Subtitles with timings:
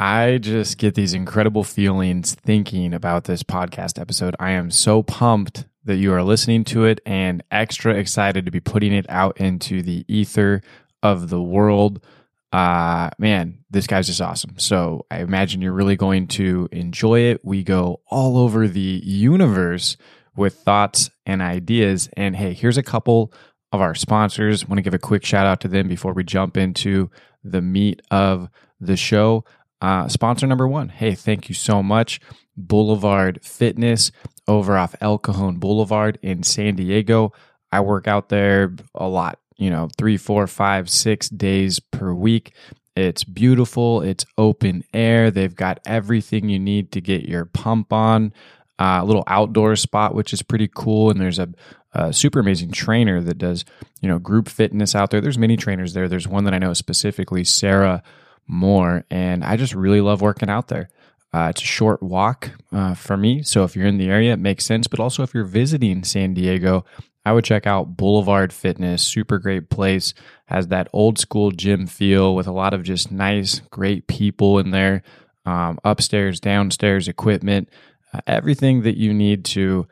[0.00, 4.34] I just get these incredible feelings thinking about this podcast episode.
[4.40, 8.60] I am so pumped that you are listening to it and extra excited to be
[8.60, 10.62] putting it out into the ether
[11.02, 12.02] of the world.
[12.50, 14.58] Uh, man, this guy's just awesome.
[14.58, 17.44] So I imagine you're really going to enjoy it.
[17.44, 19.98] We go all over the universe
[20.34, 22.08] with thoughts and ideas.
[22.16, 23.34] And hey, here's a couple
[23.70, 24.64] of our sponsors.
[24.64, 27.10] I want to give a quick shout out to them before we jump into
[27.44, 28.48] the meat of
[28.80, 29.44] the show.
[29.80, 30.88] Uh, sponsor number one.
[30.88, 32.20] Hey, thank you so much.
[32.56, 34.12] Boulevard Fitness
[34.46, 37.32] over off El Cajon Boulevard in San Diego.
[37.72, 42.52] I work out there a lot, you know, three, four, five, six days per week.
[42.96, 44.02] It's beautiful.
[44.02, 45.30] It's open air.
[45.30, 48.32] They've got everything you need to get your pump on.
[48.78, 51.10] Uh, a little outdoor spot, which is pretty cool.
[51.10, 51.50] And there's a,
[51.92, 53.66] a, super amazing trainer that does,
[54.00, 55.20] you know, group fitness out there.
[55.20, 56.08] There's many trainers there.
[56.08, 58.02] There's one that I know specifically, Sarah
[58.50, 60.90] Moore, and I just really love working out there.
[61.32, 63.42] Uh, it's a short walk uh, for me.
[63.42, 64.88] So if you're in the area, it makes sense.
[64.88, 66.84] But also, if you're visiting San Diego,
[67.24, 69.06] I would check out Boulevard Fitness.
[69.06, 70.12] Super great place.
[70.46, 74.72] Has that old school gym feel with a lot of just nice, great people in
[74.72, 75.02] there.
[75.46, 77.68] Um, upstairs, downstairs equipment
[78.12, 79.86] uh, everything that you need to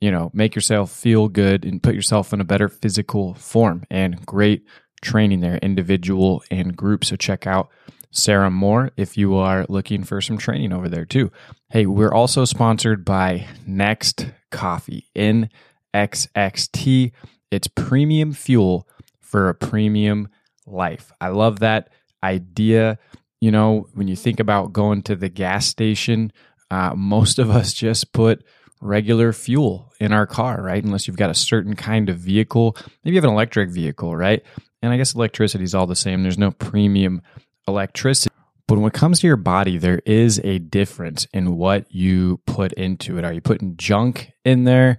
[0.00, 4.24] you know make yourself feel good and put yourself in a better physical form and
[4.26, 4.64] great
[5.02, 7.70] training there individual and group so check out
[8.14, 11.30] sarah moore if you are looking for some training over there too
[11.70, 17.12] hey we're also sponsored by next coffee nxxt
[17.50, 18.88] it's premium fuel
[19.20, 20.28] for a premium
[20.66, 21.88] life i love that
[22.22, 22.98] idea
[23.40, 26.32] you know when you think about going to the gas station
[26.70, 28.44] uh, most of us just put
[28.84, 30.84] regular fuel in our car, right?
[30.84, 32.76] Unless you've got a certain kind of vehicle.
[33.02, 34.42] Maybe you have an electric vehicle, right?
[34.82, 36.22] And I guess electricity is all the same.
[36.22, 37.22] There's no premium
[37.66, 38.34] electricity.
[38.66, 42.72] But when it comes to your body, there is a difference in what you put
[42.72, 43.24] into it.
[43.24, 44.98] Are you putting junk in there?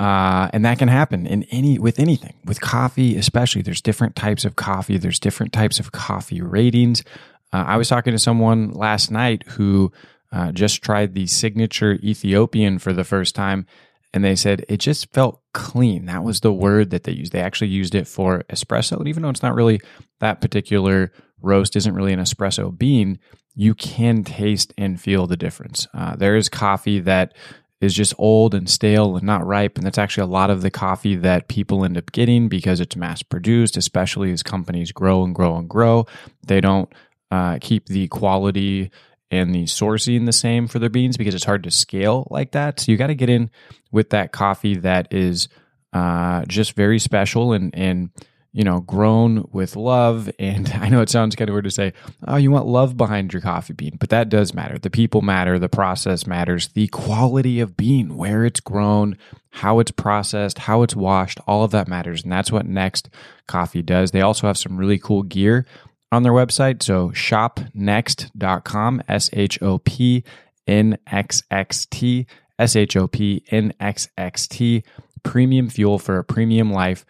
[0.00, 4.44] Uh, and that can happen in any with anything with coffee especially there's different types
[4.44, 7.04] of coffee there's different types of coffee ratings
[7.52, 9.92] uh, i was talking to someone last night who
[10.34, 13.66] uh, just tried the signature Ethiopian for the first time,
[14.12, 16.06] and they said it just felt clean.
[16.06, 17.32] That was the word that they used.
[17.32, 18.98] They actually used it for espresso.
[18.98, 19.80] And even though it's not really
[20.18, 21.12] that particular
[21.44, 23.18] roast, isn't really an espresso bean,
[23.54, 25.86] you can taste and feel the difference.
[25.94, 27.34] Uh, there is coffee that
[27.80, 29.76] is just old and stale and not ripe.
[29.76, 32.96] And that's actually a lot of the coffee that people end up getting because it's
[32.96, 36.06] mass produced, especially as companies grow and grow and grow.
[36.46, 36.92] They don't
[37.30, 38.90] uh, keep the quality
[39.30, 42.80] and the sourcing the same for their beans because it's hard to scale like that.
[42.80, 43.50] So you got to get in
[43.90, 45.48] with that coffee that is
[45.92, 48.10] uh, just very special and and
[48.54, 50.30] you know grown with love.
[50.38, 51.92] And I know it sounds kind of weird to say,
[52.26, 54.78] oh, you want love behind your coffee bean, but that does matter.
[54.78, 59.18] The people matter, the process matters, the quality of bean, where it's grown,
[59.50, 63.10] how it's processed, how it's washed, all of that matters, and that's what Next
[63.46, 64.12] Coffee does.
[64.12, 65.66] They also have some really cool gear
[66.10, 66.82] on their website.
[66.82, 70.24] So shopnext.com, S H O P
[70.66, 72.26] N X X T,
[72.58, 74.84] S H O P N X X T,
[75.24, 77.04] premium fuel for a premium life.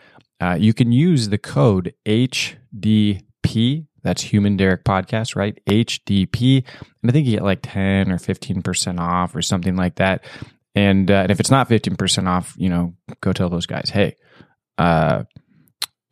[0.44, 3.86] Uh, you can use the code HDP.
[4.02, 5.58] That's Human Derek Podcast, right?
[5.64, 6.64] HDP.
[7.02, 10.22] And I think you get like 10 or 15% off or something like that.
[10.74, 14.16] And, uh, and if it's not 15% off, you know, go tell those guys, hey,
[14.76, 15.22] uh,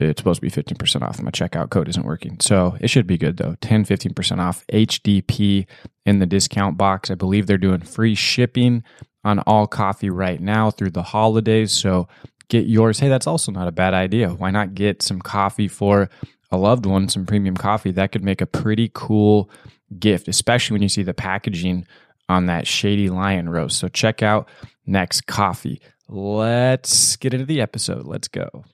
[0.00, 1.20] it's supposed to be 15% off.
[1.20, 2.40] My checkout code isn't working.
[2.40, 3.56] So it should be good though.
[3.60, 5.66] 10, 15% off HDP
[6.06, 7.10] in the discount box.
[7.10, 8.82] I believe they're doing free shipping
[9.24, 11.70] on all coffee right now through the holidays.
[11.70, 12.08] So
[12.48, 12.98] get yours.
[12.98, 14.30] Hey, that's also not a bad idea.
[14.30, 16.10] Why not get some coffee for
[16.50, 17.90] a loved one, some premium coffee?
[17.90, 19.50] That could make a pretty cool
[19.98, 21.86] gift, especially when you see the packaging
[22.28, 23.78] on that Shady Lion roast.
[23.78, 24.48] So check out
[24.86, 25.80] Next Coffee.
[26.08, 28.06] Let's get into the episode.
[28.06, 28.64] Let's go.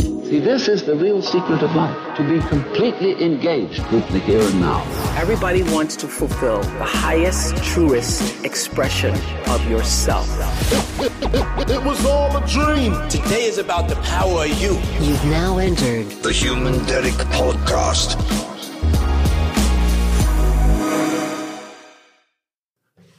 [0.00, 4.40] See, this is the real secret of life to be completely engaged with the here
[4.40, 4.82] and now.
[5.18, 9.14] Everybody wants to fulfill the highest, truest expression
[9.48, 10.28] of yourself.
[11.70, 12.92] It was all a dream.
[13.08, 14.74] Today is about the power of you.
[15.00, 18.16] You've now entered the Human Derek Podcast.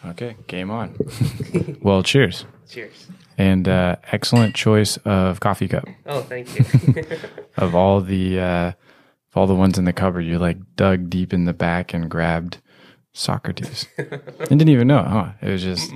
[0.06, 0.96] Okay, game on.
[1.82, 2.46] well, cheers.
[2.68, 3.08] Cheers
[3.38, 5.88] and uh, excellent choice of coffee cup.
[6.06, 7.04] Oh, thank you.
[7.58, 11.34] of all the uh, of all the ones in the cupboard, you like dug deep
[11.34, 12.58] in the back and grabbed
[13.14, 15.32] Socrates, and didn't even know, huh?
[15.42, 15.92] It was just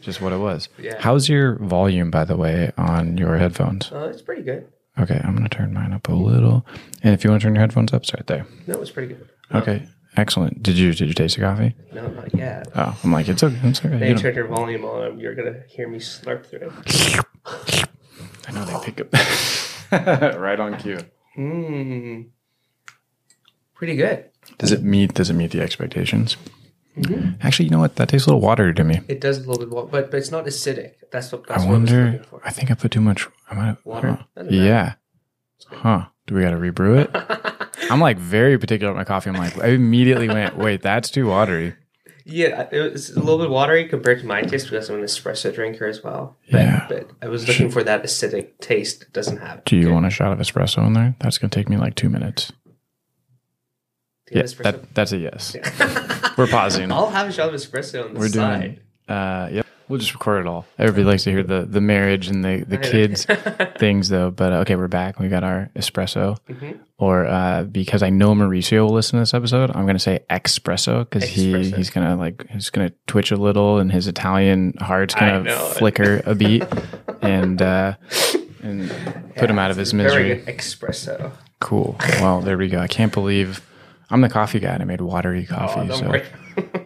[0.00, 0.68] just what it was.
[0.78, 0.96] Yeah.
[1.00, 3.90] How's your volume, by the way, on your headphones?
[3.92, 4.68] Oh, it's pretty good.
[4.98, 6.64] Okay, I'm gonna turn mine up a little,
[7.02, 8.46] and if you want to turn your headphones up, it's right there.
[8.68, 9.28] No, it's pretty good.
[9.52, 10.62] Okay, excellent.
[10.62, 11.74] Did you did you taste the coffee?
[11.92, 12.68] No, not yet.
[12.74, 13.58] Oh, I'm like it's okay.
[13.64, 13.98] It's okay.
[13.98, 15.18] Then You turn your volume on.
[15.20, 17.84] You're gonna hear me slurp through it.
[18.48, 19.12] I know they pick up
[20.40, 20.98] right on cue.
[21.38, 22.26] Mmm.
[23.74, 24.26] Pretty good.
[24.58, 25.14] Does it meet?
[25.14, 26.36] Does it meet the expectations?
[26.98, 27.34] Mm-hmm.
[27.46, 27.96] Actually, you know what?
[27.96, 29.00] That tastes a little watery to me.
[29.08, 30.94] It does a little bit, wa- but but it's not acidic.
[31.12, 32.04] That's what that's I what I wonder.
[32.06, 32.40] looking for.
[32.44, 33.28] I think I put too much.
[33.48, 34.18] I might have, Water?
[34.48, 34.94] Yeah.
[35.68, 36.06] Huh.
[36.26, 37.10] Do we got to rebrew it?
[37.90, 39.30] I'm like very particular with my coffee.
[39.30, 41.74] I'm like, I immediately went, wait, that's too watery.
[42.24, 45.52] Yeah, it was a little bit watery compared to my taste because I'm an espresso
[45.52, 46.36] drinker as well.
[46.50, 46.86] But, Yeah.
[46.88, 49.02] but I was looking for that acidic taste.
[49.02, 49.64] It doesn't have.
[49.64, 51.16] Do you want a shot of espresso in there?
[51.18, 52.52] That's going to take me like two minutes.
[54.30, 55.56] Yeah, that, that's a yes.
[56.38, 56.92] We're pausing.
[56.92, 58.60] I'll have a shot of espresso on the We're side.
[59.08, 59.16] doing.
[59.18, 59.66] Uh, yep.
[59.90, 60.64] We'll just record it all.
[60.78, 63.26] Everybody likes to hear the the marriage and the the kids
[63.78, 64.30] things though.
[64.30, 65.18] But uh, okay, we're back.
[65.18, 66.38] We got our espresso,
[66.96, 70.20] or uh, because I know Mauricio will listen to this episode, I'm going to say
[70.30, 71.76] espresso because he Espresso.
[71.76, 75.58] he's gonna like he's gonna twitch a little and his Italian heart's I gonna know.
[75.76, 76.64] flicker a beat
[77.22, 77.94] and uh,
[78.62, 78.88] and
[79.36, 80.34] put him out of his Very misery.
[80.36, 81.32] good espresso.
[81.58, 81.96] Cool.
[82.20, 82.78] Well, there we go.
[82.78, 83.60] I can't believe
[84.10, 85.88] I'm the coffee guy and I made watery coffee.
[85.90, 86.22] Oh, so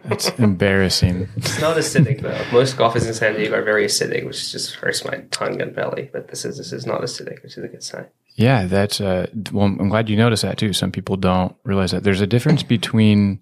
[0.05, 1.29] it's embarrassing.
[1.37, 2.39] It's not acidic though.
[2.53, 6.11] Most coffees in San Diego are very acidic, which just hurts my tongue and belly.
[6.13, 8.07] But this is this is not acidic, which is a good sign.
[8.35, 10.73] Yeah, that's uh well I'm glad you noticed that too.
[10.73, 12.05] Some people don't realize that.
[12.05, 13.41] There's a difference between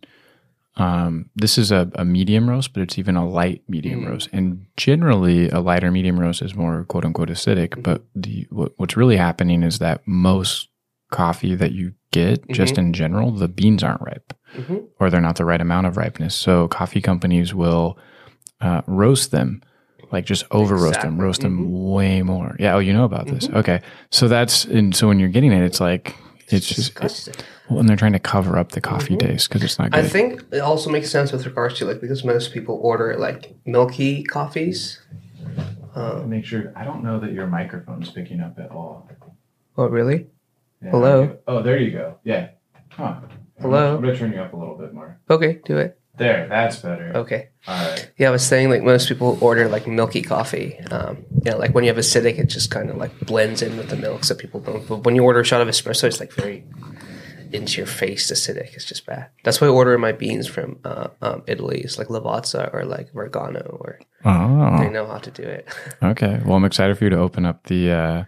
[0.76, 4.28] um this is a, a medium roast, but it's even a light medium roast.
[4.32, 8.96] And generally a lighter medium roast is more quote unquote acidic, but the what, what's
[8.96, 10.68] really happening is that most
[11.10, 12.52] coffee that you get mm-hmm.
[12.52, 14.78] just in general, the beans aren't ripe mm-hmm.
[15.00, 16.34] or they're not the right amount of ripeness.
[16.34, 17.98] So coffee companies will
[18.60, 19.62] uh, roast them,
[20.10, 21.24] like just over roast them, Exactly.
[21.24, 21.90] roast them mm-hmm.
[21.90, 22.56] way more.
[22.58, 22.74] Yeah.
[22.74, 23.48] Oh, you know about this?
[23.48, 23.82] Okay.
[24.10, 26.16] So that's and so when you're getting it, it's like
[26.48, 27.34] it's just Disgusting.
[27.70, 30.04] well, and they're trying to cover up the coffee taste because it's not good.
[30.04, 33.54] I think it also makes sense with regards to like because most people order like
[33.64, 35.00] milky coffees.
[36.26, 39.08] Make sure I don't know that your microphone's picking up at all.
[39.76, 40.26] Oh really?
[40.90, 41.38] Hello?
[41.46, 42.18] Oh, there you go.
[42.24, 42.50] Yeah.
[42.90, 43.20] Huh.
[43.60, 43.96] Hello?
[43.96, 45.18] I'm gonna turn you up a little bit more.
[45.30, 45.98] Okay, do it.
[46.18, 46.46] There.
[46.48, 47.12] That's better.
[47.16, 47.48] Okay.
[47.66, 48.10] All right.
[48.18, 50.78] Yeah, I was saying like most people order like milky coffee.
[50.90, 53.76] Um, you know, like when you have acidic, it just kind of like blends in
[53.78, 54.86] with the milk, so people don't.
[54.86, 56.64] But when you order a shot of espresso, it's like very
[57.52, 58.74] into your face acidic.
[58.74, 59.28] It's just bad.
[59.44, 61.80] That's why I order my beans from uh, um, Italy.
[61.80, 64.78] It's like Lavazza or like Vergnano, or Oh.
[64.78, 65.66] they know how to do it.
[66.02, 66.40] Okay.
[66.44, 68.24] Well, I'm excited for you to open up the uh,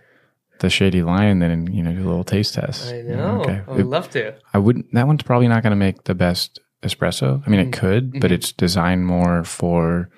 [0.65, 2.93] the Shady Lion then and you know do a little taste test.
[2.93, 3.41] I know.
[3.43, 3.61] Okay.
[3.69, 4.35] I would love to.
[4.53, 4.93] I wouldn't.
[4.95, 7.43] That one's probably not going to make the best espresso.
[7.47, 7.69] I mean, Mm-hmm.
[7.69, 10.11] it could, but it's designed more for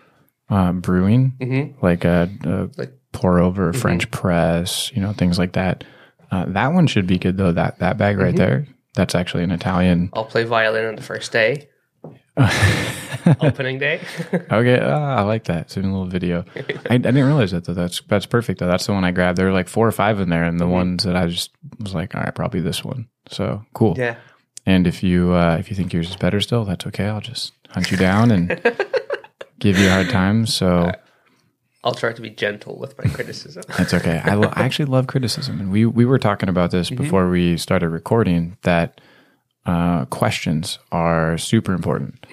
[0.49, 2.81] uh, brewing, like a, a Mm-hmm.
[2.81, 3.21] Like- Mm-hmm.
[3.23, 5.85] pour over, French press, you know, things like that.
[6.31, 7.53] Uh, that one should be good though.
[7.53, 8.37] That that bag right Mm-hmm.
[8.37, 8.67] there.
[8.95, 10.11] That's actually an Italian.
[10.13, 11.69] I'll play violin on the first day,
[13.41, 14.01] opening day.
[14.51, 15.63] Okay, ah, I like that.
[15.63, 16.45] It's in a little video.
[16.89, 17.75] I, I didn't realize that though.
[17.75, 18.67] That's that's perfect though.
[18.67, 19.39] That's the one I grabbed.
[19.39, 21.51] There were like four or five in there, and the ones that I just
[21.81, 23.09] was like, all right, probably this one.
[23.29, 23.95] So cool.
[23.97, 24.17] yeah.
[24.67, 27.07] And if you uh, if you think yours is better still, that's okay.
[27.07, 28.49] I'll just hunt you down and
[29.59, 30.47] give you a hard time.
[30.47, 30.93] So
[31.85, 33.65] I'll try to be gentle with my criticism.
[33.77, 34.21] that's okay.
[34.25, 37.57] I, lo- I actually love criticism, and we we were talking about this before we
[37.57, 39.01] started recording that
[39.67, 42.25] uh, questions are super important.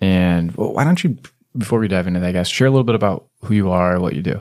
[0.00, 1.18] And well, why don't you
[1.56, 3.98] before we dive into that, I guess share a little bit about who you are,
[3.98, 4.40] what you do.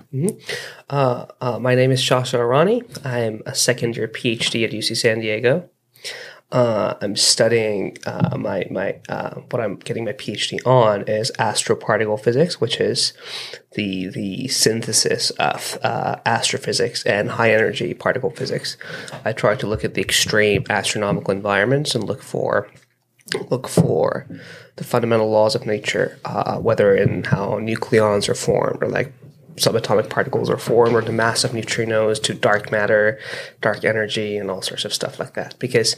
[0.89, 2.83] Uh, uh, my name is Shasha Arani.
[3.05, 5.69] I'm a second year PhD at UC San Diego.
[6.51, 12.19] Uh, I'm studying uh, my my uh, what I'm getting my PhD on is astroparticle
[12.21, 13.13] physics, which is
[13.75, 18.77] the the synthesis of uh, astrophysics and high energy particle physics.
[19.23, 22.69] I try to look at the extreme astronomical environments and look for
[23.49, 24.27] look for
[24.75, 29.13] the fundamental laws of nature, uh, whether in how nucleons are formed or like
[29.55, 33.19] subatomic particles are formed or the mass of neutrinos to dark matter,
[33.61, 35.57] dark energy, and all sorts of stuff like that.
[35.59, 35.95] Because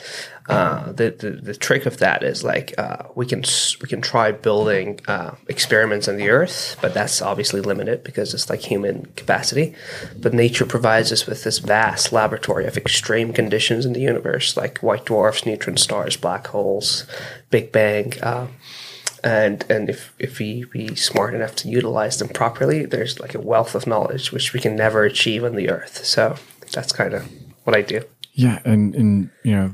[0.47, 3.43] uh, the, the the trick of that is like uh, we can
[3.81, 8.49] we can try building uh, experiments on the Earth, but that's obviously limited because it's
[8.49, 9.75] like human capacity.
[10.17, 14.77] But nature provides us with this vast laboratory of extreme conditions in the universe, like
[14.79, 17.05] white dwarfs, neutron stars, black holes,
[17.49, 18.13] Big Bang.
[19.27, 23.41] And and if if we be smart enough to utilize them properly, there's like a
[23.41, 26.05] wealth of knowledge which we can never achieve on the earth.
[26.05, 26.37] So
[26.71, 27.29] that's kind of
[27.65, 28.03] what I do.
[28.31, 29.73] Yeah, and and you know,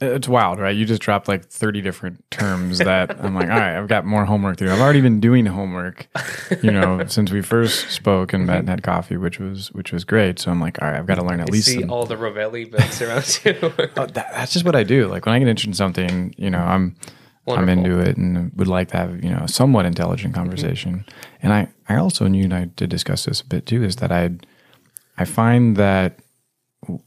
[0.00, 0.76] it's wild, right?
[0.76, 4.24] You just dropped like thirty different terms that I'm like, all right, I've got more
[4.24, 4.70] homework to do.
[4.70, 6.06] I've already been doing homework,
[6.62, 8.60] you know, since we first spoke and met mm-hmm.
[8.60, 10.38] and had coffee, which was which was great.
[10.38, 11.66] So I'm like, all right, I've got to learn at least.
[11.66, 13.72] See some- all the Rovelli books around you.
[13.96, 15.08] Oh, that, that's just what I do.
[15.08, 16.94] Like when I get interested in something, you know, I'm
[17.48, 20.42] I'm into it and would like to have you know a somewhat intelligent mm-hmm.
[20.42, 21.04] conversation.
[21.42, 23.84] And I I also knew and I did discuss this a bit too.
[23.84, 24.30] Is that I
[25.18, 26.20] I find that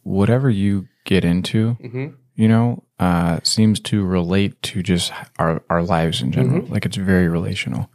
[0.03, 2.07] whatever you get into, mm-hmm.
[2.35, 6.61] you know, uh, seems to relate to just our our lives in general.
[6.61, 6.73] Mm-hmm.
[6.73, 7.89] Like it's very relational.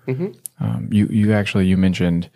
[0.61, 2.31] Um, you you actually you mentioned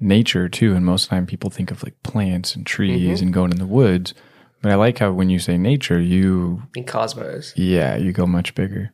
[0.00, 3.32] nature too, and most of the time people think of like plants and trees and
[3.32, 4.14] going in the woods.
[4.60, 7.52] But I like how when you say nature, you in Cosmos.
[7.56, 8.92] yeah you go much bigger.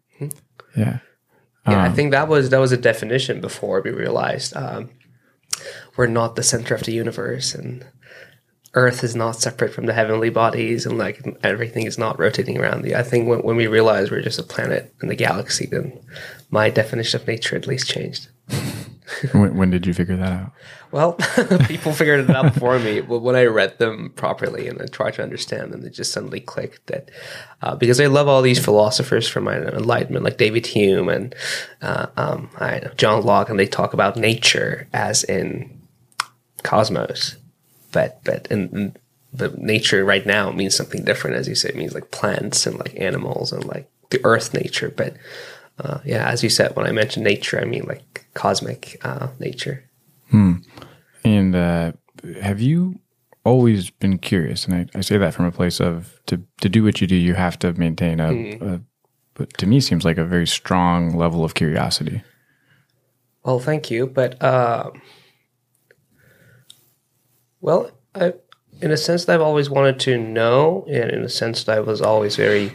[0.77, 0.99] Yeah.
[1.67, 4.91] Yeah, I think that was that was a definition before we realized um,
[5.97, 7.87] we're not the center of the universe, and
[8.75, 12.83] Earth is not separate from the heavenly bodies, and like everything is not rotating around
[12.83, 12.95] the.
[12.95, 15.99] I think when, when we realized we're just a planet in the galaxy, then
[16.51, 18.29] my definition of nature at least changed.
[19.33, 20.53] When, when did you figure that out?
[20.91, 21.13] Well,
[21.69, 23.01] people figured it out before me.
[23.01, 26.41] But when I read them properly and I tried to understand them, it just suddenly
[26.41, 27.11] clicked that
[27.63, 31.35] uh, because I love all these philosophers from my enlightenment, like David Hume and
[31.83, 35.83] uh, um, know, John Locke, and they talk about nature as in
[36.63, 37.37] cosmos,
[37.93, 38.97] but but in, in
[39.35, 41.71] but nature right now means something different, as you say.
[41.71, 44.93] It means like plants and like animals and like the earth nature.
[44.97, 45.17] But
[45.79, 49.85] uh, yeah, as you said, when I mention nature, I mean like cosmic uh, nature.
[51.25, 51.93] And uh,
[52.41, 53.01] have you
[53.45, 54.67] always been curious?
[54.67, 57.17] And I, I say that from a place of to to do what you do,
[57.17, 58.81] you have to maintain a, a
[59.35, 62.23] but to me seems like a very strong level of curiosity.
[63.45, 64.91] Well, thank you, but uh,
[67.61, 68.35] well, I,
[68.81, 71.81] in a sense, that I've always wanted to know, and in a sense, that I
[71.81, 72.73] was always very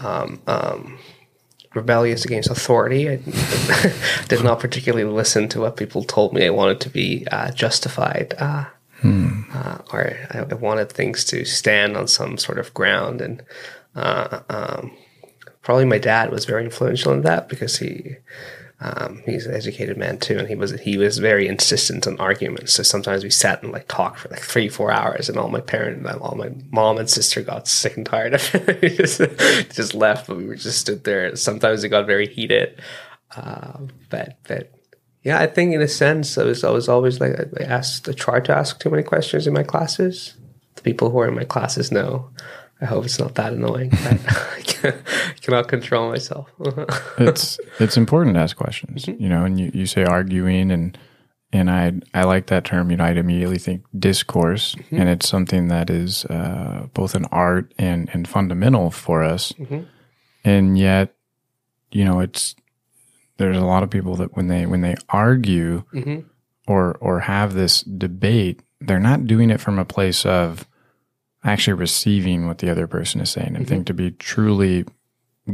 [0.00, 0.98] um, um,
[1.74, 3.08] rebellious against authority.
[3.08, 3.16] I
[4.28, 6.46] did not particularly listen to what people told me.
[6.46, 8.64] I wanted to be uh, justified, uh,
[9.54, 13.42] uh, or I, I wanted things to stand on some sort of ground, and
[13.94, 14.96] uh, um,
[15.62, 18.16] probably my dad was very influential in that because he
[18.82, 22.72] um, he's an educated man too, and he was he was very insistent on arguments.
[22.72, 25.60] So sometimes we sat and like talked for like three four hours, and all my
[25.60, 28.80] parent, all my mom and sister got sick and tired of it.
[28.96, 29.20] just
[29.74, 31.36] just left, but we were just stood there.
[31.36, 32.80] Sometimes it got very heated,
[33.36, 34.72] uh, but but
[35.22, 38.12] yeah, I think in a sense, I was I was always like I asked, I
[38.12, 40.34] tried to ask too many questions in my classes.
[40.76, 42.30] The people who are in my classes know.
[42.80, 43.90] I hope it's not that annoying.
[43.92, 44.94] I
[45.40, 46.50] cannot control myself.
[47.18, 49.22] it's it's important to ask questions, mm-hmm.
[49.22, 49.44] you know.
[49.44, 50.96] And you, you say arguing, and
[51.52, 52.90] and I I like that term.
[52.90, 54.96] You know, I'd immediately think discourse, mm-hmm.
[54.96, 59.52] and it's something that is uh, both an art and and fundamental for us.
[59.52, 59.80] Mm-hmm.
[60.44, 61.14] And yet,
[61.92, 62.54] you know, it's
[63.36, 65.84] there's a lot of people that when they when they argue
[66.66, 70.66] or or have this debate, they're not doing it from a place of
[71.44, 73.54] actually receiving what the other person is saying.
[73.54, 73.64] I mm-hmm.
[73.64, 74.84] think to be truly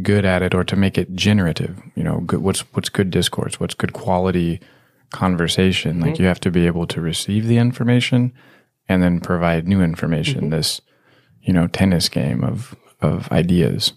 [0.03, 3.61] good at it or to make it generative, you know, good, what's what's good discourse,
[3.61, 4.61] what's good quality
[5.11, 6.01] conversation.
[6.01, 6.23] Like mm-hmm.
[6.23, 8.33] you have to be able to receive the information
[8.89, 10.43] and then provide new information.
[10.43, 10.51] Mm-hmm.
[10.51, 10.81] This,
[11.43, 13.93] you know, tennis game of of ideas.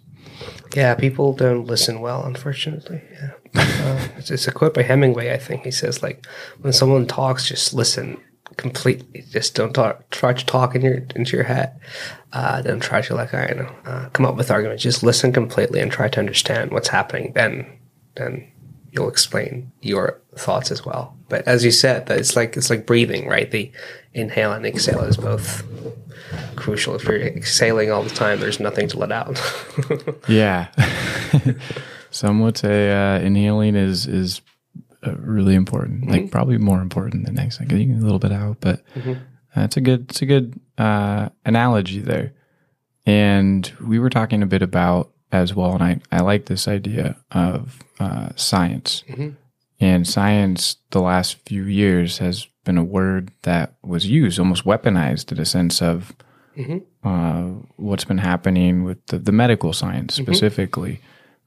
[0.76, 3.02] Yeah, people don't listen well, unfortunately.
[3.12, 3.32] Yeah.
[3.80, 5.64] Uh, it's, it's a quote by Hemingway, I think.
[5.64, 6.28] He says, like,
[6.62, 8.22] when someone talks, just listen
[8.58, 9.24] completely.
[9.30, 11.80] Just don't talk, try to talk in your into your head.
[12.34, 14.84] Uh, don't try to, like, I know, uh, come up with arguments.
[14.84, 17.34] Just listen completely and try to understand what's happening.
[17.34, 17.66] Then,
[18.16, 18.48] then
[18.92, 21.16] you'll explain your thoughts as well.
[21.28, 23.50] But as you said, that it's like it's like breathing, right?
[23.50, 23.72] The
[24.14, 25.64] inhale and exhale is both
[26.56, 26.96] crucial.
[26.96, 29.40] If you're exhaling all the time, there's nothing to let out.
[30.28, 30.68] Yeah.
[32.12, 34.42] Some would say uh, inhaling is is
[35.06, 36.30] Uh, really important, like mm-hmm.
[36.30, 37.62] probably more important than next.
[37.62, 37.70] exhaling.
[37.70, 39.12] Getting a little bit out, but mm-hmm.
[39.12, 39.16] uh,
[39.56, 42.34] that's a good it's a good uh, analogy there.
[43.06, 47.18] And we were talking a bit about as well, and I I like this idea
[47.32, 49.06] of uh, science.
[49.08, 49.30] Mm-hmm.
[49.80, 55.32] And science, the last few years, has been a word that was used, almost weaponized
[55.32, 56.14] in a sense of
[57.06, 57.44] uh,
[57.78, 61.00] what's been happening with the, the medical science specifically,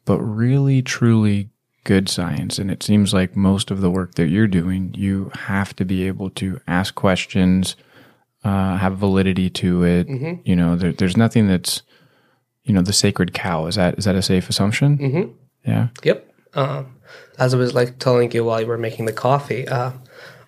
[0.07, 1.51] but really, truly
[1.85, 2.59] good science.
[2.59, 6.07] And it seems like most of the work that you're doing, you have to be
[6.07, 7.77] able to ask questions,
[8.45, 10.09] uh, have validity to it.
[10.45, 11.83] You know, there, there's nothing that's,
[12.65, 13.67] you know, the sacred cow.
[13.67, 14.99] Is that is that a safe assumption?
[14.99, 15.33] Mm-hmm.
[15.69, 15.89] Yeah.
[16.03, 16.35] Yep.
[16.55, 16.99] Um,
[17.39, 19.93] as I was like telling you while you were making the coffee, uh,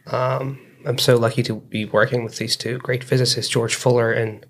[0.06, 4.44] um, I'm so lucky to be working with these two great physicists, George Fuller and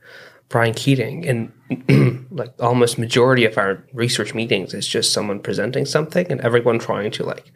[0.55, 1.27] Brian Keating.
[1.27, 6.79] And like almost majority of our research meetings is just someone presenting something and everyone
[6.79, 7.51] trying to like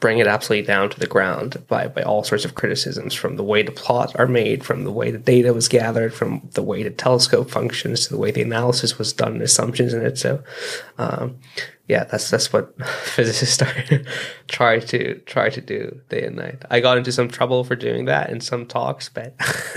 [0.00, 3.44] bring it absolutely down to the ground by, by all sorts of criticisms from the
[3.44, 6.82] way the plots are made, from the way the data was gathered, from the way
[6.82, 10.18] the telescope functions, to the way the analysis was done, assumptions in it.
[10.18, 10.42] So,
[10.98, 11.38] um,
[11.88, 13.62] yeah, that's that's what physicists
[14.48, 16.62] try to try to do day and night.
[16.70, 19.36] I got into some trouble for doing that in some talks, but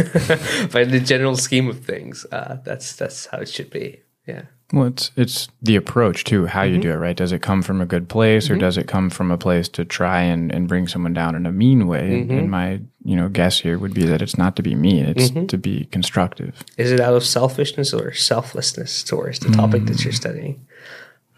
[0.71, 4.01] but in the general scheme of things, uh, that's that's how it should be.
[4.25, 4.43] Yeah.
[4.73, 6.81] Well, it's it's the approach too, how you Mm-hmm.
[6.81, 7.15] do it, right?
[7.15, 9.85] Does it come from a good place, or does it come from a place to
[9.85, 12.13] try and, and bring someone down in a mean way?
[12.19, 12.37] And- Mm-hmm.
[12.39, 15.29] And my you know guess here would be that it's not to be mean; it's
[15.51, 16.63] to be constructive.
[16.77, 20.65] Is it out of selfishness or selflessness towards the topic that you're studying?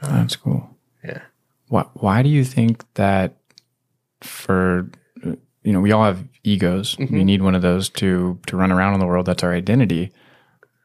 [0.02, 0.68] That's cool.
[1.04, 1.22] Yeah.
[1.68, 3.36] Why why do you think that
[4.22, 4.90] for
[5.24, 6.96] you know we all have egos.
[6.96, 7.14] Mm-hmm.
[7.16, 9.28] We need one of those to to run around in the world.
[9.28, 10.12] That's our identity.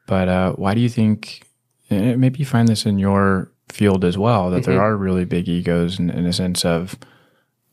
[0.05, 1.41] But uh, why do you think?
[1.89, 4.71] Maybe you find this in your field as well that Mm-hmm.
[4.71, 6.95] there are really big egos in, in a sense of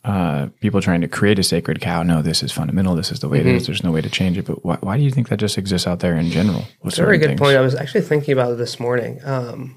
[0.05, 2.03] uh, people trying to create a sacred cow.
[2.03, 2.95] No, this is fundamental.
[2.97, 3.57] This is the way it Mm-hmm.
[3.57, 3.67] is.
[3.67, 4.47] There's no way to change it.
[4.47, 6.65] But why, why do you think that just exists out there in general?
[6.85, 7.41] It's a Very good things?
[7.41, 7.57] point.
[7.57, 9.21] I was actually thinking about it this morning.
[9.25, 9.77] Um,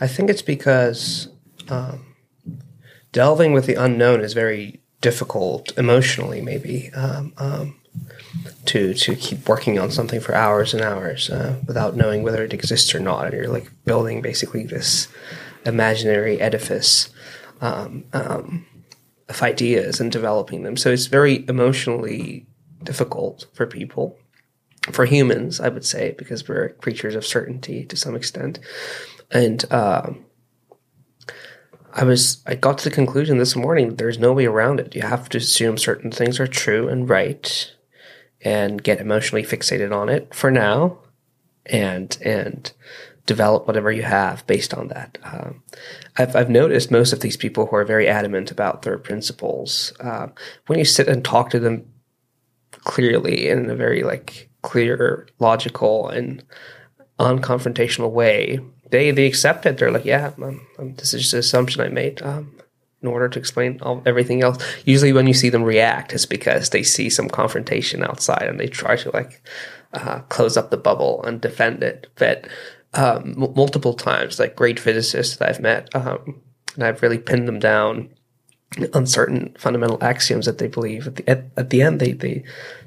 [0.00, 1.28] I think it's because
[1.68, 2.14] um,
[3.12, 6.90] delving with the unknown is very difficult emotionally, maybe.
[6.94, 7.80] Um, um,
[8.66, 12.52] to to keep working on something for hours and hours uh, without knowing whether it
[12.52, 15.08] exists or not, and you're like building basically this
[15.66, 17.10] imaginary edifice
[17.60, 18.66] um, um,
[19.28, 20.76] of ideas and developing them.
[20.76, 22.46] So it's very emotionally
[22.82, 24.18] difficult for people
[24.92, 28.58] for humans, I would say, because we're creatures of certainty to some extent.
[29.30, 30.26] And um,
[31.92, 34.94] I was, I got to the conclusion this morning that there's no way around it.
[34.94, 37.72] You have to assume certain things are true and right,
[38.44, 40.98] and get emotionally fixated on it for now,
[41.66, 42.72] and and
[43.26, 45.16] develop whatever you have based on that.
[45.24, 45.62] Um,
[46.18, 49.94] I've, I've noticed most of these people who are very adamant about their principles.
[49.98, 50.28] Uh,
[50.66, 51.90] when you sit and talk to them
[52.80, 56.44] clearly in a very like clear, logical, and
[57.18, 58.60] unconfrontational way,
[58.90, 59.78] they they accept it.
[59.78, 62.20] They're like, yeah, um, um, this is just an assumption I made.
[62.22, 62.56] Um,
[63.04, 64.56] in order to explain all, everything else,
[64.86, 68.66] usually when you see them react, it's because they see some confrontation outside and they
[68.66, 69.46] try to like
[69.92, 72.10] uh, close up the bubble and defend it.
[72.16, 72.48] But
[72.94, 76.40] um, m- multiple times, like great physicists that I've met, um,
[76.74, 78.08] and I've really pinned them down
[78.94, 81.06] on certain fundamental axioms that they believe.
[81.06, 82.42] At the at, at the end, they they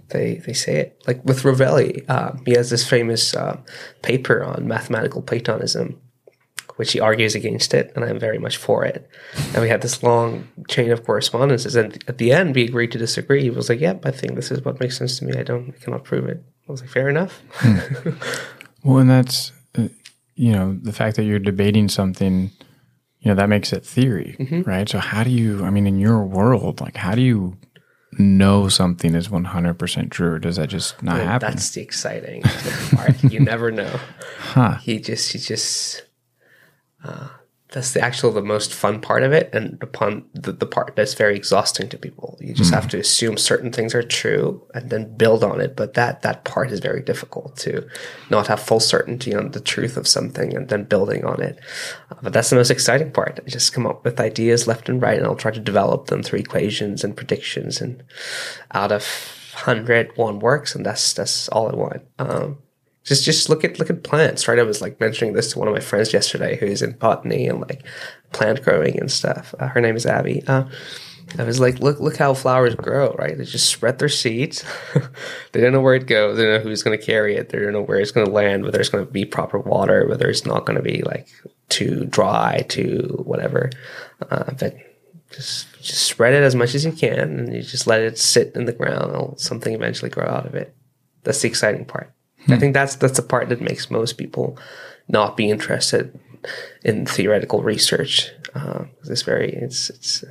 [0.10, 1.04] they they say it.
[1.06, 3.60] Like with Rovelli, um, he has this famous uh,
[4.02, 6.02] paper on mathematical Platonism,
[6.78, 9.10] which he argues against it, and I'm very much for it.
[9.54, 12.98] And we had this long chain of correspondences, and at the end, we agreed to
[12.98, 13.44] disagree.
[13.44, 15.38] He was like, "Yep, I think this is what makes sense to me.
[15.38, 17.42] I don't, I cannot prove it." I was like, "Fair enough."
[18.84, 19.90] Well, and that's uh,
[20.36, 22.52] you know the fact that you're debating something,
[23.20, 24.62] you know that makes it theory, Mm-hmm.
[24.62, 24.88] right?
[24.88, 25.66] So how do you?
[25.66, 27.58] I mean, in your world, like how do you
[28.18, 31.50] know something is 100 percent true, or does that just not happen?
[31.50, 32.44] That's the exciting
[32.96, 33.22] part.
[33.24, 34.00] you never know.
[34.40, 34.76] Huh.
[34.78, 36.04] He just, he just,
[37.04, 37.30] uh,
[37.70, 39.50] that's the actual, the most fun part of it.
[39.54, 43.38] And upon the, the part that's very exhausting to people, you just have to assume
[43.38, 45.76] certain things are true and then build on it.
[45.76, 47.86] But that, that part is very difficult to
[48.30, 51.60] not have full certainty on the truth of something and then building on it.
[52.10, 53.42] Uh, but that's the most exciting part.
[53.46, 56.24] I just come up with ideas left and right and I'll try to develop them
[56.24, 58.02] through equations and predictions and
[58.72, 59.06] out of
[59.54, 62.60] hundred, one works and that's that's all i want um
[63.08, 65.68] just just look at look at plants right i was like mentioning this to one
[65.68, 67.84] of my friends yesterday who's in botany and like
[68.34, 70.66] plant growing and stuff uh, her name is abby uh,
[71.38, 73.38] I was like, look, look how flowers grow, right?
[73.38, 74.64] They just spread their seeds.
[75.52, 76.38] they don't know where it goes.
[76.38, 77.50] They don't know who's going to carry it.
[77.50, 80.08] They don't know where it's going to land, whether it's going to be proper water,
[80.08, 81.28] whether it's not going to be like
[81.70, 83.72] too dry, too whatever.
[84.32, 84.78] Uh, but
[85.32, 88.56] just just spread it as much as you can, and you just let it sit
[88.56, 89.14] in the ground.
[89.14, 90.74] And something eventually grow out of it.
[91.24, 92.14] That's the exciting part.
[92.50, 94.58] I think that's that's the part that makes most people
[95.08, 96.18] not be interested
[96.84, 98.30] in theoretical research.
[98.56, 100.24] Uh, it's very it's it's.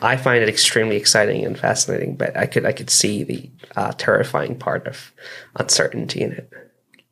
[0.00, 3.92] I find it extremely exciting and fascinating, but I could I could see the uh,
[3.98, 5.12] terrifying part of
[5.56, 6.50] uncertainty in it.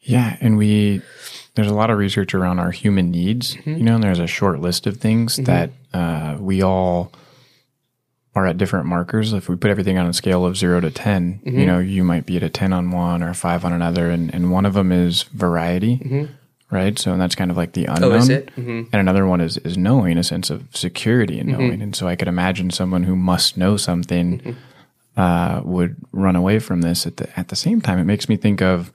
[0.01, 1.03] Yeah, and we
[1.57, 3.77] there's a lot of research around our human needs, Mm-hmm.
[3.77, 7.11] you know, and there's a short list of things that uh, we all
[8.35, 9.33] are at different markers.
[9.33, 11.59] If we put everything on a scale of zero to 10, Mm-hmm.
[11.59, 14.09] you know, you might be at a 10 on one or a five on another.
[14.11, 16.29] And, and one of them is variety,
[16.71, 16.97] right?
[16.99, 18.11] So and that's kind of like the unknown.
[18.11, 18.13] Mm-hmm.
[18.13, 18.47] Oh, is it?
[18.57, 18.83] Mm-hmm.
[18.93, 21.83] And another one is, is knowing, a sense of security and knowing.
[21.83, 25.21] And so I could imagine someone who must know something Mm-hmm.
[25.21, 27.07] uh, would run away from this.
[27.07, 28.93] At the, at the same time, it makes me think of,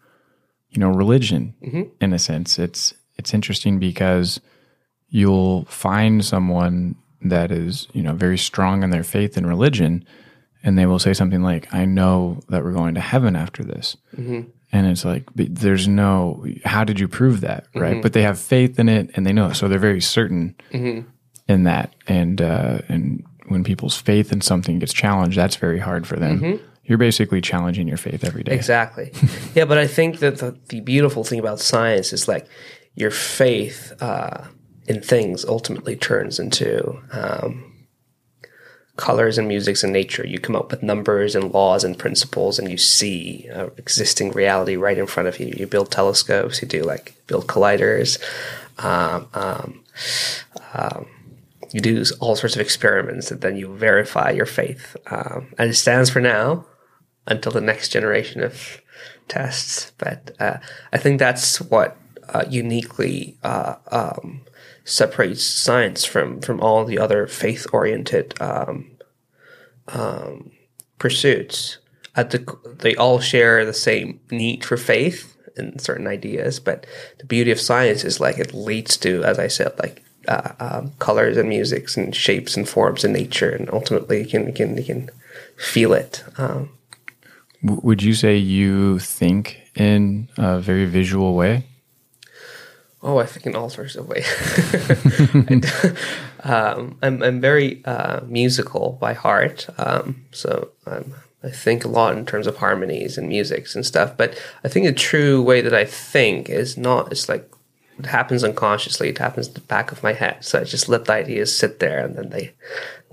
[0.69, 1.53] you know, religion
[1.99, 2.57] in a sense.
[2.57, 4.39] It's, it's interesting because
[5.09, 6.95] you'll find someone
[7.29, 10.05] that is, you know, very strong in their faith and religion,
[10.63, 13.97] and they will say something like, "I know that we're going to heaven after this,"
[14.71, 18.01] and it's like, but there's no, how did you prove that, right?
[18.01, 20.55] But they have faith in it, and they know, so they're very certain
[21.47, 26.07] in that, and uh, and when people's faith in something gets challenged, that's very hard
[26.07, 26.39] for them.
[26.83, 28.53] You're basically challenging your faith every day.
[28.53, 29.11] Exactly.
[29.55, 32.47] yeah, but I think that the, the beautiful thing about science is like
[32.95, 34.43] your faith uh,
[34.87, 37.73] in things ultimately turns into um,
[38.97, 40.25] colors and musics and nature.
[40.25, 44.75] You come up with numbers and laws and principles, and you see uh, existing reality
[44.75, 45.53] right in front of you.
[45.55, 46.61] You build telescopes.
[46.61, 48.21] You do like build colliders.
[48.77, 49.83] Um, um,
[50.73, 51.07] um,
[51.71, 54.95] you do all sorts of experiments, and then you verify your faith.
[55.07, 56.65] Um, and it stands for now
[57.27, 58.81] until the next generation of
[59.27, 59.91] tests.
[59.97, 60.57] But uh,
[60.93, 61.97] I think that's what
[62.29, 64.41] uh, uniquely uh, um,
[64.85, 68.91] separates science from from all the other faith oriented um,
[69.89, 70.51] um,
[70.99, 71.79] pursuits.
[72.15, 76.85] At the, they all share the same need for faith and certain ideas, but
[77.19, 80.91] the beauty of science is like it leads to, as I said, like uh, um,
[80.99, 84.77] colors and musics and shapes and forms in nature, and ultimately you can you can
[84.77, 85.09] you can
[85.57, 86.23] feel it.
[86.37, 86.69] Um,
[87.63, 91.65] would you say you think in a very visual way?
[93.07, 94.27] Oh, I think in all sorts of ways.
[96.45, 102.15] Um, I'm I'm very uh, musical by heart, um, so um, I think a lot
[102.15, 104.15] in terms of harmonies and musics and stuff.
[104.15, 107.11] But I think the true way that I think is not.
[107.11, 107.51] It's like
[107.97, 109.09] it happens unconsciously.
[109.09, 110.45] It happens in the back of my head.
[110.45, 112.53] So I just let the ideas sit there, and then they.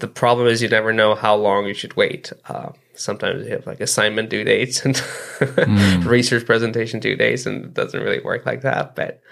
[0.01, 2.35] The problem is you never know how long you should wait.
[2.47, 5.01] Uh, sometimes you have like assignment due dates and
[6.07, 8.95] research presentation due dates, and it doesn't really work like that.
[8.95, 9.23] But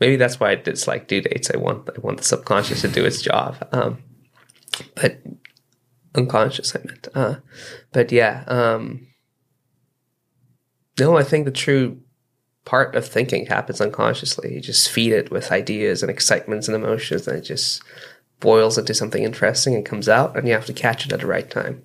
[0.00, 1.50] maybe that's why I dislike due dates.
[1.52, 3.56] I want I want the subconscious to do its job.
[3.72, 4.02] Um,
[4.94, 5.18] but
[6.14, 7.08] unconscious, I meant.
[7.14, 7.36] Uh,
[7.92, 9.08] but yeah, um,
[10.98, 12.00] no, I think the true
[12.64, 14.54] part of thinking happens unconsciously.
[14.54, 17.82] You just feed it with ideas and excitements and emotions, and it just
[18.40, 21.26] boils into something interesting and comes out, and you have to catch it at the
[21.26, 21.82] right time.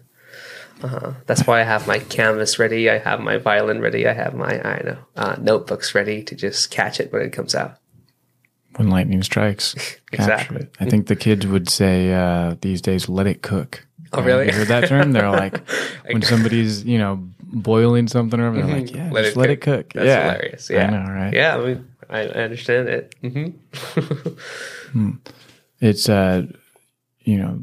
[0.82, 2.90] Uh, that's why I have my canvas ready.
[2.90, 4.08] I have my violin ready.
[4.08, 7.54] I have my I know uh, notebooks ready to just catch it when it comes
[7.54, 7.78] out.
[8.80, 9.74] When lightning strikes,
[10.12, 10.62] capture Exactly.
[10.62, 10.76] it.
[10.80, 14.46] I think the kids would say uh, these days, "Let it cook." Oh, really?
[14.48, 15.12] You heard that term?
[15.12, 15.60] They're like
[16.10, 19.92] when somebody's you know boiling something or they're like, "Yeah, let, just let it cook."
[19.92, 20.70] That's yeah, hilarious.
[20.70, 21.34] Yeah, I know, right?
[21.34, 23.16] Yeah, I mean, I, understand it.
[24.94, 25.12] hmm
[25.82, 26.46] it's uh
[27.20, 27.62] you know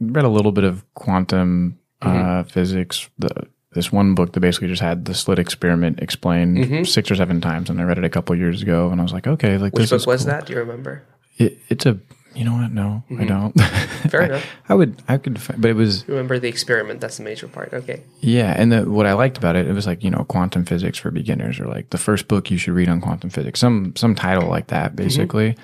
[0.00, 2.40] read a little bit of quantum Mm-hmm.
[2.40, 3.30] uh physics the
[3.74, 7.70] this one book that basically just had the slit experiment explained six or seven times
[7.70, 9.80] and i read it a couple years ago and i was like okay like Mm-hmm.
[9.82, 10.32] Which this book is was cool.
[10.32, 10.46] that?
[10.46, 11.02] Do you remember?
[11.38, 11.98] it, it's a
[12.34, 14.08] you know what no i don't Mm-hmm.
[14.08, 14.46] Fair I, enough.
[14.68, 17.00] i would i could but it was remember the experiment?
[17.00, 17.72] That's the major part.
[17.74, 18.02] Okay.
[18.20, 20.98] yeah and the, what i liked about it it was like you know quantum physics
[20.98, 24.14] for beginners or like the first book you should read on quantum physics some some
[24.14, 25.56] title like that basically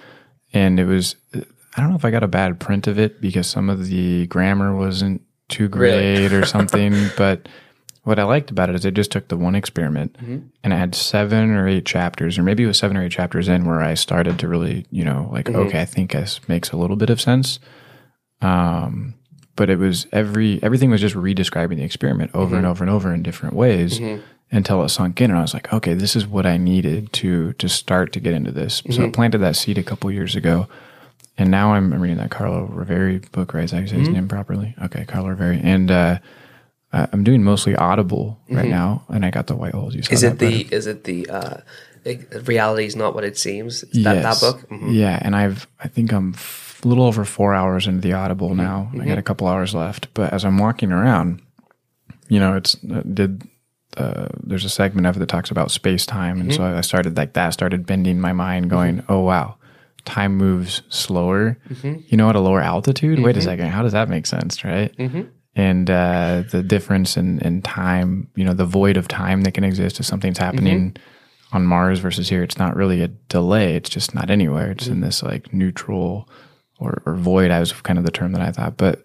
[0.53, 3.47] and it was i don't know if i got a bad print of it because
[3.47, 6.29] some of the grammar wasn't too Really?
[6.29, 7.49] great or something but
[8.09, 10.39] what i liked about it is it just took the one experiment mm-hmm.
[10.65, 13.49] and it had seven or eight chapters or maybe it was seven or eight chapters
[13.49, 15.61] in where i started to really you know like mm-hmm.
[15.61, 17.61] okay i think this makes a little bit of sense
[18.41, 19.15] um,
[19.57, 22.71] but it was every everything was just re-describing the experiment over and mm-hmm.
[22.71, 23.99] over and over in different ways
[24.51, 27.53] until it sunk in and I was like, okay, this is what I needed to
[27.55, 28.83] to start to get into this.
[28.91, 30.69] So I planted that seed a couple years ago.
[31.37, 33.65] And now I'm reading that Carlo Rovelli book, right?
[33.65, 34.75] Is that how you say his name properly?
[34.83, 35.61] Okay, Carlo Rovelli.
[35.63, 36.21] And uh, I-
[36.93, 39.95] I'm doing mostly Audible right now, and I got the White Holes.
[39.95, 40.75] You saw Is that it the?
[40.75, 41.29] Is it the?
[41.29, 41.57] Uh,
[42.05, 43.83] it- reality is not what it seems.
[43.93, 44.41] That that Yes.
[44.41, 44.69] book.
[44.71, 44.95] Mhm.
[44.95, 48.49] Yeah, and I've I think I'm f- a little over four hours into the Audible
[48.51, 48.57] Mm-hmm.
[48.63, 48.91] now.
[49.01, 51.43] I got a couple hours left, but as I'm walking around,
[52.29, 53.43] you know, it's uh, did.
[53.97, 56.79] Uh, there's a segment of it that talks about space time, and so Mm-hmm.
[56.79, 57.53] I started like that.
[57.53, 59.57] Started bending my mind, going, "Oh wow,
[60.05, 61.95] time moves slower." Mm-hmm.
[62.07, 63.19] You know, at a lower altitude.
[63.19, 64.95] Wait a second, how does that make sense, right?
[65.59, 65.71] Mm-hmm.
[65.71, 69.65] And uh, the difference in, in time, you know, the void of time that can
[69.65, 70.97] exist if something's happening
[71.53, 73.75] on Mars versus here, it's not really a delay.
[73.75, 74.71] It's just not anywhere.
[74.71, 76.29] It's in this like neutral
[76.79, 78.77] or, or void, was kind of the term that I thought.
[78.77, 79.03] But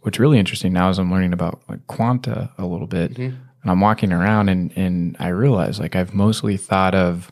[0.00, 3.16] what's really interesting now is I'm learning about like quanta a little bit,
[3.62, 7.30] and I'm walking around and and I realize like I've mostly thought of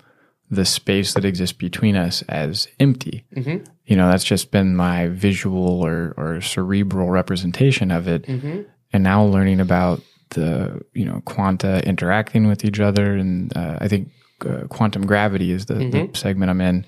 [0.51, 3.25] the space that exists between us as empty.
[3.85, 8.27] You know, that's just been my visual or or cerebral representation of it.
[8.93, 13.89] And now learning about the you know quanta interacting with each other, and uh, I
[13.89, 14.11] think
[14.47, 15.75] uh, quantum gravity is the,
[16.13, 16.87] the segment I'm in.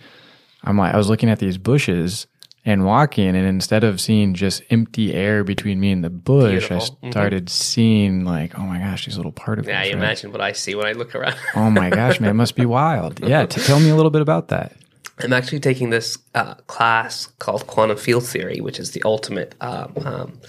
[0.65, 2.27] I'm like, I was looking at these bushes
[2.71, 6.99] and walking, and instead of seeing just empty air between me and the bush, Beautiful.
[7.03, 9.69] I started seeing like, oh my gosh, these little particles.
[9.69, 9.99] Yeah, you right?
[9.99, 11.37] imagine what I see when I look around.
[11.55, 13.21] Oh my gosh, man, it must be wild.
[13.21, 14.77] Yeah, t- tell me a little bit about that.
[15.23, 19.93] I'm actually taking this uh, class called quantum field theory, which is the ultimate um,
[20.05, 20.41] um,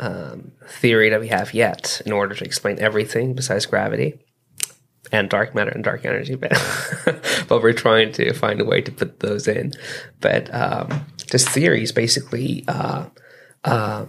[0.00, 4.18] um, theory that we have yet in order to explain everything besides gravity
[5.12, 6.36] and dark matter and dark energy.
[7.04, 9.72] But, but we're trying to find a way to put those in.
[10.20, 13.06] But um, this theory is basically uh,
[13.64, 14.06] uh,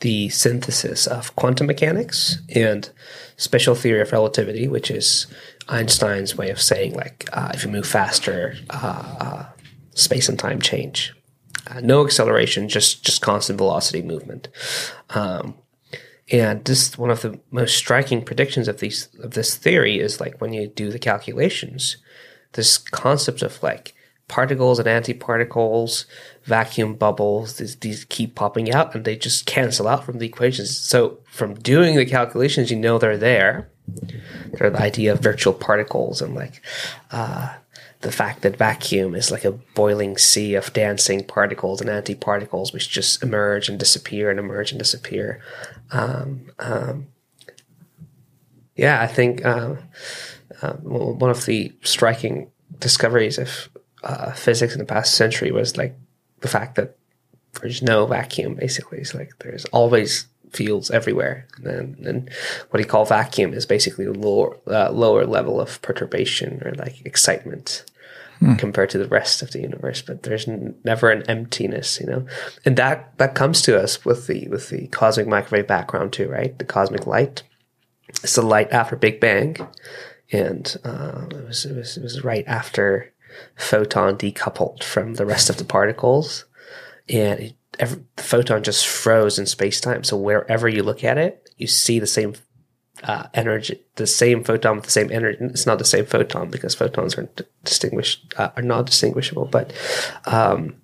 [0.00, 2.90] the synthesis of quantum mechanics and
[3.36, 5.26] special theory of relativity, which is
[5.68, 9.46] Einstein's way of saying like uh, if you move faster, uh, uh,
[9.94, 11.14] space and time change.
[11.66, 14.48] Uh, no acceleration, just just constant velocity movement.
[15.10, 15.54] Um,
[16.30, 20.40] and this one of the most striking predictions of these of this theory is like
[20.40, 21.96] when you do the calculations,
[22.52, 23.94] this concept of like
[24.28, 26.04] particles and antiparticles,
[26.48, 30.76] vacuum bubbles, these, these keep popping out and they just cancel out from the equations.
[30.76, 33.70] So from doing the calculations, you know they're there.
[34.54, 36.62] They're the idea of virtual particles and like
[37.10, 37.54] uh,
[38.00, 42.88] the fact that vacuum is like a boiling sea of dancing particles and antiparticles which
[42.88, 45.42] just emerge and disappear and emerge and disappear.
[45.90, 47.08] Um, um,
[48.74, 49.76] yeah, I think uh,
[50.62, 53.68] uh, one of the striking discoveries of
[54.02, 55.94] uh, physics in the past century was like
[56.40, 56.96] the fact that
[57.60, 58.54] there's no vacuum.
[58.54, 62.30] Basically, it's like there's always fields everywhere, and then and
[62.70, 67.04] what he call vacuum is basically a lower uh, lower level of perturbation or like
[67.04, 67.84] excitement
[68.56, 70.00] compared to the rest of the universe.
[70.00, 72.26] But there's n- never an emptiness, you know,
[72.64, 76.56] and that that comes to us with the with the cosmic microwave background too, right?
[76.58, 77.42] The cosmic light.
[78.22, 79.56] It's the light after Big Bang,
[80.32, 83.12] and uh, it was it was it was right after
[83.56, 86.44] photon decoupled from the rest of the particles,
[87.08, 90.04] and it, every, the photon just froze in space time.
[90.04, 92.34] So wherever you look at it, you see the same
[93.02, 95.38] uh, energy, the same photon with the same energy.
[95.40, 97.28] It's not the same photon because photons are
[97.64, 99.72] distinguished uh, are not distinguishable, but
[100.26, 100.76] um,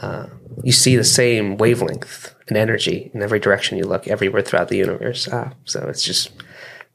[0.00, 0.26] uh,
[0.62, 4.76] you see the same wavelength and energy in every direction you look, everywhere throughout the
[4.76, 5.28] universe.
[5.28, 6.30] Uh, so it's just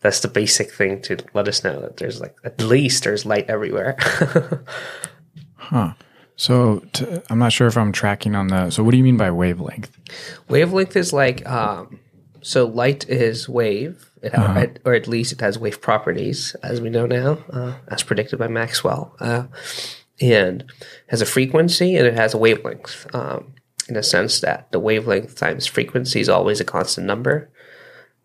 [0.03, 3.49] that's the basic thing to let us know that there's like at least there's light
[3.49, 3.97] everywhere.
[5.63, 5.93] Huh.
[6.35, 6.83] So
[7.29, 8.69] I'm not sure if I'm tracking on the.
[8.69, 9.97] So what do you mean by wavelength?
[10.49, 11.99] wavelength is like um,
[12.41, 16.89] so light is wave, it, ha- or at least it has wave properties, as we
[16.89, 19.45] know now, uh, as predicted by Maxwell, uh,
[20.19, 20.65] and
[21.07, 23.07] has a frequency and it has a wavelength.
[23.15, 23.53] Um,
[23.89, 27.49] in a sense that the wavelength times frequency is always a constant number,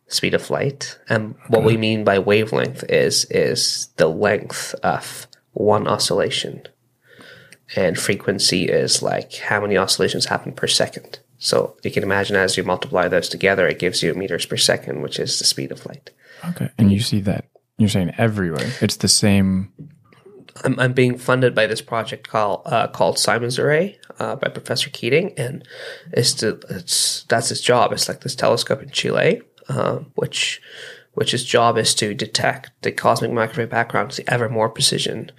[0.08, 5.86] speed of light, and what we mean by wavelength is is the length of one
[5.86, 6.62] oscillation
[7.76, 11.18] and frequency is like how many oscillations happen per second.
[11.38, 15.02] So you can imagine as you multiply those together, it gives you meters per second,
[15.02, 16.10] which is the speed of light.
[16.50, 17.44] Okay, and you see that
[17.76, 18.72] you're saying everywhere.
[18.80, 19.72] It's the same.
[20.64, 24.90] I'm, I'm being funded by this project called uh, called Simons Array uh, by Professor
[24.90, 25.66] Keating, and
[26.12, 27.92] it's to, it's that's his job.
[27.92, 30.60] It's like this telescope in Chile, uh, which
[31.14, 35.32] which his job is to detect the cosmic microwave background to ever more precision.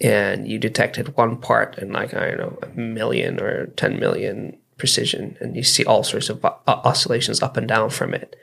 [0.00, 4.56] And you detected one part in like I don't know a million or ten million
[4.76, 8.36] precision, and you see all sorts of oscillations up and down from it.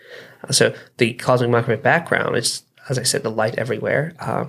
[0.43, 4.13] Uh, so the cosmic microwave background is, as I said, the light everywhere.
[4.19, 4.45] Uh,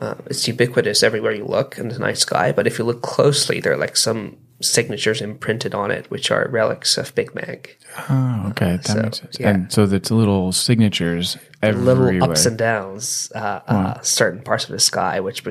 [0.00, 2.52] uh, it's ubiquitous everywhere you look in the night sky.
[2.52, 6.48] But if you look closely, there are like some signatures imprinted on it, which are
[6.48, 7.64] relics of Big Bang.
[8.08, 9.36] Oh, okay, that so, makes sense.
[9.38, 9.50] yeah.
[9.50, 12.12] And so it's little signatures everywhere.
[12.12, 15.44] Little ups and downs, uh, uh, certain parts of the sky, which.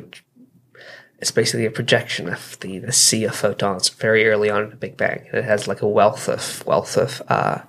[1.19, 4.75] It's basically a projection of the, the sea of photons very early on in the
[4.75, 5.27] Big Bang.
[5.31, 7.59] It has like a wealth of wealth of uh,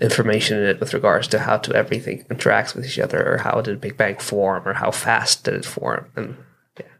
[0.00, 3.60] information in it with regards to how to everything interacts with each other, or how
[3.60, 6.36] did the Big Bang form, or how fast did it form, and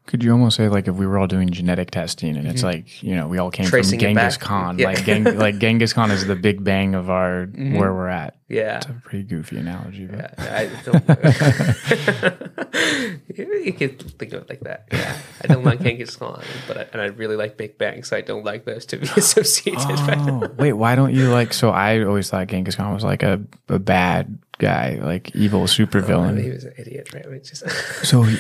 [0.07, 3.03] Could you almost say like if we were all doing genetic testing and it's like
[3.03, 3.71] you know we all came Mm-hmm.
[3.71, 4.37] Tracing from Genghis.
[4.37, 4.87] Khan, Yeah.
[4.87, 8.37] like Geng, like Genghis Khan is the Big Bang of our where we're at.
[8.49, 8.77] yeah.
[8.77, 11.05] It's a pretty goofy analogy, but I don't.
[13.65, 14.87] you could think of it like that.
[14.93, 18.17] Yeah, I don't like Genghis Khan, but I, and I really like Big Bang, so
[18.17, 19.89] I don't like those to be associated.
[19.89, 21.53] With oh wait, why don't you like?
[21.53, 25.67] So I always thought Genghis Khan was like a, a bad guy, like evil oh,
[25.67, 26.37] super villain.
[26.43, 27.27] He was an idiot, right?
[28.03, 28.39] So he,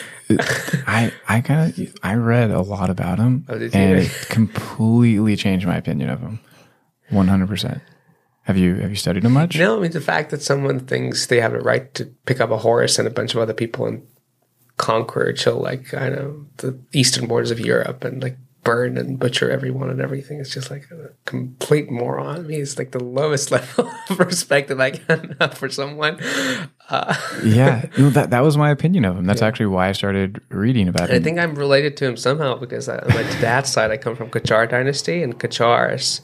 [0.86, 5.66] I I kind of I read a lot about him, Oh, and it completely changed
[5.66, 6.40] my opinion of him,
[7.10, 7.80] one hundred percent.
[8.42, 9.58] Have you have you studied him much?
[9.58, 12.50] no, I mean the fact that someone thinks they have a right to pick up
[12.50, 14.06] a horse and a bunch of other people and
[14.76, 19.48] conquer, till like I know the eastern borders of Europe and like burn and butcher
[19.48, 20.40] everyone and everything.
[20.40, 22.36] It's just like a complete moron.
[22.36, 26.18] I mean, it's like the lowest level of respect that I can have for someone.
[26.90, 29.24] Yeah, no, that that was my opinion of him.
[29.24, 31.16] That's actually why I started reading about him.
[31.16, 34.14] I think I'm related to him somehow because I, on my dad's side, I come
[34.14, 36.20] from Qajar dynasty, and Qajars,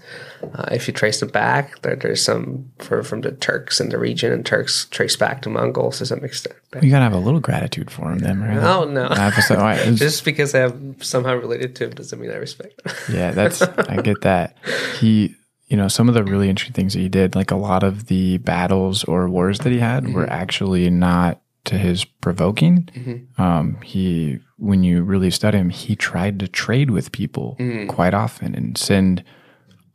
[0.54, 3.98] uh, if you trace them back, there, there's some for, from the Turks in the
[3.98, 6.56] region, and Turks trace back to Mongols to some extent.
[6.70, 8.58] But, you gotta have a little gratitude for him, then, right?
[8.58, 11.90] oh no, I have to say, all right, just because I'm somehow related to him
[11.90, 13.16] doesn't mean I respect him.
[13.16, 14.56] Yeah, that's I get that.
[15.00, 15.34] He,
[15.72, 18.08] you know, some of the really interesting things that he did, like a lot of
[18.08, 20.32] the battles or wars that he had, were mm-hmm.
[20.32, 22.90] actually not to his provoking.
[22.94, 23.42] Mm-hmm.
[23.42, 27.88] Um, he, when you really study him, he tried to trade with people mm.
[27.88, 29.24] quite often and send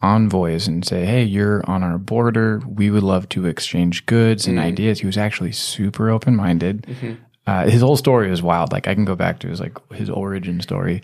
[0.02, 2.60] envoys and say, "Hey, you're on our border.
[2.68, 4.64] We would love to exchange goods and mm.
[4.64, 6.88] ideas." He was actually super open minded.
[6.88, 7.14] Mm-hmm.
[7.46, 8.72] Uh, his whole story is wild.
[8.72, 11.04] Like I can go back to his like his origin story,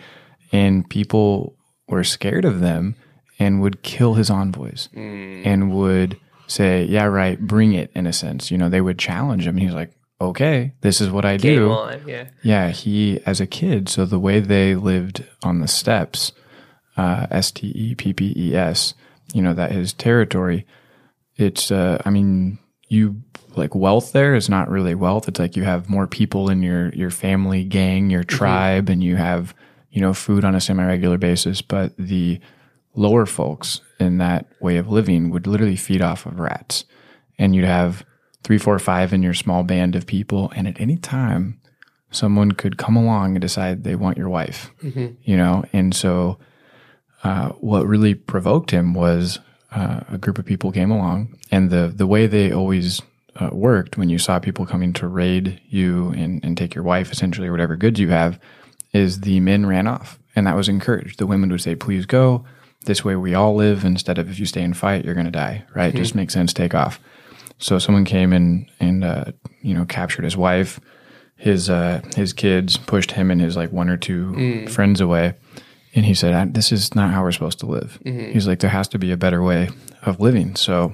[0.52, 1.56] and people
[1.88, 2.96] were scared of them
[3.40, 8.52] and would kill his envoys and would say, "Yeah, right, bring it." In a sense,
[8.52, 9.56] you know, they would challenge him.
[9.56, 9.92] And he's like,
[10.22, 12.30] "Okay, this is what I Game do." on, yeah.
[12.44, 13.90] Yeah, he as a kid.
[13.90, 16.32] So the way they lived on the steppes,
[16.98, 18.94] uh, S T E P P E S,
[19.34, 20.66] you know, that his territory.
[21.36, 23.24] It's, uh, I mean, you
[23.56, 25.28] like wealth there is not really wealth.
[25.28, 29.16] It's like you have more people in your your family gang, your tribe, and you
[29.16, 29.56] have
[29.92, 31.62] you know food on a semi regular basis.
[31.62, 32.40] But the
[32.96, 36.86] lower folks in that way of living would literally feed off of rats,
[37.38, 38.06] and you'd have
[38.44, 41.60] three, four, five in your small band of people, and at any time
[42.12, 44.72] someone could come along and decide they want your wife,
[45.24, 45.64] you know?
[45.74, 46.38] And so,
[47.24, 49.40] uh, what really provoked him was
[49.72, 53.02] uh, a group of people came along, and the the way they always
[53.38, 57.12] uh, worked when you saw people coming to raid you and, and take your wife,
[57.12, 58.40] essentially, or whatever goods you have,
[58.94, 61.18] is the men ran off, and that was encouraged.
[61.18, 62.46] The women would say, "Please go."
[62.86, 63.86] This way, we all live.
[63.86, 65.66] Instead of if you stay and fight, you're going to die.
[65.74, 65.94] Right?
[65.96, 66.54] Just makes sense.
[66.54, 67.00] Take off.
[67.60, 69.26] So someone came and and uh,
[69.62, 70.80] you know captured his wife,
[71.36, 74.34] his uh, his kids, pushed him and his like one or two
[74.68, 75.34] friends away,
[75.96, 78.00] and he said, "This is not how we're supposed to live."
[78.34, 79.70] He's like, "There has to be a better way
[80.02, 80.94] of living." So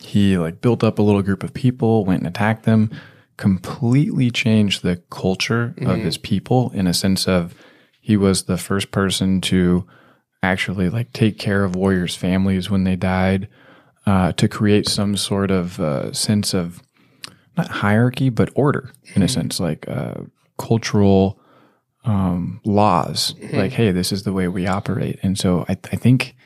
[0.00, 2.90] he like built up a little group of people, went and attacked them,
[3.36, 7.54] completely changed the culture of his people in a sense of
[8.00, 9.86] he was the first person to
[10.44, 13.48] actually like take care of warriors' families when they died,
[14.06, 16.82] uh, to create some sort of uh, sense of
[17.56, 20.14] not hierarchy but order in a sense, like uh,
[20.58, 21.38] cultural
[22.04, 23.34] um, laws.
[23.52, 26.36] Like, hey, this is the way we operate, and so I, I think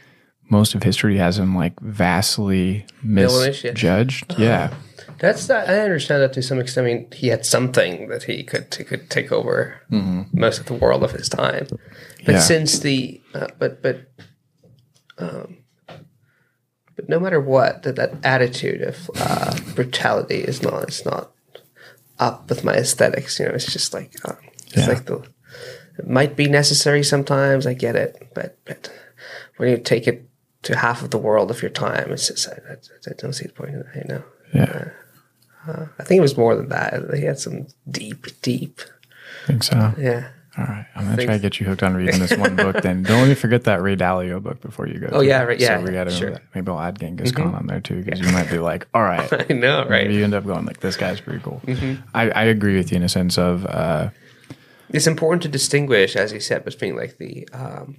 [0.51, 4.35] most of history has him like vastly misjudged.
[4.39, 4.73] Yeah.
[5.19, 5.69] That's that.
[5.69, 6.87] I understand that to some extent.
[6.87, 10.75] I mean, he had something that he could he could take over most of the
[10.75, 11.67] world of his time.
[11.71, 11.79] But
[12.19, 12.31] Mm-hmm.
[12.33, 12.41] Yeah.
[12.41, 14.11] since the uh, but but
[15.19, 15.59] um,
[16.97, 21.33] but no matter what, that that attitude of uh, brutality is not it's not
[22.19, 23.39] up with my aesthetics.
[23.39, 24.35] You know, it's just like uh,
[24.67, 24.87] it's Yeah.
[24.89, 25.23] like the
[25.99, 27.67] it might be necessary sometimes.
[27.67, 28.91] I get it, but but
[29.57, 30.29] when you take it
[30.63, 33.47] to half of the world of your time, it's just I, I, I don't see
[33.47, 33.73] the point.
[33.73, 34.23] You know.
[34.55, 34.89] Yeah.
[35.99, 37.15] I think it was more than that.
[37.15, 38.81] He had some deep, deep.
[39.45, 39.95] I think so.
[39.99, 40.29] Yeah.
[40.57, 40.87] All right.
[40.97, 43.05] I'm going to try to get you hooked on reading this one book then.
[43.05, 45.09] Don't let me forget that Ray Dalio book before you go.
[45.13, 46.31] Oh, yeah, right, yeah, So we got to sure.
[46.33, 46.45] Mm-hmm.
[46.55, 49.33] maybe I'll add Genghis Khan on there too because you might be like, all right.
[49.51, 50.05] I know, right?
[50.05, 51.61] Maybe you end up going like, this guy's pretty cool.
[51.65, 52.03] Mm-hmm.
[52.13, 54.11] I, I agree with you in a sense of, uh,
[54.91, 57.99] It's important to distinguish, as you said, between like the um,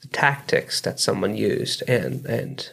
[0.00, 2.72] the tactics that someone used and and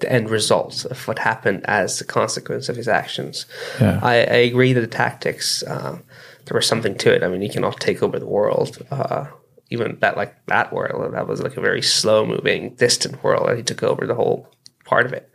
[0.00, 3.46] the end results of what happened as the consequence of his actions.
[3.80, 3.98] Yeah.
[4.02, 6.02] I, I agree that the tactics um,
[6.46, 7.22] there was something to it.
[7.22, 8.78] I mean, you cannot take over the world.
[8.90, 9.26] Uh,
[9.68, 13.56] even that like that world that was like a very slow moving, distant world, and
[13.56, 14.48] he took over the whole
[14.84, 15.30] part of it.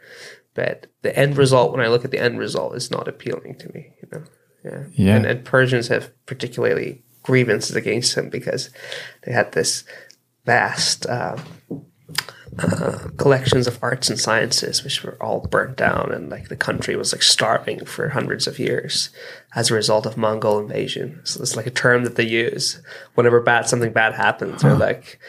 [0.53, 3.73] But the end result, when I look at the end result, is not appealing to
[3.73, 3.93] me.
[4.01, 4.23] You know,
[4.63, 5.15] yeah, Yeah.
[5.15, 8.69] And, and Persians have particularly grievances against him because
[9.23, 9.83] they had this
[10.45, 11.37] vast uh,
[12.59, 16.95] uh, collections of arts and sciences, which were all burnt down, and like the country
[16.95, 19.09] was like starving for hundreds of years
[19.55, 21.21] as a result of Mongol invasion.
[21.23, 22.81] So it's like a term that they use
[23.15, 24.61] whenever bad something bad happens.
[24.61, 25.19] They're like,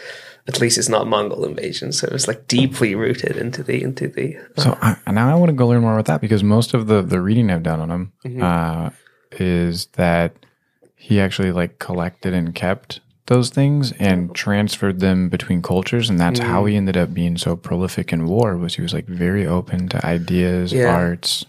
[0.48, 1.92] at least it's not Mongol invasion.
[1.92, 4.36] So it was like deeply rooted into the into the.
[4.56, 7.02] So I, now I want to go learn more about that because most of the
[7.02, 8.42] the reading I've done on him Mm-hmm.
[8.42, 8.90] uh,
[9.32, 10.34] is that
[10.96, 13.00] he actually like collected and kept
[13.32, 16.44] those things and transferred them between cultures, and that's Mm.
[16.44, 18.56] how he ended up being so prolific in war.
[18.56, 20.94] Was he was like very open to ideas, Yeah.
[20.94, 21.44] arts.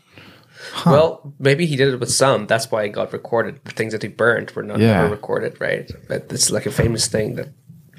[0.86, 2.48] Well, maybe he did it with some.
[2.48, 3.60] That's why it got recorded.
[3.66, 5.10] The things that he burned were not Yeah.
[5.10, 5.92] recorded, right?
[6.08, 7.50] But it's like a famous thing that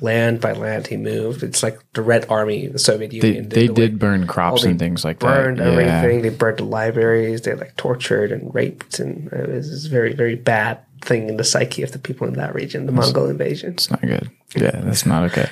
[0.00, 1.42] land by land he moved.
[1.42, 3.48] It's like the Red Army, the Soviet They Union.
[3.50, 5.72] they the did burn crops and things like burned that.
[5.72, 5.98] Yeah.
[5.98, 6.22] everything.
[6.22, 7.42] They burned the libraries.
[7.42, 11.44] They like tortured and raped, and it was a very very bad thing in the
[11.44, 12.86] psyche of the people in that region.
[12.86, 13.72] The Mongol invasion.
[13.74, 14.30] It's not good.
[14.56, 15.48] Yeah, that's not okay.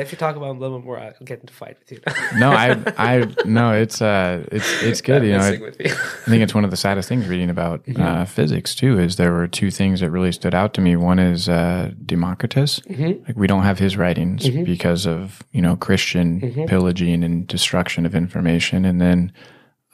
[0.00, 2.00] if you talk about them a little bit more, I'll get into fight with you.
[2.38, 5.22] no, I I no, it's uh it's it's good.
[5.22, 5.92] You know, I, with you.
[5.92, 8.02] I think it's one of the saddest things reading about Mm-hmm.
[8.02, 8.98] uh, physics too.
[8.98, 10.96] Is there were two things that really stood out to me.
[10.96, 12.80] One is uh, Democritus.
[12.80, 13.24] Mm-hmm.
[13.26, 16.64] Like we don't have his writings because of you know Christian Mm-hmm.
[16.66, 19.30] pillaging and destruction of information, and then.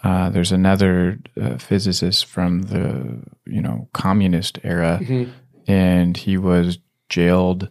[0.04, 5.30] Uh, there's another uh, physicist from the you know communist era, Mm-hmm.
[5.66, 6.78] and he was
[7.08, 7.68] jailed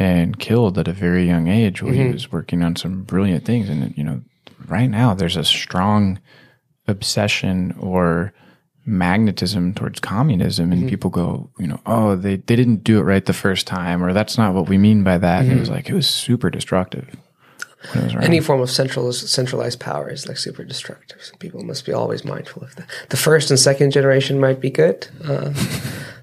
[0.00, 2.06] and killed at a very young age while Mm-hmm.
[2.06, 3.68] he was working on some brilliant things.
[3.68, 4.20] And you know,
[4.66, 6.18] right now there's a strong
[6.88, 8.32] obsession or
[8.86, 10.80] magnetism towards communism, Mm-hmm.
[10.80, 14.02] and people go, you know, oh, they they didn't do it right the first time,
[14.02, 15.42] or that's not what we mean by that.
[15.44, 15.74] And it was Mm-hmm.
[15.76, 17.06] like it was super destructive.
[17.94, 21.22] Any form of central centralized power is like super destructive.
[21.22, 22.88] So people must be always mindful of that.
[23.08, 25.08] The first and second generation might be good.
[25.24, 25.50] Uh,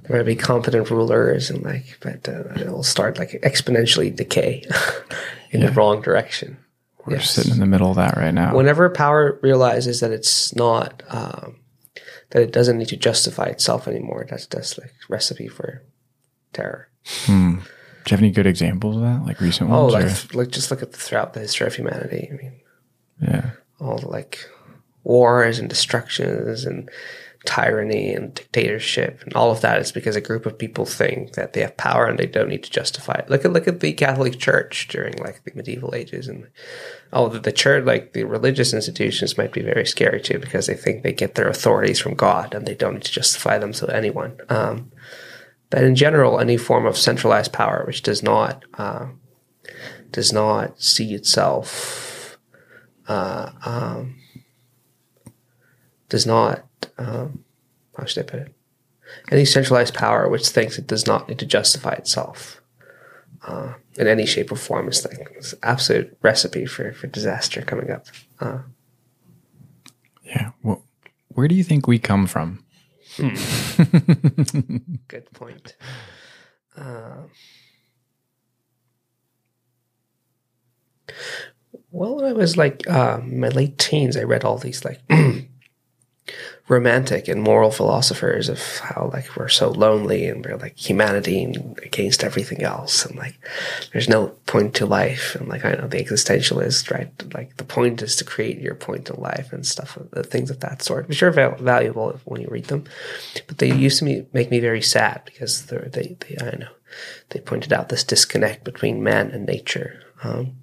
[0.03, 4.63] there might be competent rulers and like, but uh, it'll start like exponentially decay
[5.51, 6.57] in the wrong direction.
[7.05, 8.55] We're sitting in the middle of that right now.
[8.55, 11.55] Whenever power realizes that it's not, um,
[12.31, 15.83] that it doesn't need to justify itself anymore, that's that's like recipe for
[16.51, 16.89] terror.
[18.07, 19.93] Do you have any good examples of that, like recent Oh, ones?
[19.93, 22.29] like like just look at the, throughout the history of humanity.
[22.31, 22.53] I mean,
[23.21, 23.49] yeah,
[23.81, 24.49] all the like
[25.03, 26.89] wars and destructions and
[27.45, 31.53] tyranny and dictatorship and all of that is because a group of people think that
[31.53, 33.29] they have power and they don't need to justify it.
[33.29, 36.47] Look at look at the Catholic Church during like the medieval ages and
[37.11, 40.75] oh the, the church like the religious institutions might be very scary too because they
[40.75, 43.93] think they get their authorities from God and they don't need to justify them to
[43.93, 44.37] anyone.
[44.47, 44.91] Um,
[45.69, 49.07] but in general, any form of centralized power which does not uh,
[50.11, 52.07] does not see itself
[56.09, 56.65] does not,
[56.97, 57.43] um,
[57.97, 58.53] how should I put it?
[59.31, 62.61] Any centralized power which thinks it does not need to justify itself
[63.45, 67.89] uh, in any shape or form is like it's absolute recipe for, for disaster coming
[67.89, 68.05] up.
[68.39, 68.59] Uh,
[70.23, 70.51] yeah.
[70.61, 70.83] Well,
[71.29, 72.63] where do you think we come from?
[75.07, 75.75] good point.
[76.75, 77.29] Um,
[81.91, 85.01] well, when I was like uh, my late teens, I read all these like
[86.67, 91.79] romantic and moral philosophers of how like we're so lonely and we're like humanity and
[91.81, 93.05] against everything else.
[93.05, 93.39] And like
[93.93, 95.35] there's no point to life.
[95.35, 97.09] And like I know the existentialist right?
[97.33, 100.59] Like the point is to create your point in life and stuff the things of
[100.59, 102.83] that sort which are val- valuable when you read them.
[103.47, 106.71] But they used to me, make me very sad because they're, they they I know
[107.29, 110.01] they pointed out this disconnect between man and nature.
[110.23, 110.57] Um,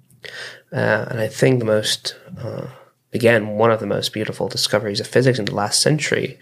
[0.71, 2.67] uh, and I think the most uh,
[3.15, 6.37] again, one of the most beautiful discoveries of physics in the last century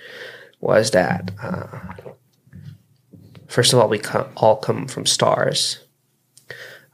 [0.59, 1.67] was that, uh,
[3.47, 5.79] first of all, we co- all come from stars.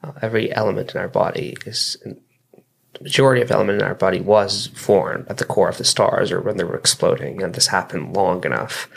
[0.04, 4.68] Uh, every element in our body is, the majority of element in our body was
[4.68, 8.16] formed at the core of the stars or when they were exploding, and this happened
[8.16, 8.90] long enough.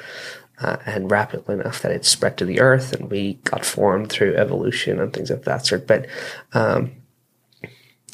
[0.60, 4.36] Uh, and rapidly enough that it spread to the earth and we got formed through
[4.36, 5.88] evolution and things of that sort.
[5.88, 6.06] But
[6.52, 7.01] um,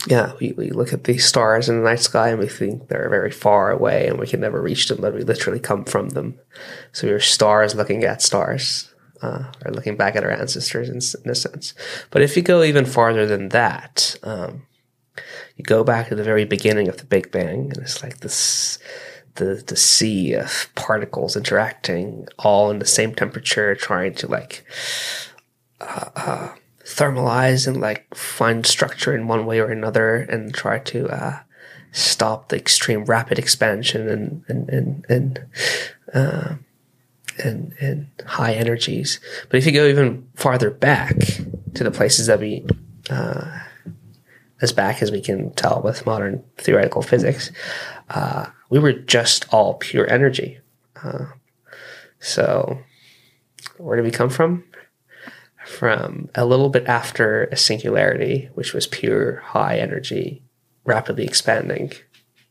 [0.07, 3.09] yeah, we, we look at these stars in the night sky and we think they're
[3.09, 6.39] very far away and we can never reach them, but we literally come from them.
[6.93, 11.31] So we're stars looking at stars, uh, or looking back at our ancestors in, in
[11.31, 11.75] a sense.
[12.11, 14.67] But if you go even farther than that, um,
[15.57, 18.79] you go back to the very beginning of the Big Bang, and it's like this
[19.35, 24.65] the the sea of particles interacting, all in the same temperature, trying to like
[26.89, 31.39] thermalize and like find structure in one way or another and try to uh,
[31.93, 35.47] stop the extreme rapid expansion and and and and,
[36.15, 36.55] uh,
[37.45, 39.21] and and high energies.
[39.51, 41.17] But if you go even farther back
[41.75, 42.65] to the places that we
[43.11, 43.61] uh,
[44.63, 47.53] as back as we can tell with modern theoretical physics,
[48.09, 50.59] uh, we were just all pure energy.
[51.05, 51.27] Uh,
[52.19, 52.79] so
[53.77, 54.65] where did we come from?
[55.69, 60.43] From a little bit after a singularity, which was pure high energy,
[60.85, 61.93] rapidly expanding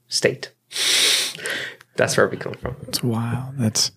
[0.08, 0.52] state.
[1.96, 2.78] That's where we come from.
[2.88, 3.58] It's wild.
[3.58, 3.92] That's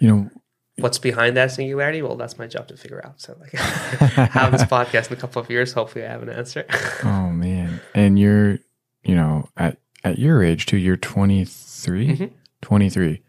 [0.00, 0.30] you know
[0.76, 2.02] What's behind that singularity?
[2.02, 3.20] Well, that's my job to figure out.
[3.20, 5.72] So, like, have this podcast in a couple of years.
[5.72, 6.66] Hopefully, I have an answer.
[7.04, 7.80] Oh man.
[7.94, 8.58] And you're,
[9.02, 12.08] you know, at at your age too, you're 23?
[12.08, 12.24] Mm-hmm.
[12.62, 13.22] 23.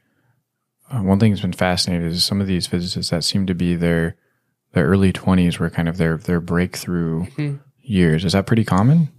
[0.89, 3.75] Uh, one thing that's been fascinating is some of these physicists that seem to be
[3.75, 4.15] their
[4.75, 7.55] their early 20s were kind of their their breakthrough Mm-hmm.
[7.81, 8.23] years.
[8.23, 9.09] Is that pretty common?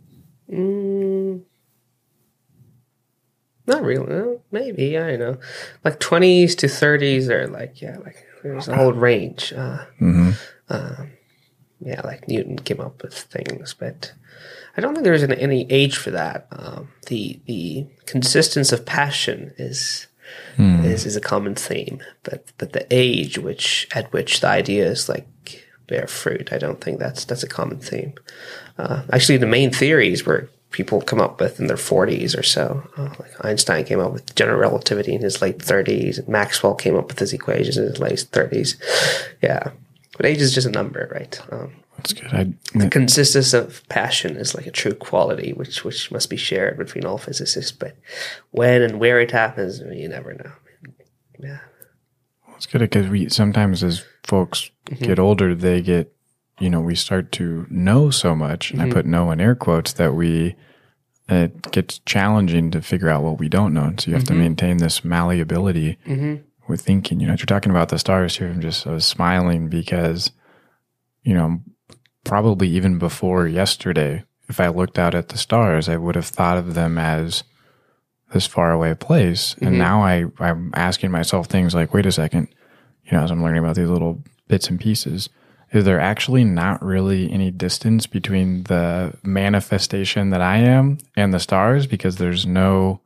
[3.67, 4.07] Not really.
[4.37, 5.39] uh, Maybe I don't know.
[5.85, 9.53] Like twenties to thirties, or like yeah, like there's a whole range.
[9.53, 9.85] Uh,
[10.69, 11.13] um,
[11.81, 14.13] yeah, like Newton came up with things, but
[14.77, 16.47] I don't think there's an, any age for that.
[16.53, 20.07] Um, the the consistence of passion is
[20.59, 25.27] is is a common theme, but but the age which at which the ideas like
[25.87, 28.15] bear fruit, I don't think that's that's a common theme.
[28.79, 32.83] Uh, actually, the main theories were people come up with in their 40s or so.
[32.99, 36.97] Uh, like Einstein came up with general relativity in his late 30s, and Maxwell came
[36.97, 38.77] up with his equations in his late 30s.
[39.43, 39.71] Yeah,
[40.17, 41.41] but age is just a number, right?
[41.51, 42.35] Um, That's good.
[42.35, 46.77] I, the consistence of passion is like a true quality, which which must be shared
[46.77, 47.73] between all physicists.
[47.73, 47.97] But
[48.51, 50.53] when and where it happens, you never know.
[51.39, 51.59] Yeah,
[52.57, 55.05] It's good because we sometimes as folks Mm-hmm.
[55.05, 56.13] get older, they get,
[56.61, 58.93] you know, we start to know so much, and I Mm-hmm.
[58.93, 60.55] put know in air quotes that we,
[61.29, 63.83] it gets challenging to figure out what we don't know.
[63.85, 64.35] And so you have Mm-hmm.
[64.35, 65.99] to maintain this malleability
[66.69, 67.19] with thinking.
[67.19, 70.31] You know, you're talking about the stars here, I'm just, I was smiling because,
[71.25, 71.61] you know,
[72.23, 76.59] probably even before yesterday, if I looked out at the stars, I would have thought
[76.59, 77.43] of them as
[78.33, 79.57] this far away place.
[79.61, 82.49] And now I, I'm asking myself things like, wait a second,
[83.07, 85.29] you know, as I'm learning about these little bits and pieces,
[85.73, 91.41] is there actually not really any distance between the manifestation that I am and the
[91.41, 93.01] stars because there's no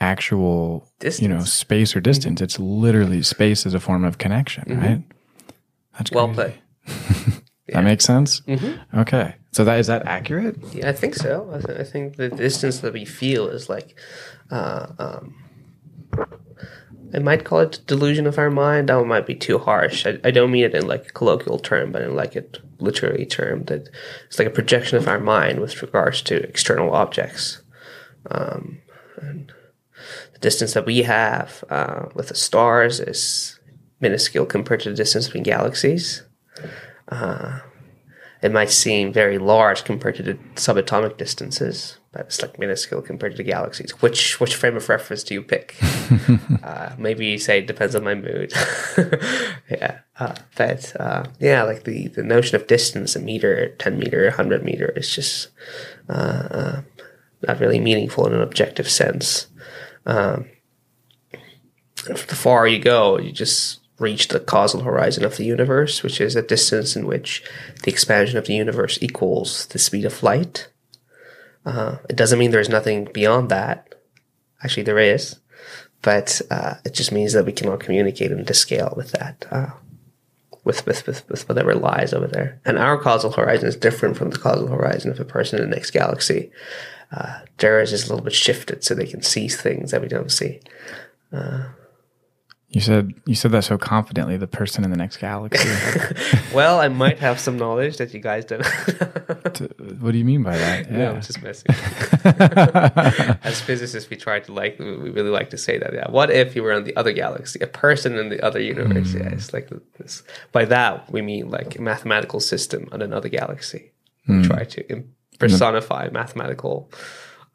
[0.00, 2.40] actual, you know, space or distance.
[2.40, 5.02] It's literally space as a form of connection, right?
[5.96, 6.54] That's well crazy.
[6.86, 7.42] put.
[7.68, 8.42] That makes sense.
[8.94, 10.56] Okay, so that is that accurate?
[10.74, 11.50] Yeah, I think so.
[11.50, 13.98] I, th- I think the distance that we feel is like,
[14.50, 15.34] uh, um,
[17.14, 18.88] I might call it delusion of our mind.
[18.88, 20.06] That one might be too harsh.
[20.06, 22.44] I, I don't mean it in like a colloquial term, but in like a
[22.78, 23.64] literary term.
[23.64, 23.88] That
[24.26, 27.62] it's like a projection of our mind with regards to external objects.
[28.30, 28.80] Um,
[29.16, 29.52] and
[30.32, 33.60] the distance that we have uh, with the stars is
[34.00, 36.22] minuscule compared to the distance between galaxies
[38.44, 43.32] it might seem very large compared to the subatomic distances, but it's like minuscule compared
[43.32, 43.90] to the galaxies.
[44.00, 45.74] Which which frame of reference do you pick?
[46.62, 48.52] uh, maybe you say it depends on my mood.
[49.68, 54.30] yeah, uh, but uh, yeah, like the the notion of distance, a meter, ten meter,
[54.30, 55.48] hundred meter, is just
[56.08, 56.82] uh, uh,
[57.46, 59.48] not really meaningful in an objective sense.
[60.06, 60.46] Um,
[62.04, 66.36] the far you go, you just reach the causal horizon of the universe, which is
[66.36, 67.42] a distance in which
[67.82, 70.68] the expansion of the universe equals the speed of light.
[71.64, 73.94] Uh, it doesn't mean there's nothing beyond that.
[74.62, 75.40] Actually, there is,
[76.02, 79.70] but uh, it just means that we cannot communicate on this scale with that, uh,
[80.64, 82.60] with, with with with whatever lies over there.
[82.64, 85.74] And our causal horizon is different from the causal horizon of a person in the
[85.76, 86.50] next galaxy.
[87.12, 90.32] Uh, theirs is a little bit shifted, so they can see things that we don't
[90.32, 90.60] see.
[92.74, 94.36] You said you said that so confidently.
[94.36, 95.68] The person in the next galaxy.
[96.54, 98.62] Well, I might have some knowledge that you guys don't.
[100.04, 100.90] what do you mean by that?
[100.90, 101.10] No, Yeah.
[101.12, 101.74] I'm just messing.
[103.42, 105.92] As physicists, we try to like, we really like to say that.
[105.94, 109.14] Yeah, what if you were in the other galaxy, a person in the other universe?
[109.14, 110.22] Yeah, it's like this.
[110.52, 113.92] By that, we mean like a mathematical system on another galaxy.
[114.28, 115.04] We try to
[115.38, 116.90] personify mathematical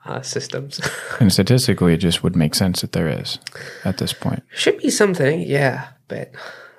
[0.05, 0.79] uh, systems.
[1.19, 3.39] and statistically, it just would make sense that there is
[3.85, 4.43] at this point.
[4.53, 6.31] Should be something, yeah, but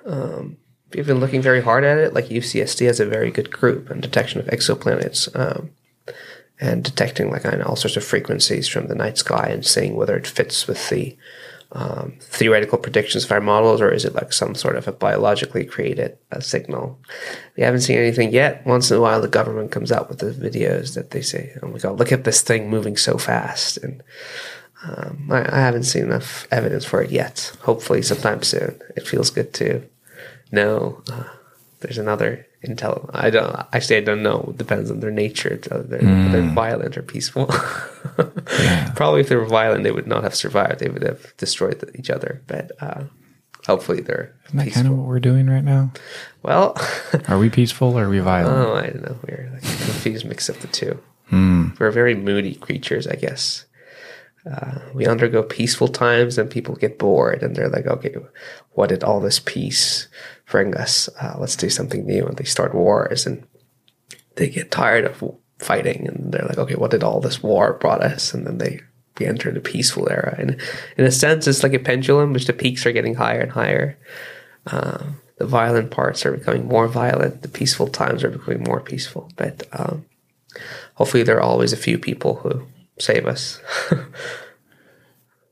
[0.05, 0.57] um,
[0.93, 2.13] we've been looking very hard at it.
[2.13, 5.71] Like UCSD has a very good group on detection of exoplanets um,
[6.59, 10.27] and detecting like all sorts of frequencies from the night sky and seeing whether it
[10.27, 11.17] fits with the
[11.73, 15.63] um, theoretical predictions of our models or is it like some sort of a biologically
[15.63, 16.99] created uh, signal.
[17.55, 18.65] We haven't seen anything yet.
[18.65, 21.67] Once in a while, the government comes out with the videos that they say, "Oh
[21.67, 24.03] my god, look at this thing moving so fast," and
[24.83, 27.55] um, I, I haven't seen enough evidence for it yet.
[27.61, 28.77] Hopefully, sometime soon.
[28.97, 29.81] It feels good to
[30.51, 31.23] know uh,
[31.81, 33.09] there's another intel.
[33.13, 33.97] I don't actually.
[33.97, 34.47] I don't know.
[34.49, 35.59] It depends on their nature.
[35.69, 37.47] Whether they're, whether they're violent or peaceful.
[38.95, 40.79] Probably, if they were violent, they would not have survived.
[40.79, 42.41] They would have destroyed each other.
[42.47, 43.03] But uh,
[43.65, 44.81] hopefully, they're Isn't that peaceful.
[44.83, 45.91] kind of what we're doing right now?
[46.43, 46.75] well,
[47.27, 48.57] Are we peaceful or are we violent?
[48.67, 49.17] oh, I don't know.
[49.27, 50.99] We're like a confused mix of the two.
[51.31, 53.65] We're very moody creatures, I guess.
[54.49, 58.15] Uh, we undergo peaceful times, and people get bored, and they're like, "Okay,
[58.71, 60.07] what did all this peace
[60.49, 61.09] bring us?
[61.21, 63.45] Uh, let's do something new." And they start wars, and
[64.35, 65.23] they get tired of
[65.59, 68.81] fighting, and they're like, "Okay, what did all this war brought us?" And then they
[69.19, 70.59] we enter the peaceful era, and
[70.97, 73.99] in a sense, it's like a pendulum, which the peaks are getting higher and higher.
[74.65, 75.03] Uh,
[75.41, 77.41] the violent parts are becoming more violent.
[77.41, 79.31] The peaceful times are becoming more peaceful.
[79.35, 80.05] But um,
[80.93, 82.67] hopefully there are always a few people who
[83.01, 83.59] save us.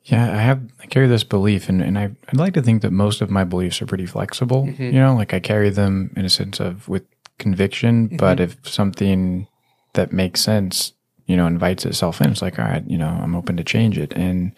[0.06, 2.90] Yeah, I have I carry this belief, and, and I I'd like to think that
[2.90, 4.66] most of my beliefs are pretty flexible.
[4.66, 4.84] Mm-hmm.
[4.86, 7.04] You know, like I carry them in a sense of with
[7.40, 8.08] conviction.
[8.08, 8.52] But mm-hmm.
[8.52, 9.48] if something
[9.94, 10.94] that makes sense,
[11.26, 13.98] you know, invites itself in, it's like, all right, you know, I'm open to change
[13.98, 14.14] it.
[14.14, 14.52] And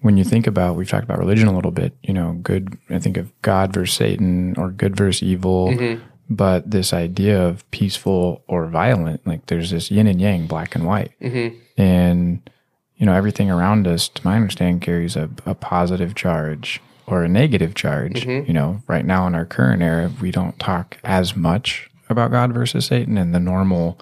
[0.00, 1.96] when you think about, we've talked about religion a little bit.
[2.02, 2.76] You know, good.
[2.90, 5.68] I think of God versus Satan, or good versus evil.
[5.68, 6.04] Mm-hmm.
[6.28, 10.84] But this idea of peaceful or violent, like there's this yin and yang, black and
[10.84, 11.56] white, mm-hmm.
[11.80, 12.50] and
[12.96, 17.28] you know, everything around us, to my understanding, carries a, a positive charge or a
[17.28, 18.24] negative charge.
[18.24, 18.46] Mm-hmm.
[18.46, 22.52] You know, right now in our current era, we don't talk as much about God
[22.54, 23.98] versus Satan in the normal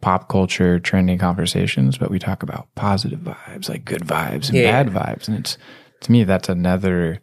[0.00, 4.82] pop culture trending conversations, but we talk about positive vibes, like good vibes and Yeah.
[4.82, 5.28] bad vibes.
[5.28, 5.56] And it's,
[6.02, 7.20] to me, that's another,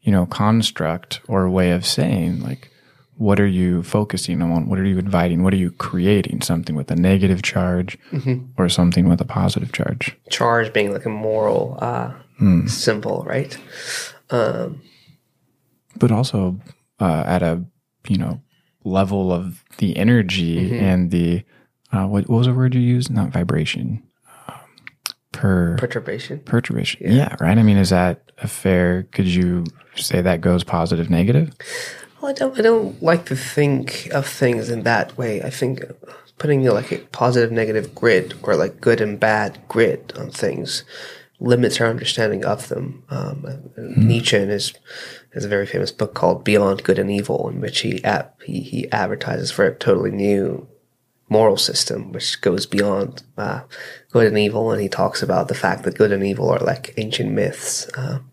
[0.00, 2.70] you know, construct or way of saying, like,
[3.16, 4.68] what are you focusing on?
[4.68, 5.42] What are you inviting?
[5.42, 6.40] What are you creating?
[6.42, 7.96] Something with a negative charge
[8.58, 10.16] or something with a positive charge?
[10.30, 12.12] Charge being like a moral uh,
[12.66, 13.56] symbol, right?
[14.28, 16.58] but also
[17.00, 17.64] uh, at a
[18.08, 18.40] you know
[18.84, 21.42] level of the energy and the
[21.92, 23.10] uh, what, what was the word you used?
[23.10, 24.02] Not vibration.
[24.48, 24.54] Um,
[25.32, 26.40] per Perturbation.
[26.40, 27.12] perturbation.
[27.12, 27.36] Yeah.
[27.40, 27.56] right.
[27.56, 29.04] I mean, is that a fair?
[29.12, 31.50] Could you say that goes positive, negative?
[32.24, 32.58] Well, I don't.
[32.58, 35.42] I don't like to think of things in that way.
[35.42, 35.82] I think
[36.38, 40.84] putting like a positive, negative grid or like good and bad grid on things
[41.38, 43.04] limits our understanding of them.
[43.10, 44.72] Um, Nietzsche in his
[45.34, 48.60] has a very famous book called Beyond Good and Evil, in which he ap- he,
[48.60, 50.66] he advertises for a totally new
[51.28, 53.64] moral system which goes beyond uh,
[54.12, 56.94] good and evil, and he talks about the fact that good and evil are like
[56.96, 57.86] ancient myths.
[57.98, 58.30] Um,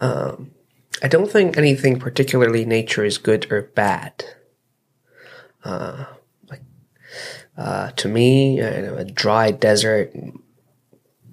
[0.00, 0.50] um,
[1.02, 4.24] I don't think anything particularly nature is good or bad.
[5.64, 6.06] Uh,
[6.48, 6.62] like
[7.56, 10.12] uh, to me, uh, know, a dry desert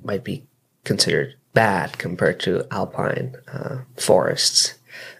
[0.04, 0.46] might be
[0.84, 4.76] considered bad compared to alpine uh, forests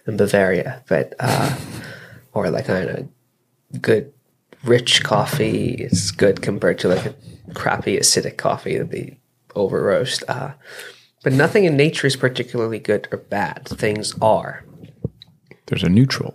[0.06, 1.56] in Bavaria, but uh,
[2.32, 4.12] or like kind of good
[4.64, 7.14] rich coffee is good compared to like a
[7.54, 9.18] crappy acidic coffee that they
[9.54, 10.24] over roast.
[11.22, 13.66] But nothing in nature is particularly good or bad.
[13.66, 14.64] Things are.
[15.66, 16.34] There's a neutral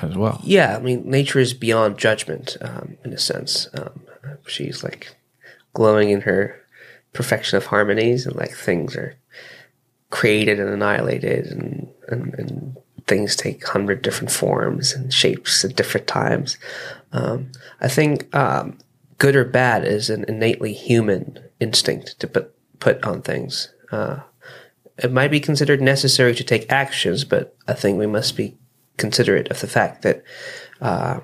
[0.00, 0.40] as well.
[0.42, 3.68] Yeah, I mean, nature is beyond judgment um, in a sense.
[3.74, 4.00] Um,
[4.46, 5.14] she's like
[5.74, 6.60] glowing in her
[7.12, 9.16] perfection of harmonies, and like things are
[10.10, 16.06] created and annihilated, and, and, and things take hundred different forms and shapes at different
[16.06, 16.56] times.
[17.12, 18.78] Um, I think um,
[19.18, 23.68] good or bad is an innately human instinct to put put on things.
[23.94, 24.20] Uh,
[24.98, 28.56] it might be considered necessary to take actions, but I think we must be
[28.96, 30.22] considerate of the fact that
[30.80, 31.20] uh,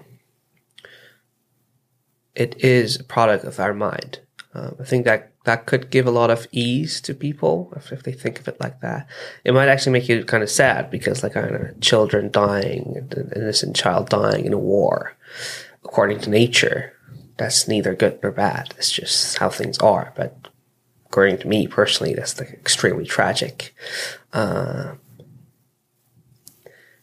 [2.34, 4.20] it is a product of our mind.
[4.54, 8.02] Um, I think that that could give a lot of ease to people if, if
[8.02, 9.08] they think of it like that.
[9.44, 13.32] It might actually make you kind of sad because, like, I know, children dying, an
[13.34, 15.16] innocent child dying in a war,
[15.84, 16.92] according to nature,
[17.36, 18.74] that's neither good nor bad.
[18.76, 20.12] It's just how things are.
[20.14, 20.49] But
[21.10, 23.74] according to me personally, that's like extremely tragic.
[24.32, 24.94] Uh,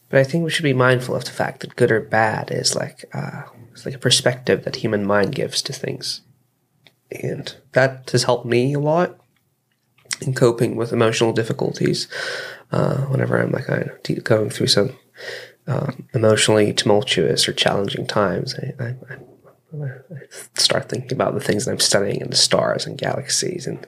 [0.10, 2.74] but I think we should be mindful of the fact that good or bad is
[2.74, 3.44] like uh,
[3.74, 6.22] it's like a perspective that human mind gives to things,
[7.12, 9.20] and that has helped me a lot
[10.22, 12.08] in coping with emotional difficulties.
[12.72, 14.98] Uh, whenever I'm like I know, going through some
[15.68, 19.18] um, emotionally tumultuous or challenging times, I, I, I I
[20.56, 23.86] start thinking about the things that I'm studying and the stars and galaxies and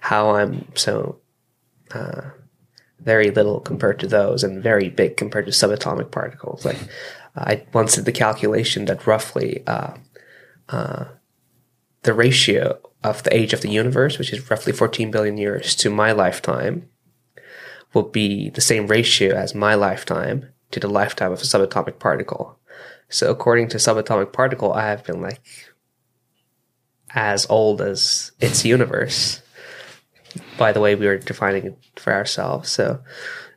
[0.00, 1.18] how I'm so
[1.92, 2.30] uh,
[3.00, 6.64] very little compared to those and very big compared to subatomic particles.
[6.64, 6.78] Like
[7.36, 9.94] I once did the calculation that roughly uh,
[10.68, 11.04] uh,
[12.02, 15.90] the ratio of the age of the universe, which is roughly 14 billion years, to
[15.90, 16.88] my lifetime,
[17.92, 22.58] will be the same ratio as my lifetime to the lifetime of a subatomic particle.
[23.14, 25.40] So according to subatomic particle, I have been like
[27.10, 29.40] as old as its universe.
[30.58, 32.70] By the way, we were defining it for ourselves.
[32.70, 32.98] So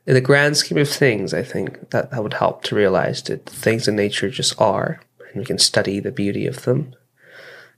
[0.05, 3.47] in the grand scheme of things, I think that that would help to realize that
[3.47, 6.93] things in nature just are, and we can study the beauty of them,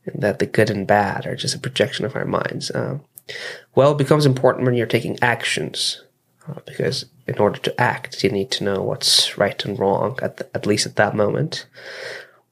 [0.06, 2.72] and that the good and bad are just a projection of our minds.
[2.76, 3.06] Um,
[3.74, 6.04] well, it becomes important when you're taking actions,
[6.66, 10.50] because in order to act, you need to know what's right and wrong, at, the,
[10.56, 11.66] at least at that moment.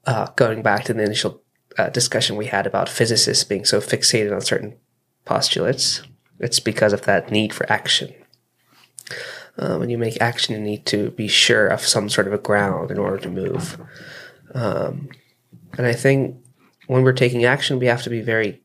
[0.06, 1.42] Uh, going back to the initial
[1.78, 4.76] uh, discussion we had about physicists being so fixated on certain
[5.26, 6.02] postulates,
[6.40, 8.14] it's because of that need for action.
[9.58, 12.38] Uh, when you make action, you need to be sure of some sort of a
[12.38, 13.80] ground in order to move.
[14.54, 15.10] Um,
[15.78, 16.38] and I think
[16.86, 18.62] when we're taking action, we have to be very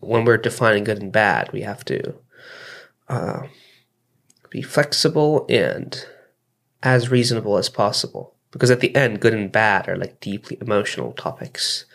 [0.00, 2.14] when we're defining good and bad, we have to
[3.08, 3.42] uh,
[4.54, 6.06] be flexible and
[6.80, 8.36] as reasonable as possible.
[8.52, 11.86] Because at the end, good and bad are like deeply emotional topics.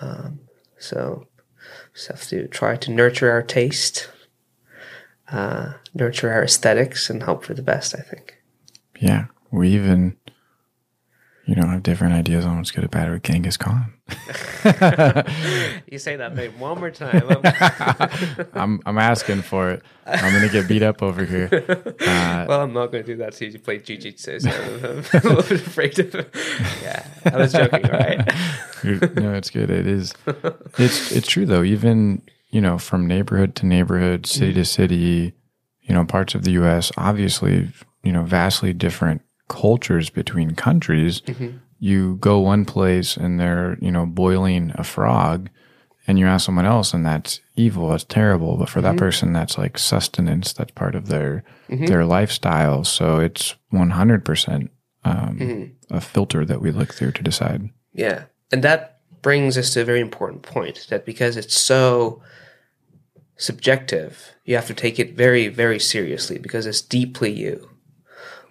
[0.00, 0.40] Um,
[0.78, 1.26] so
[1.94, 4.10] just have to try to nurture our taste,
[5.30, 7.94] uh, nurture our aesthetics, and hope for the best.
[7.94, 8.38] I think.
[8.98, 10.16] Yeah, we even
[11.44, 13.92] you don't have different ideas on what's good or bad with Genghis Khan.
[15.90, 17.24] you say that name one more time.
[18.54, 19.82] I'm I'm asking for it.
[20.06, 21.48] I'm gonna get beat up over here.
[21.52, 25.42] Uh, well, I'm not gonna do that since you play jiu-jitsu, so I'm a little
[25.42, 26.14] bit afraid of.
[26.82, 27.82] Yeah, I was joking.
[27.82, 28.18] Right.
[29.16, 29.70] no, it's good.
[29.70, 30.14] It is.
[30.78, 31.64] It's it's true though.
[31.64, 34.60] Even you know, from neighborhood to neighborhood, city mm-hmm.
[34.60, 35.32] to city,
[35.80, 36.92] you know, parts of the U.S.
[36.96, 37.72] obviously,
[38.04, 39.22] you know, vastly different
[39.52, 41.20] cultures between countries.
[41.20, 41.58] Mm-hmm.
[41.78, 45.50] You go one place and they're, you know, boiling a frog
[46.06, 48.56] and you ask someone else and that's evil, that's terrible.
[48.56, 48.96] But for mm-hmm.
[48.96, 51.84] that person, that's like sustenance, that's part of their, mm-hmm.
[51.84, 52.82] their lifestyle.
[52.82, 54.68] So it's 100%
[55.04, 55.94] um, mm-hmm.
[55.94, 57.68] a filter that we look through to decide.
[57.92, 58.24] Yeah.
[58.50, 62.22] And that brings us to a very important point that because it's so
[63.36, 67.68] subjective, you have to take it very, very seriously because it's deeply you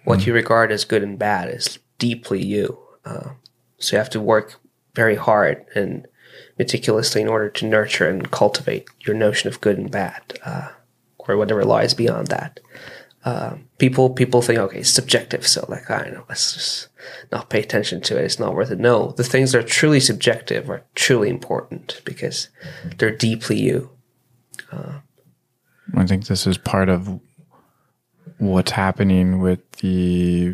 [0.04, 0.26] what mm.
[0.26, 2.78] you regard as good and bad is deeply you.
[3.04, 3.30] Uh,
[3.78, 4.60] so you have to work
[4.94, 6.06] very hard and
[6.58, 10.68] meticulously in order to nurture and cultivate your notion of good and bad, uh,
[11.18, 12.60] or whatever lies beyond that.
[13.24, 16.88] Uh, people people think okay, it's subjective, so like I know, let's just
[17.30, 18.24] not pay attention to it.
[18.24, 18.80] It's not worth it.
[18.80, 22.48] No, the things that are truly subjective are truly important because
[22.98, 23.90] they're deeply you.
[24.72, 24.98] Uh,
[25.94, 27.20] I think this is part of
[28.42, 30.52] what's happening with the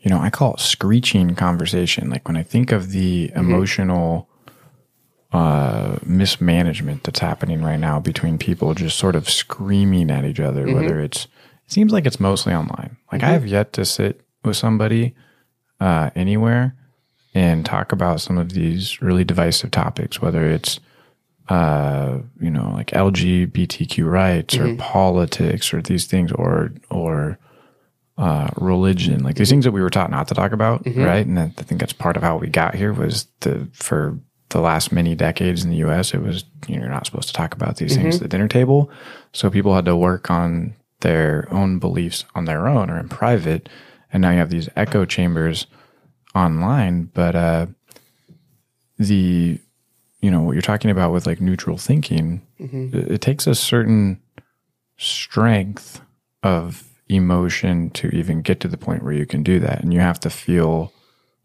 [0.00, 3.38] you know i call it screeching conversation like when i think of the mm-hmm.
[3.38, 4.28] emotional
[5.30, 10.66] uh, mismanagement that's happening right now between people just sort of screaming at each other
[10.66, 10.74] mm-hmm.
[10.74, 11.26] whether it's
[11.64, 13.30] it seems like it's mostly online like mm-hmm.
[13.30, 15.14] i have yet to sit with somebody
[15.80, 16.74] uh, anywhere
[17.34, 20.80] and talk about some of these really divisive topics whether it's
[21.48, 24.74] uh, you know, like LGBTQ rights mm-hmm.
[24.74, 26.72] or politics or these things or
[27.02, 27.38] or
[28.18, 31.02] uh, religion, like these things that we were taught not to talk about, mm-hmm.
[31.02, 31.26] right?
[31.26, 34.18] And I think that's part of how we got here was the for
[34.50, 36.12] the last many decades in the U.S.
[36.12, 38.02] It was you know, you're not supposed to talk about these mm-hmm.
[38.02, 38.90] things at the dinner table,
[39.32, 43.68] so people had to work on their own beliefs on their own or in private,
[44.12, 45.66] and now you have these echo chambers
[46.34, 47.66] online, but uh,
[48.98, 49.58] the
[50.20, 52.96] you know what you're talking about with like neutral thinking mm-hmm.
[52.96, 54.20] it, it, takes a certain
[54.96, 56.00] strength
[56.42, 59.82] of emotion to even get to the point where you can do that.
[59.82, 60.92] And you have to feel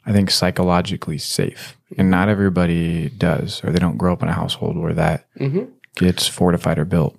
[0.05, 1.77] i think psychologically safe.
[1.97, 5.65] And not everybody does or they don't grow up in a household where that mm-hmm.
[5.95, 7.17] gets fortified or built.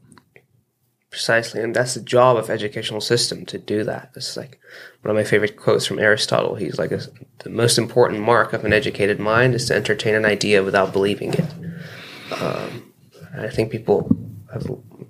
[1.11, 1.63] Precisely.
[1.63, 4.11] And that's the job of educational system to do that.
[4.15, 4.59] It's like
[5.03, 6.55] one of my favorite quotes from aristotle.
[6.55, 10.63] He's like the most important mark of an educated mind is to entertain an idea
[10.63, 11.51] without believing it.
[12.43, 12.89] Um,
[13.37, 14.09] i think people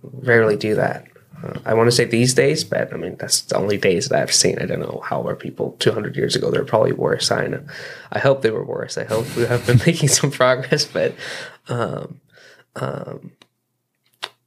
[0.02, 1.06] rarely do that
[1.64, 4.32] i want to say these days but i mean that's the only days that i've
[4.32, 4.58] seen.
[4.60, 5.76] I don't know how were people.
[5.78, 7.64] 200 years ago they're probably worse i know
[8.12, 8.98] i hope they were worse.
[8.98, 11.14] I hope we have been making some progress but
[11.68, 12.20] um,
[12.76, 13.32] um,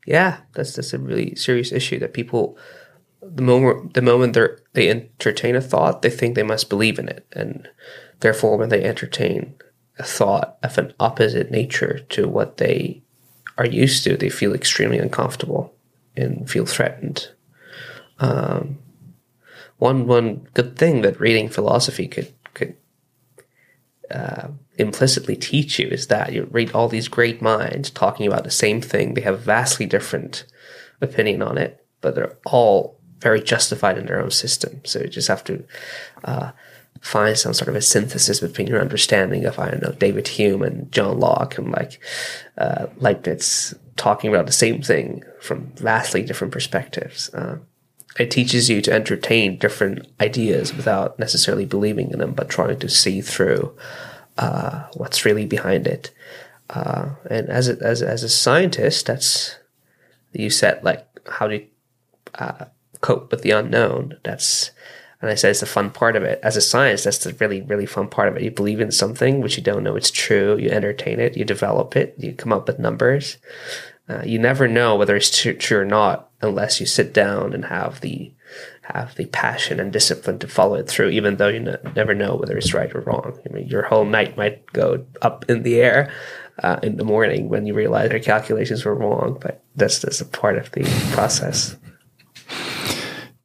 [0.06, 2.58] yeah, that's that's a really serious issue that people
[3.22, 7.08] the moment the moment they they entertain a thought, they think they must believe in
[7.08, 7.70] it, and
[8.20, 9.56] therefore, when they entertain
[10.00, 13.02] a thought of an opposite nature to what they
[13.58, 15.74] are used to, they feel extremely uncomfortable
[16.22, 17.30] and feel threatened.
[18.20, 18.78] Um,
[19.78, 22.76] one one good thing that reading philosophy could could
[24.12, 28.52] uh, implicitly teach you is that you read all these great minds talking about the
[28.52, 29.14] same thing.
[29.14, 30.46] They have vastly different
[31.02, 34.82] opinion on it, but they're all very justified in their own system.
[34.84, 35.64] So you just have to
[36.24, 36.52] uh,
[37.02, 40.64] find some sort of a synthesis between your understanding of, I don't know, David Hume
[40.64, 42.00] and John Locke and like
[42.58, 47.32] uh, Leibniz talking about the same thing from vastly different perspectives.
[47.36, 47.60] Uh,
[48.18, 52.90] it teaches you to entertain different ideas without necessarily believing in them, but trying to
[52.90, 53.78] see through
[54.40, 56.10] uh, what's really behind it.
[56.72, 59.60] Uh, and as a, as as a scientist, that's
[60.34, 61.68] you said like how do you
[62.36, 62.66] uh,
[63.02, 64.18] cope with the unknown?
[64.24, 64.72] That's
[65.22, 66.40] and I said it's the fun part of it.
[66.42, 68.42] As a science, that's the really really fun part of it.
[68.42, 70.58] You believe in something which you don't know it's true.
[70.58, 71.38] You entertain it.
[71.38, 72.16] You develop it.
[72.18, 73.38] You come up with numbers.
[74.12, 78.02] Uh, you never know whether it's true, or not unless you sit down and have
[78.02, 78.32] the
[78.82, 82.36] have the passion and discipline to follow it through, even though you n- never know
[82.36, 83.40] whether it's right or wrong.
[83.48, 86.12] I mean, your whole night might go up in the air,
[86.62, 89.38] uh, in the morning when you realize your calculations were wrong.
[89.40, 90.84] But that's just a part of the
[91.14, 91.78] process.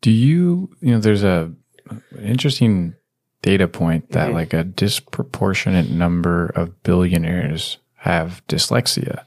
[0.01, 1.53] Do you, you know, there's a
[1.89, 2.95] an interesting
[3.43, 9.25] data point that like a disproportionate number of billionaires have dyslexia,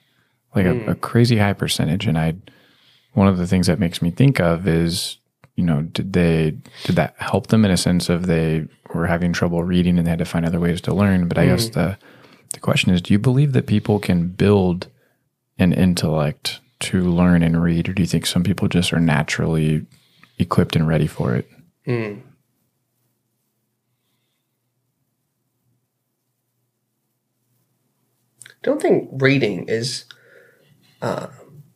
[0.63, 0.89] like a, hmm.
[0.89, 2.05] a crazy high percentage.
[2.05, 2.35] And I,
[3.13, 5.17] one of the things that makes me think of is,
[5.55, 9.33] you know, did they, did that help them in a sense of they were having
[9.33, 11.27] trouble reading and they had to find other ways to learn?
[11.27, 11.73] But I guess hmm.
[11.73, 11.97] the,
[12.53, 14.87] the question is, do you believe that people can build
[15.57, 19.85] an intellect to learn and read, or do you think some people just are naturally
[20.37, 21.49] equipped and ready for it?
[21.85, 22.19] Hmm.
[28.61, 30.05] don't think reading is
[31.01, 31.27] uh,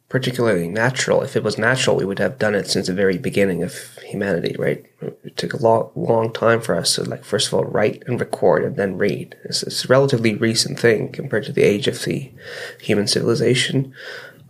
[0.09, 1.23] particularly natural.
[1.23, 4.55] If it was natural, we would have done it since the very beginning of humanity,
[4.59, 4.85] right?
[5.01, 8.19] It took a long, long time for us to, like, first of all, write and
[8.19, 9.35] record and then read.
[9.45, 12.31] It's, it's a relatively recent thing compared to the age of the
[12.79, 13.93] human civilization.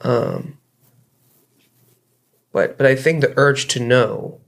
[0.01, 0.57] Um,
[2.51, 4.41] but, but I think the urge to know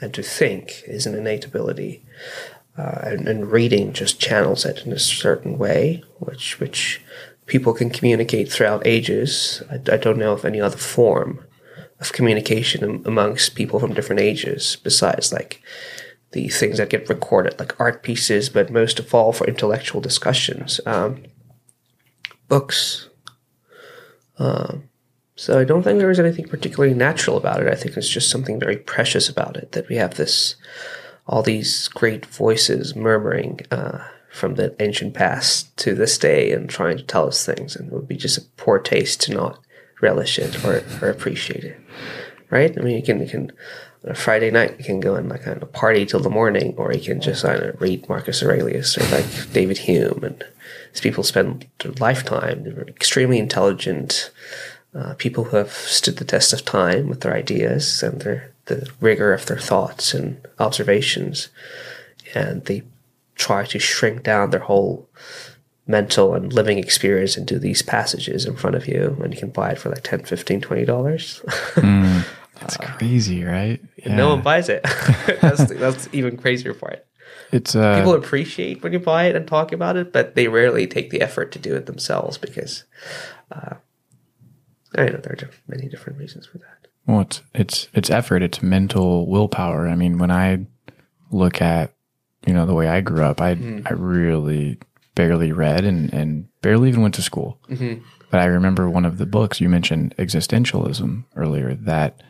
[0.00, 2.04] and to think is an innate ability.
[2.74, 7.02] Uh, and, and reading just channels it in a certain way, which which
[7.46, 9.62] people can communicate throughout ages.
[9.70, 11.44] I, I don't know of any other form
[12.00, 15.62] of communication amongst people from different ages besides like
[16.32, 20.80] the things that get recorded, like art pieces, but most of all for intellectual discussions,
[20.86, 21.24] um,
[22.48, 23.08] books.
[24.38, 24.88] Um,
[25.36, 27.68] so I don't think there is anything particularly natural about it.
[27.68, 30.56] I think it's just something very precious about it that we have this
[31.26, 36.96] all these great voices murmuring uh, from the ancient past to this day and trying
[36.96, 39.60] to tell us things, and it would be just a poor taste to not
[40.00, 41.78] relish it or, or appreciate it,
[42.50, 42.76] right?
[42.76, 43.52] I mean, you can you can
[44.04, 46.74] on a Friday night you can go and like on a party till the morning,
[46.78, 50.42] or you can just I know, read Marcus Aurelius or like David Hume, and
[50.92, 52.64] these people spend their lifetime.
[52.64, 54.30] They're extremely intelligent.
[54.94, 58.90] Uh, people who have stood the test of time with their ideas and their the
[59.00, 61.48] rigor of their thoughts and observations,
[62.34, 62.82] and they
[63.46, 65.08] try to shrink down their whole
[65.86, 69.70] mental and living experience into these passages in front of you and you can buy
[69.72, 71.42] it for like 10 15 20 dollars
[72.64, 73.80] It's crazy, right?
[74.06, 74.82] no one buys it
[75.42, 77.04] that's, that's even crazier part
[77.50, 80.86] It's uh, people appreciate when you buy it and talk about it but they rarely
[80.86, 82.84] take the effort to do it themselves because
[83.50, 83.74] uh,
[84.94, 88.42] i know there are many different reasons for that Well, it's it's it's effort.
[88.42, 89.88] It's mental willpower.
[89.88, 90.66] I mean, when I
[91.32, 91.90] look at
[92.46, 93.86] you know the way I grew up, I mm-hmm.
[93.86, 94.78] I really
[95.14, 97.58] barely read and and barely even went to school.
[97.68, 98.02] Mm-hmm.
[98.30, 102.22] But I remember one of the books you mentioned existentialism earlier that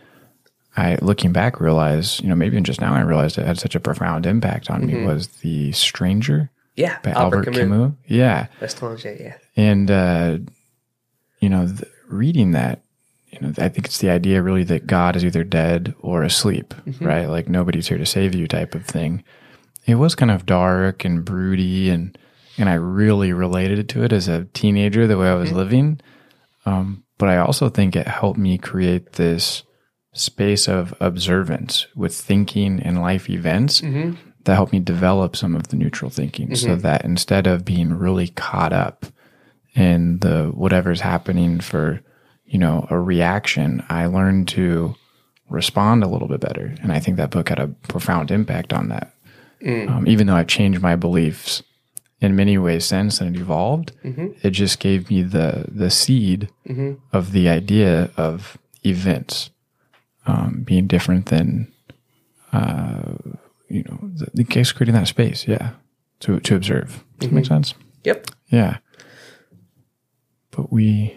[0.76, 3.74] I looking back realized you know maybe even just now I realized it had such
[3.74, 5.06] a profound impact on me mm-hmm.
[5.06, 7.92] was the Stranger yeah by Albert, Camus.
[8.06, 9.36] Yeah, L'Étranger, yeah.
[9.56, 10.38] And uh,
[11.40, 12.82] you know th- reading that
[13.28, 16.74] you know i think it's the idea really that god is either dead or asleep
[17.00, 17.26] right?
[17.26, 19.24] Like nobody's here to save you type of thing
[19.84, 22.16] it was kind of dark and broody and
[22.58, 25.58] and i really related to it as a teenager the way i was mm-hmm.
[25.58, 26.00] living.
[26.64, 29.62] Um, but i also think it helped me create this
[30.14, 34.14] space of observance with thinking and life events mm-hmm.
[34.44, 36.80] that helped me develop some of the neutral thinking so mm-hmm.
[36.80, 39.06] that instead of being really caught up
[39.74, 42.00] in the whatever's happening for
[42.44, 44.94] you know a reaction i learned to
[45.48, 46.74] respond a little bit better.
[46.82, 49.11] And i think that book had a profound impact on that
[49.88, 51.62] um, even though i've changed my beliefs
[52.20, 53.92] in many ways since and it evolved
[54.42, 56.48] it just gave me the the seed
[57.12, 59.50] of the idea of events
[60.26, 61.66] um, being different than
[62.52, 63.14] uh,
[63.68, 65.70] you know the, the case creating that space yeah
[66.20, 68.78] to to observe does that make sense yep yeah.
[70.50, 71.16] But we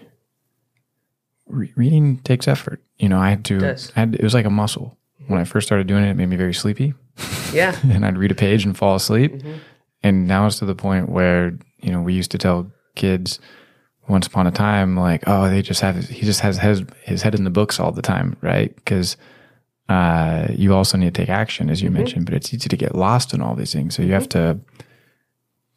[1.48, 2.82] re- reading takes effort.
[2.98, 3.60] You know, I had to.
[3.60, 3.92] does.
[3.96, 4.98] I had, it was like a muscle.
[5.28, 6.94] When I first started doing it, it made me very sleepy,
[7.56, 9.34] yeah and I'd read a page and fall asleep.
[9.34, 9.54] Mm-hmm.
[10.04, 13.40] And now it's to the point where you know we used to tell kids
[14.08, 17.36] once upon a time like, oh, they just have he just has his his head
[17.36, 18.76] in the books all the time, right?
[18.76, 19.18] Because
[19.90, 21.98] uh, you also need to take action, as you mm-hmm.
[21.98, 23.96] mentioned, but it's easy to get lost in all these things.
[23.96, 24.60] So you have mm-hmm.
[24.60, 24.85] to.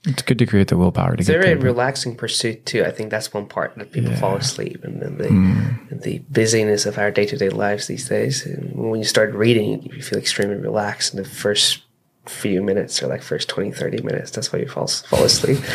[0.09, 1.65] It's good to create the willpower to It's get a very there.
[1.73, 2.85] relaxing pursuit too.
[2.85, 6.01] I think that's one part that people fall asleep and then the Mm.
[6.07, 8.47] the busyness of our day to day lives these days.
[8.47, 11.83] And when you start reading, you feel extremely relaxed in the first
[12.27, 14.31] few minutes or like first 20, 30 minutes.
[14.31, 15.59] That's why you fall fall asleep.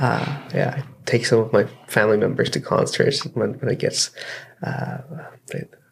[0.00, 4.10] Uh, yeah, I take some of my family members to concerts when, when it gets
[4.62, 4.98] uh,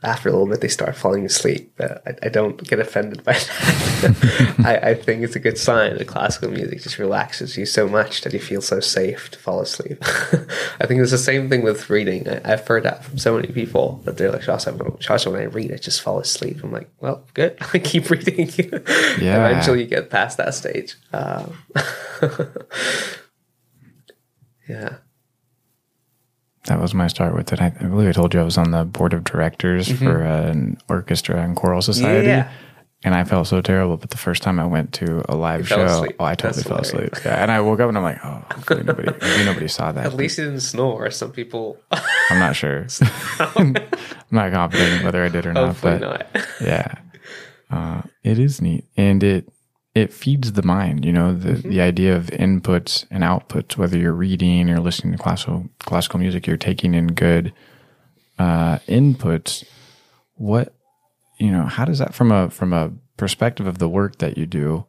[0.03, 1.73] after a little bit they start falling asleep.
[1.77, 4.55] But I, I don't get offended by that.
[4.65, 8.23] I, I think it's a good sign that classical music just relaxes you so much
[8.23, 9.99] that you feel so safe to fall asleep.
[10.81, 12.29] I think it's the same thing with reading.
[12.29, 15.45] I, I've heard that from so many people that they're like, Shasha, Shasha, when I
[15.45, 16.63] read, I just fall asleep.
[16.63, 17.57] I'm like, well, good.
[17.73, 18.51] I keep reading.
[18.59, 19.49] Yeah.
[19.49, 20.95] Eventually you get past that stage.
[21.13, 21.57] Um,
[24.69, 24.99] yeah.
[26.67, 27.61] That was my start with it.
[27.63, 30.79] I, I believe I told you I was on the board of directors for an
[30.89, 32.29] orchestra and choral society.
[32.29, 32.49] Mm-hmm.
[32.49, 32.53] Yeah.
[33.05, 33.97] And I felt so terrible.
[33.97, 36.17] But the first time I went to a live show, asleep.
[36.19, 37.13] oh, I totally That's fell hilarious.
[37.19, 37.25] asleep.
[37.25, 37.43] Yeah.
[37.43, 40.07] And I woke up and I'm like, oh, hopefully nobody, hopefully nobody saw that.
[40.07, 41.11] At least you didn't snore.
[41.13, 41.79] Some people,
[42.31, 42.87] I'm not sure.
[43.39, 43.77] I'm
[44.31, 45.67] not confident whether I did or not.
[45.69, 46.47] hopefully But not.
[46.61, 46.95] yeah,
[47.71, 49.49] uh, it is neat, and it
[49.97, 51.07] it feeds the mind.
[51.07, 51.71] You know, the Mm-hmm.
[51.71, 53.79] the idea of inputs and outputs.
[53.79, 57.53] Whether you're reading or listening to classical classical music, you're taking in good
[58.39, 59.65] uh, inputs.
[60.35, 60.75] What
[61.39, 64.45] you know, how does that from a from a perspective of the work that you
[64.45, 64.85] do?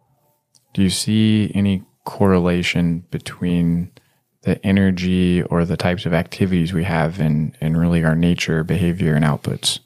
[0.73, 3.91] Do you see any correlation between
[4.41, 9.15] the energy or the types of activities we have in in really our nature, behavior,
[9.15, 9.79] and outputs?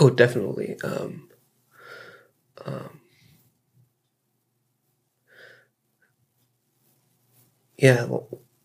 [0.00, 0.76] Oh, definitely.
[0.82, 1.28] Um,
[2.66, 3.00] um,
[7.78, 8.06] yeah,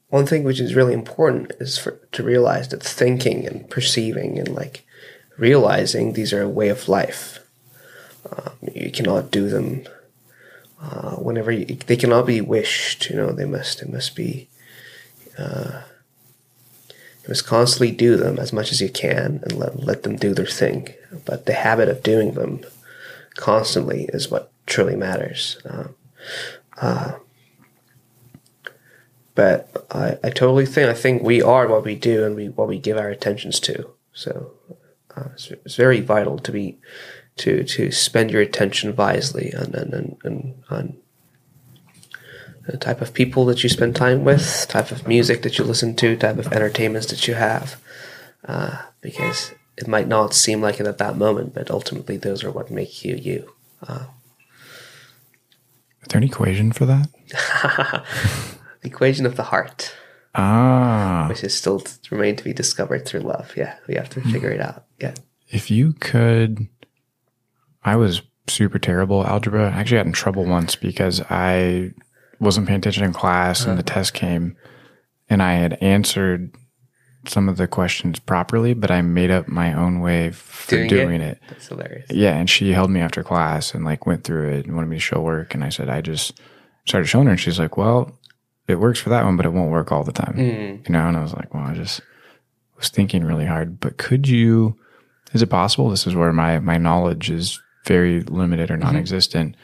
[0.10, 4.49] one thing which is really important is for to realize that thinking and perceiving and
[4.49, 4.86] like
[5.38, 7.39] realizing these are a way of life.
[8.30, 9.84] Um, you cannot do them
[10.82, 13.10] uh, whenever you, they cannot be wished.
[13.10, 14.49] You know, they must they must be.
[15.38, 15.84] Uh,
[16.89, 20.34] you must constantly do them as much as you can and let, let them do
[20.34, 20.93] their thing.
[21.24, 22.66] But the habit of doing them
[23.36, 25.58] constantly is what truly matters.
[25.66, 25.96] Um,
[26.78, 27.14] uh,
[29.36, 32.68] but I, I totally think I think we are what we do and we what
[32.68, 33.90] we give our attentions to.
[34.14, 34.54] So
[35.16, 36.78] uh, it's, it's very vital to be
[37.38, 40.98] to to spend your attention wisely on on, on, on
[42.68, 45.96] the type of people that you spend time with, type of music that you listen
[45.96, 47.82] to, type of entertainments that you have,
[48.46, 52.52] uh, because it might not seem like it at that moment, but ultimately those are
[52.52, 53.54] what make you you.
[53.82, 54.06] Uh,
[56.02, 57.10] is there an equation for that?
[57.30, 58.04] The
[58.88, 59.94] equation of the heart,
[60.36, 63.54] Ah, which is still to remain to be discovered through love.
[63.56, 64.32] Yeah, we have to hmm.
[64.32, 64.86] figure it out.
[65.00, 65.14] Yeah.
[65.50, 66.68] if you could,
[67.84, 69.70] I was super terrible at algebra.
[69.70, 71.92] I actually got in trouble once because I
[72.40, 73.94] wasn't paying attention in class and the uh-huh.
[73.94, 74.56] test came
[75.30, 76.54] and I had answered
[77.28, 81.22] some of the questions properly, but I made up my own way for Doing doing,
[81.22, 81.38] it?
[81.38, 81.40] it.
[81.50, 82.08] That's hilarious.
[82.10, 84.98] Yeah, and she held me after class and like went through it and wanted me
[84.98, 85.54] to show work.
[85.54, 86.40] And I said, I just
[86.86, 88.18] started showing her, and she's like, "Well,
[88.68, 90.84] it works for that one, but it won't work all the time." Hmm.
[90.86, 92.02] You know, and I was like, "Well, I just
[92.78, 94.78] was thinking really hard." But could you?
[95.34, 95.90] Is it possible?
[95.90, 98.84] This is where my my knowledge is very limited or mm-hmm.
[98.84, 99.56] non-existent.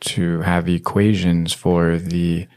[0.00, 2.48] To have equations for the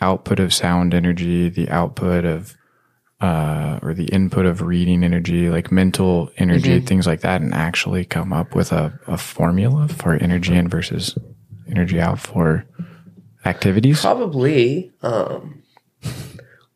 [0.00, 2.56] output of sound energy, the output of
[3.22, 8.04] uh, or the input of reading energy, like mental energy, things like that, and actually
[8.04, 11.16] come up with a, a formula for energy in versus
[11.68, 12.66] energy out for
[13.44, 14.00] activities.
[14.00, 15.62] Probably, um,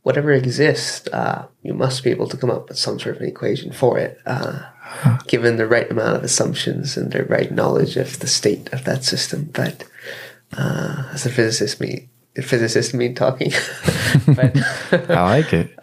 [0.03, 3.29] whatever exists, uh, you must be able to come up with some sort of an
[3.29, 4.71] equation for it, uh,
[5.27, 9.03] given the right amount of assumptions and the right knowledge of the state of that
[9.03, 9.51] system.
[9.53, 9.83] But
[10.57, 12.09] uh, as a physicist, me,
[12.43, 13.53] physicist, me talking.
[14.27, 14.57] but
[15.11, 15.71] I like it.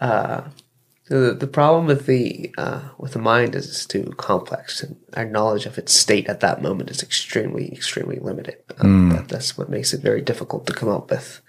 [1.08, 5.24] the, the problem with the uh, with the mind is it's too complex, and our
[5.24, 8.56] knowledge of its state at that moment is extremely, extremely limited.
[8.78, 11.40] Um, that, that's what makes it very difficult to come up with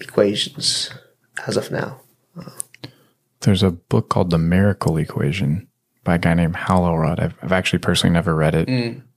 [0.00, 0.90] equations
[1.46, 2.00] as of now.
[3.40, 5.68] There's a book called The Miracle Equation
[6.02, 7.20] by a guy named Hal Elrod.
[7.20, 8.68] I've, I've actually personally never read it,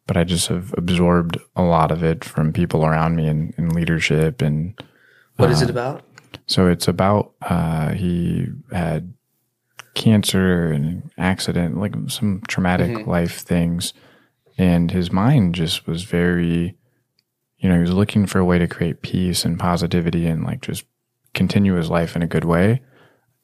[0.05, 3.69] but I just have absorbed a lot of it from people around me in, in
[3.69, 4.79] leadership and
[5.37, 6.03] What is it uh, about?
[6.47, 9.13] So it's about uh, he had
[9.93, 13.09] cancer and accident, like some traumatic mm-hmm.
[13.09, 13.93] life things,
[14.57, 16.75] and his mind just was very,
[17.57, 20.61] you know, he was looking for a way to create peace and positivity and like
[20.61, 20.85] just
[21.33, 22.81] continue his life in a good way.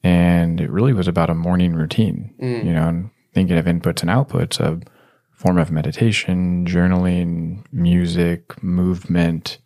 [0.03, 2.65] And it really was about a morning routine, mm.
[2.65, 4.83] you know, and thinking of inputs and outputs of
[5.31, 9.59] form of meditation, journaling, music, movement.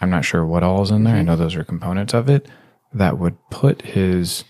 [0.00, 1.14] I'm not sure what all is in there.
[1.14, 1.26] I mm-hmm.
[1.28, 2.48] know those are components of it
[2.92, 4.44] that would put his,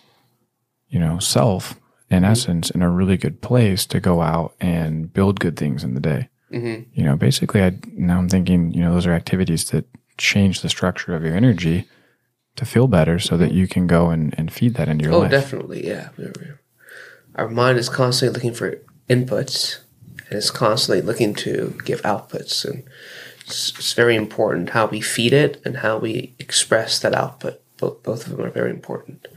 [0.88, 1.74] you know, self
[2.11, 2.32] in mm-hmm.
[2.32, 6.01] essence in a really good place to go out and build good things in the
[6.01, 6.28] day.
[6.53, 6.90] Mm-hmm.
[6.92, 9.84] You know, basically, I now I'm thinking, you know, those are activities that
[10.18, 11.88] change the structure of your energy
[12.55, 15.18] to feel better, so that you can go and, and feed that into your Oh,
[15.18, 15.30] life.
[15.30, 16.09] definitely, yeah.
[17.34, 18.80] our mind is constantly looking for
[19.11, 19.80] inputs
[20.28, 22.84] and it's constantly looking to give outputs and
[23.47, 27.61] it's, very important how we feed it and how we express that output.
[27.78, 29.28] Both, both of them are very important.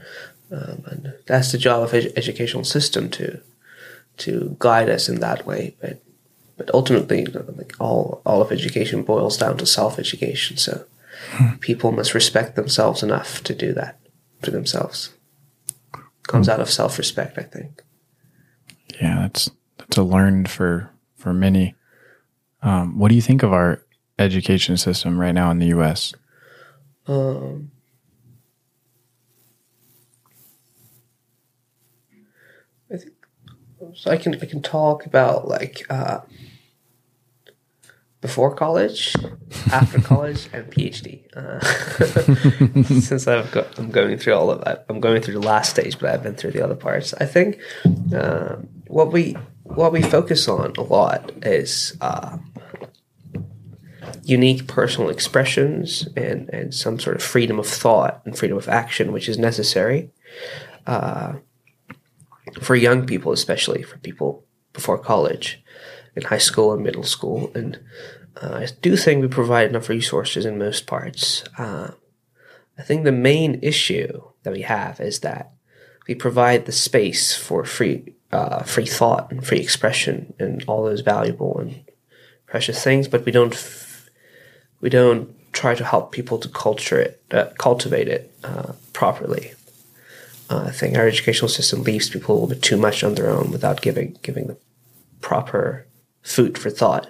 [0.50, 3.40] Um, and that's the job of ed- educational system to
[4.18, 5.76] to guide us in that way.
[5.80, 6.02] But
[6.56, 10.56] but ultimately like all all of education boils down to self-education.
[10.56, 10.84] So
[11.60, 14.00] people must respect themselves enough to do that
[14.42, 15.12] for themselves.
[16.24, 17.82] Comes out of self-respect i think.
[19.00, 21.74] Yeah, that's that's a learned for for many.
[22.62, 23.82] Um, what do you think of our
[24.20, 26.14] education system right now in the U.S.?
[27.06, 27.70] Um,
[32.92, 33.12] I think
[33.94, 34.10] so.
[34.10, 36.20] I can I can talk about like uh,
[38.20, 39.16] before college,
[39.72, 41.24] after college, and PhD.
[41.34, 41.60] Uh,
[43.00, 45.98] since I've got, I'm going through all of that, I'm going through the last stage,
[45.98, 47.14] but I've been through the other parts.
[47.14, 47.58] I think
[48.14, 49.32] um what we
[49.64, 51.96] what we focus on a lot is.
[52.00, 52.38] Uh,
[54.22, 59.12] unique personal expressions and, and some sort of freedom of thought and freedom of action,
[59.12, 60.10] which is necessary
[60.86, 61.34] uh,
[62.60, 65.62] for young people, especially for people before college,
[66.14, 67.50] in high school and middle school.
[67.54, 67.80] And
[68.40, 71.44] uh, I do think we provide enough resources in most parts.
[71.58, 71.92] Uh,
[72.78, 75.52] I think the main issue that we have is that
[76.08, 81.00] we provide the space for free uh, free thought and free expression and all those
[81.00, 81.84] valuable and
[82.46, 83.54] precious things, but we don't
[84.80, 89.52] we don't try to help people to culture it, uh, cultivate it uh, properly.
[90.48, 93.30] Uh, I think our educational system leaves people a little bit too much on their
[93.30, 94.56] own without giving giving them
[95.20, 95.86] proper
[96.22, 97.08] food for thought,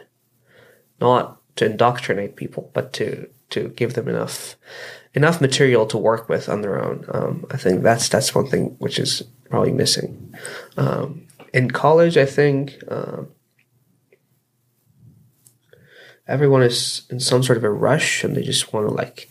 [1.01, 4.57] not to indoctrinate people, but to to give them enough
[5.15, 7.05] enough material to work with on their own.
[7.09, 10.35] Um, I think that's that's one thing which is probably missing.
[10.77, 13.29] Um, in college, I think um,
[16.31, 19.29] everyone is in some sort of a rush and they just want to like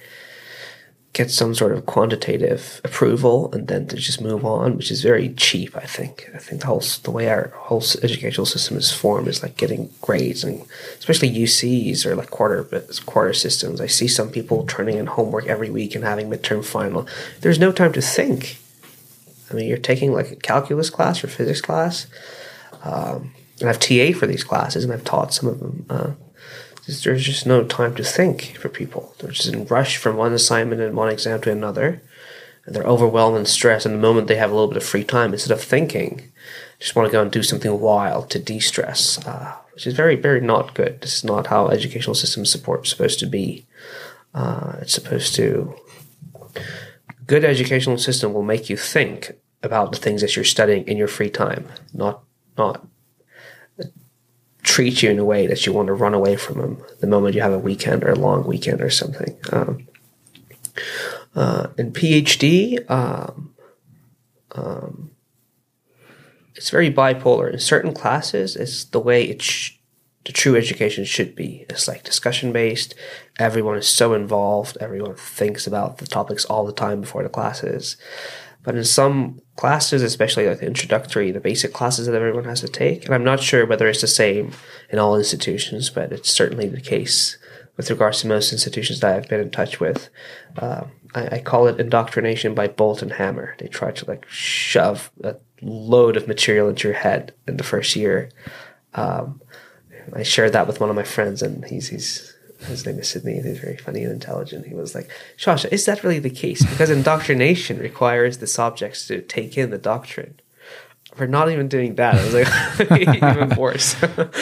[1.14, 5.30] get some sort of quantitative approval and then to just move on, which is very
[5.34, 5.76] cheap.
[5.76, 6.30] I think.
[6.36, 9.89] I think the whole the way our whole educational system is formed is like getting
[10.02, 10.66] grades, and
[11.00, 12.64] especially UCs or like quarter
[13.06, 13.82] quarter systems.
[13.82, 17.08] I see some people turning in homework every week and having midterm final.
[17.41, 18.58] There's no time to think.
[19.50, 22.06] I mean, you're taking like a calculus class or physics class.
[22.84, 25.86] Um, and I've TA for these classes, and I've taught some of them.
[25.89, 26.12] Uh,
[26.89, 29.15] there's just no time to think for people.
[29.19, 32.01] They're just in rush from one assignment and one exam to another.
[32.65, 33.85] And they're overwhelmed and stressed.
[33.85, 36.31] And the moment they have a little bit of free time, instead of thinking,
[36.79, 40.15] just want to go and do something wild to de stress, uh, which is very,
[40.15, 41.01] very not good.
[41.01, 43.65] This is not how educational system support is supposed to be.
[44.33, 45.75] Uh, it's supposed to.
[47.25, 51.07] Good educational system will make you think about the things that you're studying in your
[51.07, 52.23] free time, not
[52.57, 52.85] not
[54.70, 57.34] treat you in a way that you want to run away from them the moment
[57.34, 59.36] you have a weekend or a long weekend or something.
[59.51, 59.88] Um,
[61.36, 63.55] uh, in PhD, um,
[64.51, 65.11] um,
[66.55, 67.51] it's very bipolar.
[67.51, 69.72] In certain classes, it's the way it's sh-
[70.26, 71.65] the true education should be.
[71.67, 72.93] It's like discussion based.
[73.39, 74.78] Everyone is so involved.
[74.80, 77.97] Everyone thinks about the topics all the time before the classes.
[78.64, 82.68] But in some classes, especially like the introductory, the basic classes that everyone has to
[82.68, 84.51] take, and I'm not sure whether it's the same
[84.89, 87.38] in all institutions, but it's certainly the case
[87.78, 90.10] with regards to most institutions that I've been in touch with.
[90.57, 90.86] Uh,
[91.16, 93.55] I, I, call it indoctrination by bolt and hammer.
[93.57, 97.95] They try to like shove a load of material into your head in the first
[97.95, 98.30] year.
[98.95, 99.41] Um,
[100.14, 103.41] I shared that with one of my friends, and he's he's his name is Sydney.
[103.41, 104.67] He's very funny and intelligent.
[104.67, 106.65] He was like, Shasha, is that really the case?
[106.65, 110.39] Because indoctrination requires the subjects to take in the doctrine.
[111.17, 112.15] We're not even doing that.
[112.15, 113.95] I was like, even worse.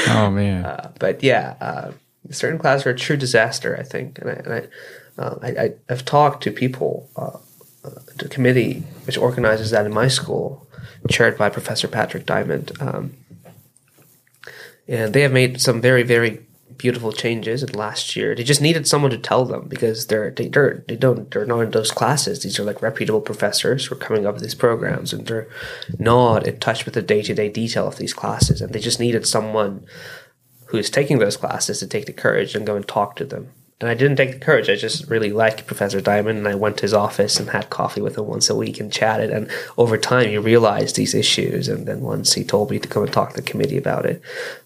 [0.09, 0.65] oh man.
[0.65, 1.91] Uh, but yeah, uh,
[2.31, 3.77] certain classes are a true disaster.
[3.79, 7.37] I think, and I, and I, uh, I, have talked to people, uh,
[8.17, 10.67] the committee which organizes that in my school,
[11.09, 12.71] chaired by Professor Patrick Diamond.
[12.79, 13.13] Um,
[14.87, 16.45] and they have made some very, very
[16.77, 18.35] beautiful changes in last year.
[18.35, 21.61] They just needed someone to tell them because they're they, they're they don't they're not
[21.61, 22.43] in those classes.
[22.43, 25.47] These are like reputable professors who are coming up with these programs, and they're
[25.99, 28.61] not in touch with the day to day detail of these classes.
[28.61, 29.85] And they just needed someone
[30.67, 33.51] who's taking those classes to take the courage and go and talk to them.
[33.79, 34.69] And I didn't take the courage.
[34.69, 38.01] I just really liked Professor Diamond, and I went to his office and had coffee
[38.01, 39.29] with him once a week and chatted.
[39.29, 41.67] And over time, you realize these issues.
[41.67, 44.21] And then once he told me to come and talk to the committee about it,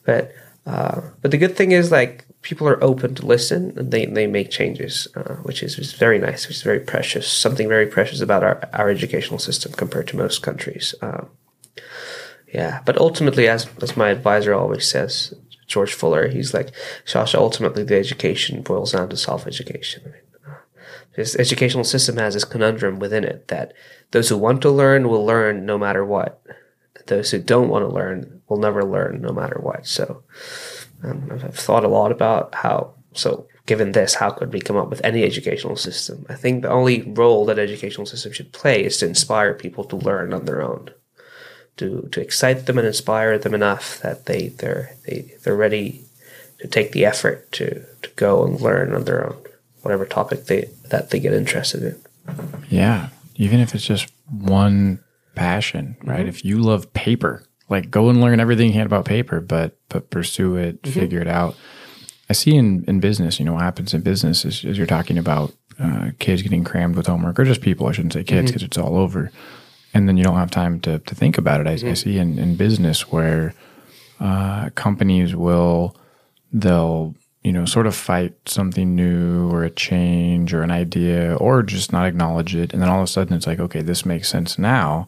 [0.05, 0.33] but
[0.71, 4.27] uh, but the good thing is like people are open to listen and they, they
[4.27, 7.25] make changes, uh, which is, is very nice, which is very precious.
[7.45, 10.95] Something very precious about our, our educational system compared to most countries.
[11.01, 11.29] Um,
[12.53, 15.33] Yeah, but ultimately, as as my advisor always says,
[15.67, 16.69] George Fuller, he's like,
[17.05, 20.01] Shasha, ultimately the education boils down to self education.
[21.15, 23.73] This educational system has this conundrum within it that
[24.11, 26.41] those who want to learn will learn no matter what.
[27.07, 29.85] Those who don't want to learn will never learn no matter what.
[29.87, 30.23] So
[31.03, 34.89] um, I've thought a lot about how, so given this, how could we come up
[34.89, 36.25] with any educational system?
[36.29, 39.95] I think the only role that educational system should play is to inspire people to
[39.95, 40.91] learn on their own
[41.77, 46.03] to to excite them and inspire them enough that they they're they, they're ready
[46.59, 49.37] to take the effort to to go and learn on their own
[49.81, 52.01] whatever topic they that they get interested in.
[52.69, 53.09] Yeah.
[53.35, 54.99] Even if it's just one
[55.35, 56.27] passion, right?
[56.27, 60.09] If you love paper, like go and learn everything you can about paper, but but
[60.09, 61.55] pursue it, figure it out.
[62.29, 65.17] I see in, in business, you know, what happens in business is, is you're talking
[65.17, 68.63] about uh, kids getting crammed with homework, or just people, I shouldn't say kids because
[68.63, 69.31] it's all over.
[69.93, 71.67] And then you don't have time to, to think about it.
[71.67, 73.53] I, I see in, in business where
[74.21, 75.97] uh, companies will,
[76.53, 81.63] they'll, you know, sort of fight something new or a change or an idea or
[81.63, 82.71] just not acknowledge it.
[82.71, 85.07] And then all of a sudden it's like, okay, this makes sense now.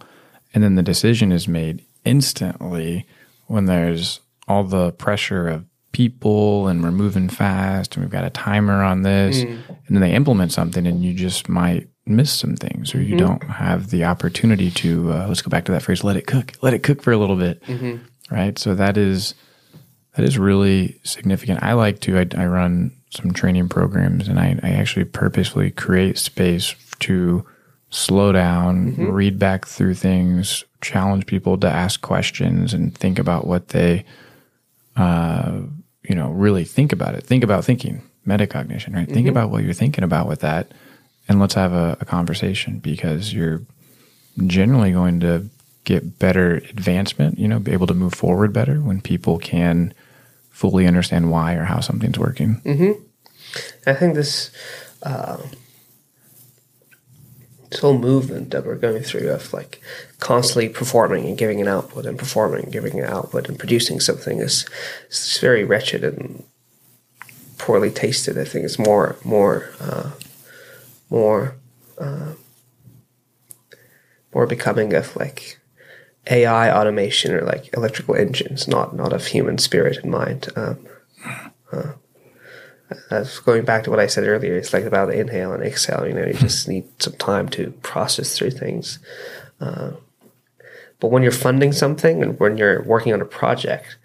[0.54, 3.08] And then the decision is made instantly
[3.48, 8.30] when there's all the pressure of people and we're moving fast and we've got a
[8.30, 9.44] timer on this.
[9.44, 9.62] Mm.
[9.70, 13.26] And then they implement something and you just might miss some things or you mm-hmm.
[13.26, 16.54] don't have the opportunity to, uh, let's go back to that phrase, let it cook,
[16.62, 17.62] let it cook for a little bit.
[17.64, 18.04] Mm-hmm.
[18.34, 18.58] Right.
[18.58, 19.36] So that is,
[20.16, 21.64] that is really significant.
[21.64, 26.18] I like to, I, I run some training programs and I, I actually purposefully create
[26.18, 27.46] space to
[27.94, 33.70] slow down, read back through things, challenge people to ask questions and think about what
[33.70, 34.04] they,
[34.96, 35.62] uh,
[36.04, 37.24] you know, really think about it.
[37.24, 39.08] Think about thinking, metacognition, right?
[39.08, 40.72] Think about what you're thinking about with that
[41.28, 43.62] and let's have a, a conversation because you're
[44.48, 45.50] generally going to
[45.84, 49.94] get better advancement, you know, be able to move forward better when people can
[50.50, 52.62] fully understand why or how something's working.
[53.86, 54.52] I think this
[55.04, 55.38] uh,
[57.74, 59.82] this whole movement that we're going through of like
[60.20, 64.40] constantly performing and giving an output and performing, and giving an output and producing something
[64.40, 64.68] is,
[65.10, 66.44] is very wretched and
[67.58, 68.38] poorly tasted.
[68.38, 70.12] I think it's more more uh,
[71.10, 71.56] more
[71.98, 72.34] uh,
[74.34, 75.60] more becoming of like
[76.30, 80.48] AI automation or like electrical engines, not not of human spirit and mind.
[80.56, 80.88] Um,
[81.72, 81.94] uh,
[83.10, 86.08] as going back to what I said earlier, it's like about inhale and exhale.
[86.08, 89.00] You know, you just need some time to process through things.
[89.60, 89.92] Uh,
[91.00, 93.98] but when you're funding something and when you're working on a project,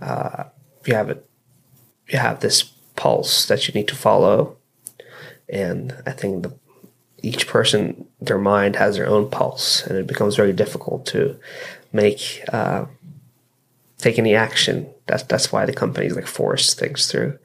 [0.00, 0.44] uh,
[0.86, 1.28] you have it.
[2.08, 2.62] You have this
[2.96, 4.56] pulse that you need to follow,
[5.48, 6.54] and I think the
[7.22, 11.38] each person, their mind has their own pulse, and it becomes very difficult to
[11.92, 12.86] make uh,
[13.98, 14.88] take any action.
[15.06, 17.38] That's that's why the companies like force things through.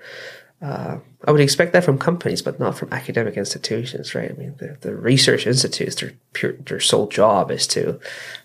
[0.64, 4.31] Uh, I would expect that from companies, but not from academic institutions, right?
[4.31, 7.99] I mean, the, the research institutes, their pure, their sole job is to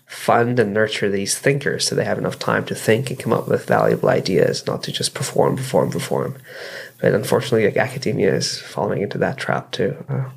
[0.05, 3.47] fund and nurture these thinkers, so they have enough time to think and come up
[3.47, 6.37] with valuable ideas, not to just perform, perform, perform.
[6.99, 10.03] But unfortunately, like academia is falling into that trap too.
[10.09, 10.29] Uh,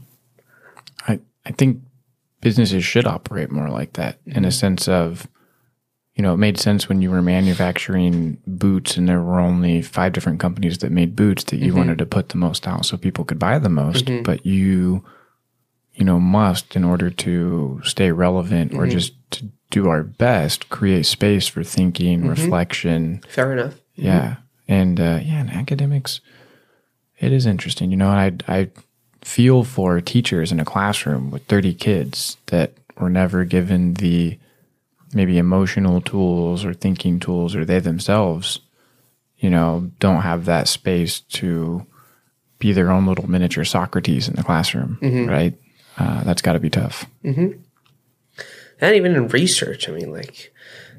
[1.08, 1.80] I, I think
[2.40, 5.26] businesses should operate more like that in a sense of,
[6.14, 10.12] you know, it made sense when you were manufacturing boots and there were only five
[10.12, 11.78] different companies that made boots that you mm-hmm.
[11.78, 14.22] wanted to put the most out so people could buy the most, mm-hmm.
[14.22, 15.04] but you,
[15.94, 18.90] you know, must in order to stay relevant or mm-hmm.
[18.90, 23.74] just to do our best, create space for thinking, reflection, fair enough.
[23.94, 24.36] yeah.
[24.68, 26.20] And uh, yeah, and academics,
[27.18, 27.90] it is interesting.
[27.90, 28.70] You know, I I
[29.22, 34.38] feel for teachers in a classroom with 30 kids that were never given the
[35.14, 38.60] maybe emotional tools or thinking tools or they themselves,
[39.38, 41.86] you know, don't have that space to
[42.58, 44.98] be their own little miniature Socrates in the classroom,
[45.28, 45.54] right?
[45.98, 47.06] Uh, that's got to be tough.
[48.80, 50.52] and even in research, I mean, like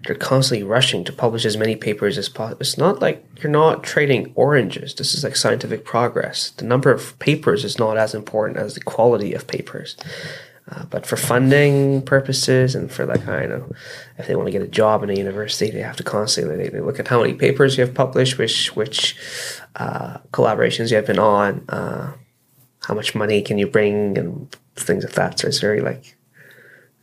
[0.06, 2.60] they're constantly rushing to publish as many papers as possible.
[2.62, 4.94] It's not like you're not trading oranges.
[4.96, 6.52] This is like scientific progress.
[6.52, 9.96] The number of papers is not as important as the quality of papers.
[10.70, 13.70] Uh, but for funding purposes and for like I know,
[14.18, 16.70] if they want to get a job in a university, they have to constantly they,
[16.70, 19.18] they look at how many papers you have published, which which
[19.76, 22.14] uh, collaborations you have been on, uh,
[22.88, 25.40] how much money can you bring, and things of that.
[25.40, 26.16] So it's very like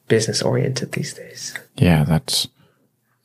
[0.09, 1.55] business oriented these days.
[1.77, 2.49] Yeah, that's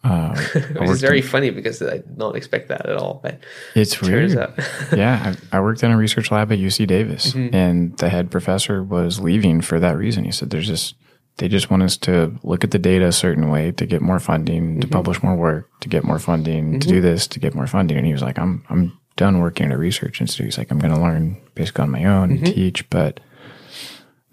[0.06, 0.36] Uh,
[0.78, 3.20] Which is very funny because I did not expect that at all.
[3.24, 3.40] But
[3.74, 4.32] it's weird.
[4.96, 7.56] yeah, I, I worked in a research lab at UC Davis, mm-hmm.
[7.56, 10.24] and the head professor was leaving for that reason.
[10.24, 10.94] He said, "There's just
[11.38, 14.20] they just want us to look at the data a certain way to get more
[14.20, 14.94] funding, to mm-hmm.
[14.94, 17.02] publish more work, to get more funding, to do mm-hmm.
[17.04, 17.98] this, to get more funding.
[17.98, 20.46] And he was like, I'm I'm done working at a research institute.
[20.46, 23.22] He's like, I'm gonna learn basically on my own and teach, but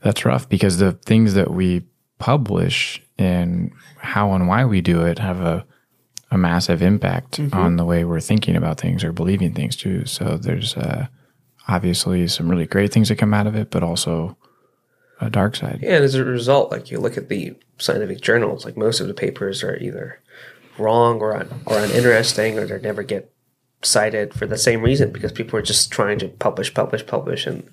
[0.03, 1.82] that's rough because the things that we
[2.19, 5.65] publish and how and why we do it have a
[6.32, 10.07] a massive impact on the way we're thinking about things or believing things too.
[10.07, 11.07] So there's uh,
[11.69, 14.39] obviously some really great things that come out of it, but also
[15.20, 15.81] a dark side.
[15.82, 19.09] Yeah, and as a result, like you look at the scientific journals, like most of
[19.09, 20.20] the papers are either
[20.78, 23.31] wrong or un- or uninteresting, or they never get
[23.82, 27.69] cited for the same reason because people are just trying to publish, publish, publish, and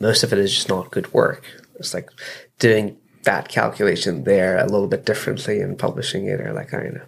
[0.00, 1.44] most of it is just not good work.
[1.76, 2.10] It's like
[2.58, 6.94] doing that calculation there a little bit differently and publishing it, or like I don't
[6.94, 7.06] know,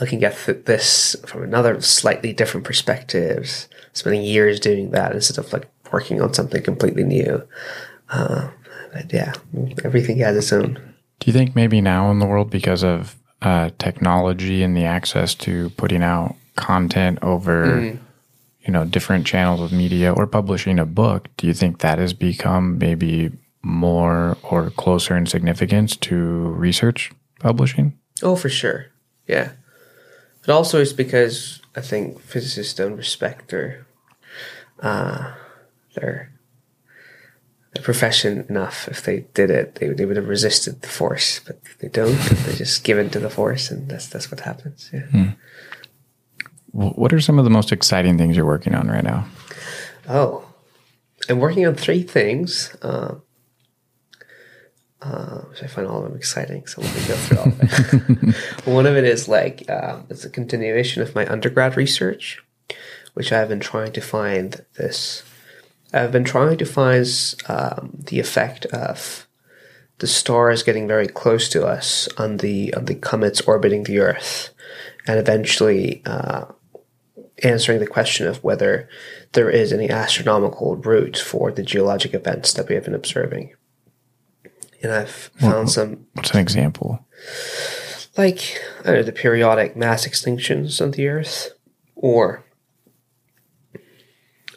[0.00, 5.52] looking at th- this from another slightly different perspectives, spending years doing that instead of
[5.52, 7.42] like working on something completely new.
[8.08, 8.48] Uh,
[8.92, 9.34] but yeah,
[9.84, 10.74] everything has its own.
[11.20, 15.34] Do you think maybe now in the world, because of uh, technology and the access
[15.34, 17.98] to putting out content over,
[18.60, 22.12] you know, different channels of media or publishing a book, do you think that has
[22.12, 23.30] become maybe
[23.66, 27.10] more or closer in significance to research
[27.40, 27.98] publishing?
[28.22, 28.86] Oh, for sure.
[29.26, 29.52] Yeah.
[30.46, 33.84] But also it's because I think physicists don't respect their
[34.80, 35.32] uh,
[35.94, 36.30] their
[37.74, 38.86] their profession enough.
[38.88, 42.14] If they did it, they, they would have resisted the force, but they don't.
[42.46, 44.90] they just give in to the force, and that's that's what happens.
[44.92, 45.32] Yeah.
[46.70, 49.26] Wh- What are some of the most exciting things you're working on right now?
[50.08, 50.44] Oh,
[51.28, 52.76] I'm working on three things.
[52.80, 53.16] Uh,
[55.06, 56.66] uh, which I find all of them exciting.
[56.66, 58.34] So let me go through all of it.
[58.66, 62.42] One of it is like uh, it's a continuation of my undergrad research,
[63.14, 65.22] which I've been trying to find this.
[65.92, 67.06] I've been trying to find
[67.48, 69.26] um, the effect of
[69.98, 74.50] the stars getting very close to us on the on the comets orbiting the Earth,
[75.06, 76.46] and eventually uh,
[77.44, 78.88] answering the question of whether
[79.32, 83.54] there is any astronomical route for the geologic events that we have been observing.
[84.82, 87.06] And I've found some, What's an example?
[88.16, 91.50] like, I know, the periodic mass extinctions of the Earth,
[91.94, 92.44] or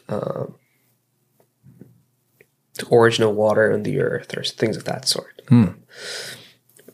[0.08, 0.54] um,
[2.74, 5.42] the origin of water on the Earth, or things of that sort.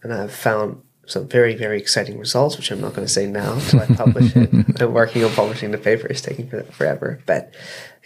[0.03, 3.55] And I've found some very, very exciting results, which I'm not going to say now
[3.55, 4.51] until I publish it.
[4.81, 6.07] I'm working on publishing the paper.
[6.09, 7.20] It's taking forever.
[7.27, 7.55] But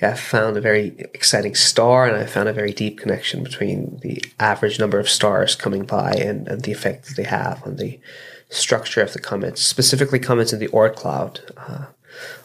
[0.03, 4.23] I found a very exciting star, and I found a very deep connection between the
[4.39, 8.01] average number of stars coming by and, and the effect that they have on the
[8.49, 11.41] structure of the comets, specifically comets in the Oort cloud.
[11.57, 11.87] Uh,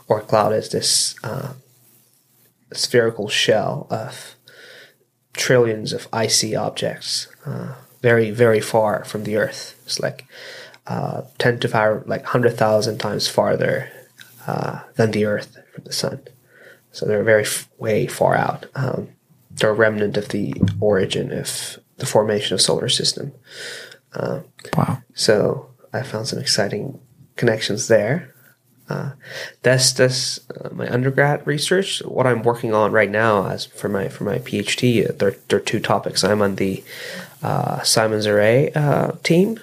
[0.09, 1.53] Oort cloud is this uh,
[2.73, 4.35] spherical shell of
[5.33, 9.79] trillions of icy objects, uh, very, very far from the Earth.
[9.85, 10.25] It's like
[10.87, 13.91] uh, 10 to power, like 100,000 times farther
[14.45, 16.21] uh, than the Earth from the Sun.
[16.95, 18.67] So they're very f- way far out.
[18.73, 19.09] Um,
[19.51, 23.33] they're a remnant of the origin of the formation of solar system.
[24.77, 24.99] Wow.
[25.13, 26.97] So I found some exciting
[27.35, 28.33] connections there.
[28.87, 29.11] Uh,
[29.61, 31.99] that's that's uh, my undergrad research.
[32.05, 35.59] What I'm working on right now, as for my for my PhD, uh, there there
[35.59, 36.23] are two topics.
[36.23, 36.81] I'm on the
[37.43, 39.59] uh, Simons Array uh, team,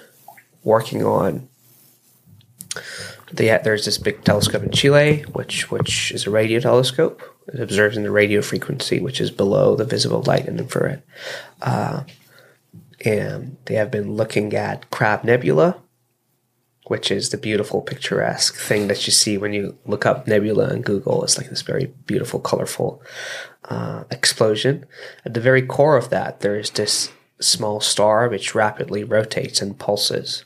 [0.63, 1.49] working on.
[3.33, 7.21] The, there's this big telescope in Chile, which which is a radio telescope.
[7.47, 11.01] It observes in the radio frequency, which is below the visible light and infrared.
[11.61, 12.03] Uh,
[13.03, 15.77] and they have been looking at Crab Nebula,
[16.87, 20.81] which is the beautiful, picturesque thing that you see when you look up nebula in
[20.81, 21.23] Google.
[21.23, 23.01] It's like this very beautiful, colorful
[23.65, 24.85] uh, explosion.
[25.25, 29.77] At the very core of that, there is this small star which rapidly rotates and
[29.77, 30.45] pulses.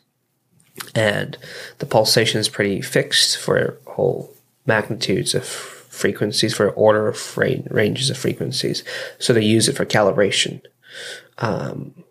[0.94, 1.38] And
[1.80, 4.34] the pulsation is pretty fixed for whole
[4.66, 8.84] magnitudes of frequencies, for order of ra- ranges of frequencies.
[9.20, 10.62] So they use it for calibration.
[11.40, 12.04] Um,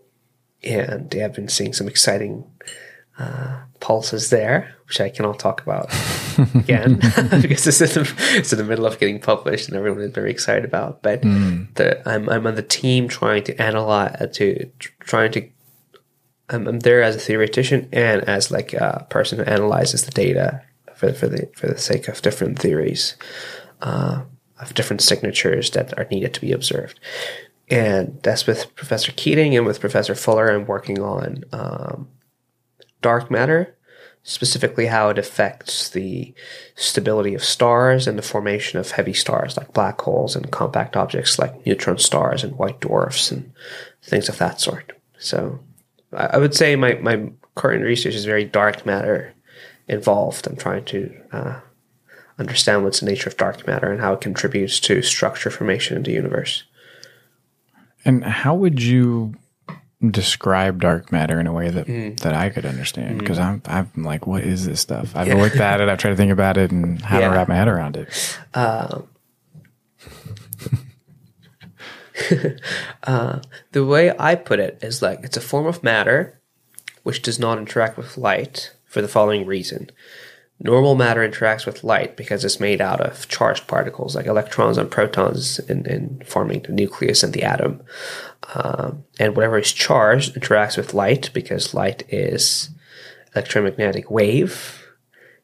[0.62, 2.44] and they have been seeing some exciting
[3.18, 5.90] uh, pulses there, which I cannot talk about
[6.54, 6.96] again
[7.40, 10.30] because it's in, the, it's in the middle of getting published and everyone is very
[10.30, 11.02] excited about.
[11.02, 11.22] But
[11.74, 14.70] the, I'm I'm on the team trying to analyze to
[15.00, 15.48] trying to.
[16.48, 20.62] I'm, I'm there as a theoretician and as like a person who analyzes the data
[20.94, 23.16] for for the for the sake of different theories,
[23.82, 24.22] uh,
[24.60, 27.00] of different signatures that are needed to be observed
[27.68, 30.48] and that's with Professor Keating and with Professor Fuller.
[30.48, 32.08] I'm working on um,
[33.02, 33.76] dark matter,
[34.22, 36.32] specifically how it affects the
[36.76, 41.38] stability of stars and the formation of heavy stars like black holes and compact objects
[41.38, 43.52] like neutron stars and white dwarfs and
[44.02, 44.92] things of that sort.
[45.18, 45.58] So
[46.12, 49.34] I, would say my, my current research is very dark matter
[49.88, 50.46] involved.
[50.46, 51.60] I'm trying to uh,
[52.38, 56.02] understand what's the nature of dark matter and how it contributes to structure formation in
[56.02, 56.64] the universe.
[58.04, 59.34] And how would you
[60.10, 62.14] describe dark matter in a way that hmm.
[62.16, 63.12] that I could understand?
[63.12, 63.18] Hmm.
[63.18, 65.12] Because I'm I'm like, what is this stuff?
[65.16, 65.88] I've looked at it.
[65.88, 67.28] I've tried to think about it and how Yeah.
[67.28, 68.38] to wrap my head around it.
[68.54, 69.08] Um,
[73.72, 76.40] The way I put it is like it's a form of matter
[77.02, 79.90] which does not interact with light for the following reason.
[80.58, 84.90] Normal matter interacts with light because it's made out of charged particles like electrons and
[84.90, 87.82] protons in, in forming the nucleus and the atom.
[88.54, 92.70] Um, and whatever is charged interacts with light because light is
[93.36, 94.88] electromagnetic wave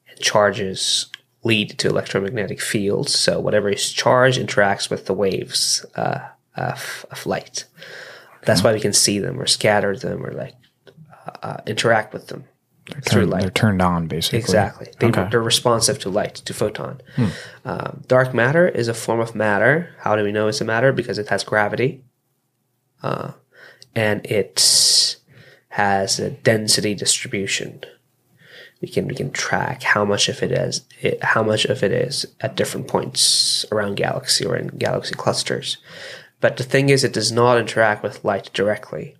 [0.09, 1.11] and charges
[1.45, 3.15] lead to electromagnetic fields.
[3.15, 6.21] So whatever is charged interacts with the waves uh,
[6.57, 7.65] of, of light.
[8.45, 10.55] That's why we can see them or scatter them or like
[11.43, 12.45] uh, interact with them
[13.05, 13.41] through Turn- light.
[13.43, 14.41] They're turned on, basically.
[14.41, 14.89] Exactly.
[14.99, 15.29] They, Okay.
[15.31, 17.01] They're responsive to light, to photon.
[17.65, 19.95] Um, dark matter is a form of matter.
[20.01, 20.93] How do we know it's a matter?
[20.93, 22.03] Because it has gravity.
[23.03, 23.33] Uh,
[23.95, 25.17] and it
[25.69, 27.83] has a density distribution.
[28.81, 31.93] We can we can track how much of it is it, how much of it
[31.93, 35.77] is at different points around galaxy or in galaxy clusters.
[36.43, 39.17] But the thing is, it does not interact with light directly.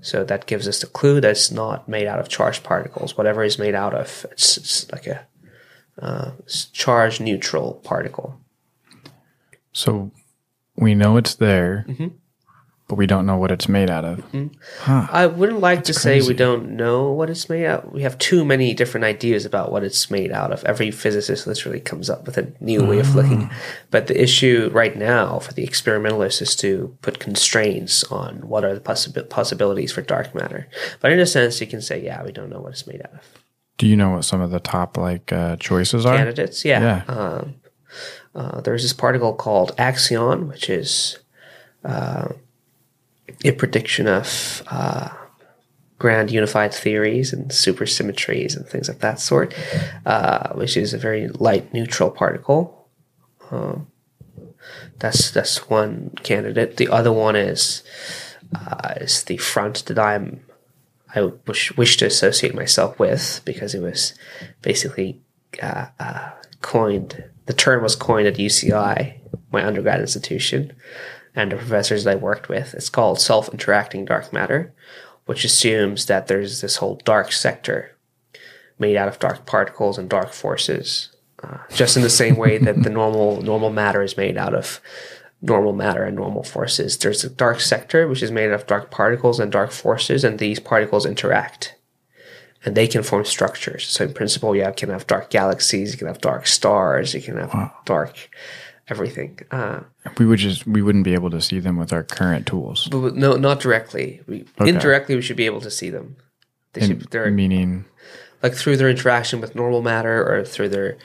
[0.00, 3.16] So that gives us the clue that it's not made out of charged particles.
[3.16, 5.24] Whatever is made out of, it's, it's like a
[6.00, 6.32] uh,
[6.72, 8.40] charge neutral particle.
[9.72, 10.10] So
[10.76, 12.08] we know it's there, Mm-hmm.
[12.92, 14.22] But we don't know what it's made out of.
[14.86, 17.84] I wouldn't like to say we don't know what it's made out.
[17.86, 17.92] Of.
[17.94, 20.62] We have too many different ideas about what it's made out of.
[20.64, 23.50] Every physicist literally comes up with a new way of looking.
[23.90, 28.74] But the issue right now for the experimentalists is to put constraints on what are
[28.74, 30.68] the possibi- possibilities for dark matter.
[31.00, 33.14] But in a sense, you can say, yeah, we don't know what it's made out
[33.14, 33.26] of.
[33.78, 36.14] Do you know what some of the top like uh, choices are?
[36.14, 36.62] candidates.
[36.62, 36.80] Yeah.
[37.08, 37.14] Yeah.
[37.14, 37.54] Um,
[38.34, 41.18] uh, there's this particle called axion, which is
[41.86, 42.28] uh,
[43.44, 45.10] a prediction of uh,
[45.98, 49.54] grand unified theories and supersymmetries and things of that sort,
[50.04, 52.88] uh, which is a very light neutral particle.
[53.50, 53.86] Um,
[54.98, 56.76] that's that's one candidate.
[56.76, 57.82] The other one is
[58.54, 60.44] uh, is the front that I'm
[61.14, 64.14] I wish, wish to associate myself with because it was
[64.62, 65.20] basically
[65.62, 66.30] uh, uh,
[66.62, 67.24] coined.
[67.46, 69.18] The term was coined at UCI,
[69.50, 70.72] my undergrad institution,
[71.34, 72.74] and the professors I worked with.
[72.74, 74.74] It's called self-interacting dark matter,
[75.26, 77.96] which assumes that there's this whole dark sector
[78.78, 81.10] made out of dark particles and dark forces,
[81.42, 84.80] uh, just in the same way that the normal normal matter is made out of
[85.40, 86.96] normal matter and normal forces.
[86.96, 90.38] There's a dark sector which is made out of dark particles and dark forces, and
[90.38, 91.74] these particles interact.
[92.64, 93.88] And they can form structures.
[93.88, 97.20] So in principle, you have, can have dark galaxies, you can have dark stars, you
[97.20, 98.30] can have dark
[98.88, 99.38] everything.
[99.50, 99.80] Uh,
[100.18, 102.88] We would just we wouldn't be able to see them with our current tools.
[102.90, 104.20] but no, not directly.
[104.26, 106.16] We, Indirectly, we should be able to see them.
[106.72, 107.84] They should, Meaning,
[108.42, 110.96] like through their interaction with normal matter or through their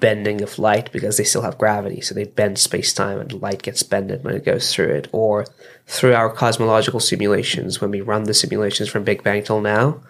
[0.00, 3.82] bending of light because they still have gravity so they bend space-time and light gets
[3.82, 5.46] bended when it goes through it or
[5.86, 10.00] through our cosmological simulations when we run the simulations from big bang till now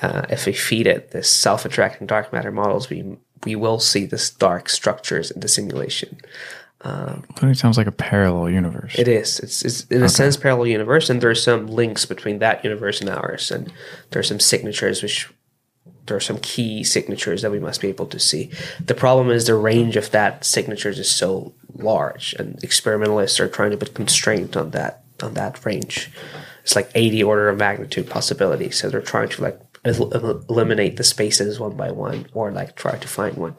[0.00, 4.30] uh, if we feed it this self-attracting dark matter models we we will see this
[4.30, 6.20] dark structures in the simulation
[6.84, 8.98] um, it sounds like a parallel universe.
[8.98, 9.38] it is.
[9.38, 13.08] It's, it's in a sense parallel universe, and there's some links between that universe and
[13.08, 13.72] ours, and
[14.10, 15.30] there's some signatures which
[16.06, 18.50] there are some key signatures that we must be able to see.
[18.84, 23.70] The problem is the range of that signatures is so large, and experimentalists are trying
[23.70, 26.10] to put constraint on that on that range.
[26.64, 30.96] It's like 80 order of magnitude possibility, so they're trying to like el- el- eliminate
[30.96, 33.56] the spaces one by one, or like try to find one.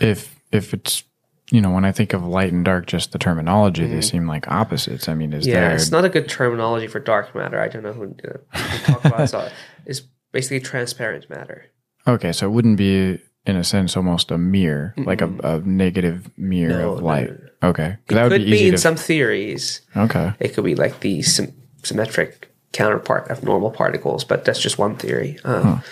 [0.00, 1.02] if if it's
[1.50, 3.94] you know when I think of light and dark, just the terminology, Mm-hmm.
[3.94, 5.08] they seem like opposites.
[5.08, 5.74] I mean, is Yeah, there?
[5.76, 7.60] it's not a good terminology for dark matter.
[7.60, 9.28] I don't know who uh, talk about.
[9.30, 9.48] So
[9.86, 11.66] it's basically transparent matter.
[12.06, 16.28] okay, so it wouldn't be in a sense almost a mirror, like a, a negative
[16.36, 17.28] mirror No, of light.
[17.30, 17.68] no, no.
[17.70, 19.82] Okay, It that would could be be, in some theories.
[19.96, 21.54] okay, It could be like the sym-
[21.84, 25.38] symmetric counterpart of normal particles, but that's just one theory.
[25.44, 25.82] Um,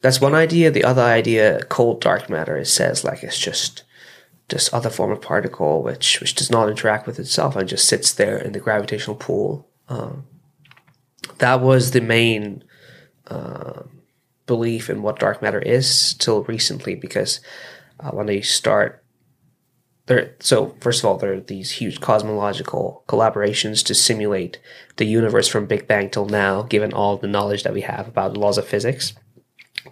[0.00, 0.70] That's one idea.
[0.70, 3.84] The other idea, cold dark matter, it says like it's just
[4.48, 8.12] this other form of particle which which does not interact with itself and just sits
[8.12, 9.66] there in the gravitational pool.
[9.88, 10.24] Um,
[11.38, 12.64] that was the main
[13.28, 14.02] um,
[14.46, 17.40] belief in what dark matter is till recently, because
[18.00, 19.03] uh, when they start
[20.06, 20.34] there.
[20.40, 24.58] So first of all, there are these huge cosmological collaborations to simulate
[24.96, 28.34] the universe from Big Bang till now, given all the knowledge that we have about
[28.34, 29.14] the laws of physics.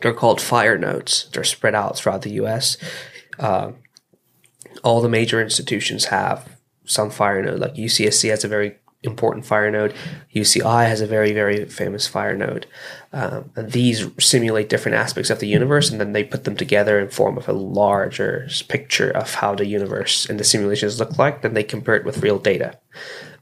[0.00, 1.28] They're called fire nodes.
[1.32, 2.76] They're spread out throughout the U.S.
[3.38, 3.72] Uh,
[4.82, 7.60] all the major institutions have some fire node.
[7.60, 9.94] Like UCSC has a very important fire node.
[10.34, 12.66] UCI has a very, very famous fire node.
[13.12, 16.98] Um, and these simulate different aspects of the universe, and then they put them together
[16.98, 21.42] in form of a larger picture of how the universe and the simulations look like.
[21.42, 22.78] Then they compare it with real data.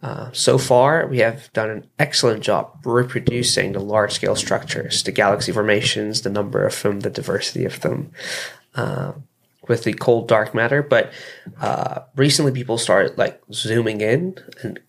[0.03, 5.13] Uh, so far, we have done an excellent job reproducing the large scale structures, the
[5.13, 8.11] galaxy formations, the number of them, the diversity of them.
[8.75, 9.13] Uh,
[9.69, 11.13] with the cold dark matter, but
[11.61, 14.81] uh, recently people started like zooming in and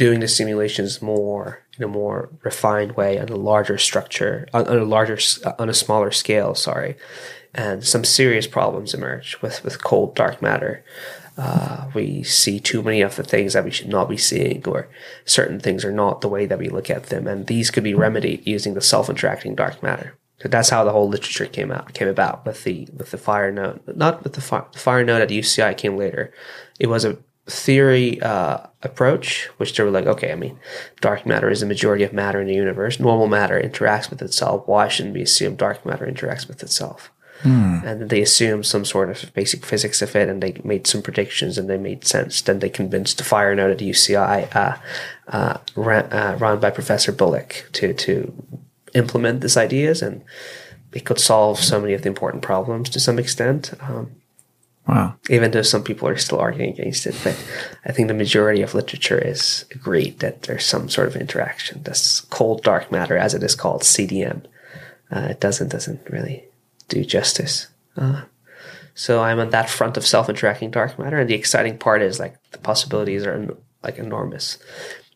[0.00, 4.78] doing the simulations more in a more refined way on a larger structure, on, on
[4.78, 5.18] a larger,
[5.58, 6.54] on a smaller scale.
[6.54, 6.96] Sorry,
[7.54, 10.82] and some serious problems emerge with with cold dark matter.
[11.36, 14.88] Uh, we see too many of the things that we should not be seeing, or
[15.26, 17.94] certain things are not the way that we look at them, and these could be
[17.94, 20.16] remedied using the self-interacting dark matter.
[20.40, 23.52] So that's how the whole literature came out came about with the with the fire
[23.52, 26.32] node, Not with the fire, the fire node at UCI came later.
[26.78, 27.18] It was a
[27.50, 30.58] theory uh, approach, which they were like, okay, I mean,
[31.00, 33.00] dark matter is the majority of matter in the universe.
[33.00, 34.66] Normal matter interacts with itself.
[34.66, 37.10] Why shouldn't we assume dark matter interacts with itself?
[37.42, 37.80] Hmm.
[37.84, 41.56] And they assumed some sort of basic physics of it, and they made some predictions,
[41.56, 42.42] and they made sense.
[42.42, 44.76] Then they convinced the fire node at UCI, uh,
[45.28, 48.32] uh, ran, uh, run by Professor Bullock, to to
[48.94, 50.22] implement these ideas, and
[50.92, 53.72] it could solve so many of the important problems to some extent.
[53.80, 54.19] Um,
[54.86, 55.14] wow!
[55.28, 57.36] Even though some people are still arguing against it, but
[57.84, 61.82] I think the majority of literature is agreed that there's some sort of interaction.
[61.82, 64.44] This cold dark matter, as it is called, CDM,
[65.10, 66.44] uh, it doesn't doesn't really
[66.88, 67.68] do justice.
[67.96, 68.22] Uh,
[68.94, 72.36] so I'm on that front of self-interacting dark matter, and the exciting part is like
[72.52, 74.58] the possibilities are like enormous.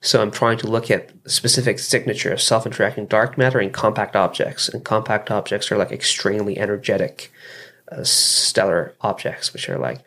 [0.04, 4.68] So I'm trying to look at specific signature of self-interacting dark matter in compact objects.
[4.68, 7.32] And compact objects are like extremely energetic
[7.90, 10.00] uh, stellar objects, which are like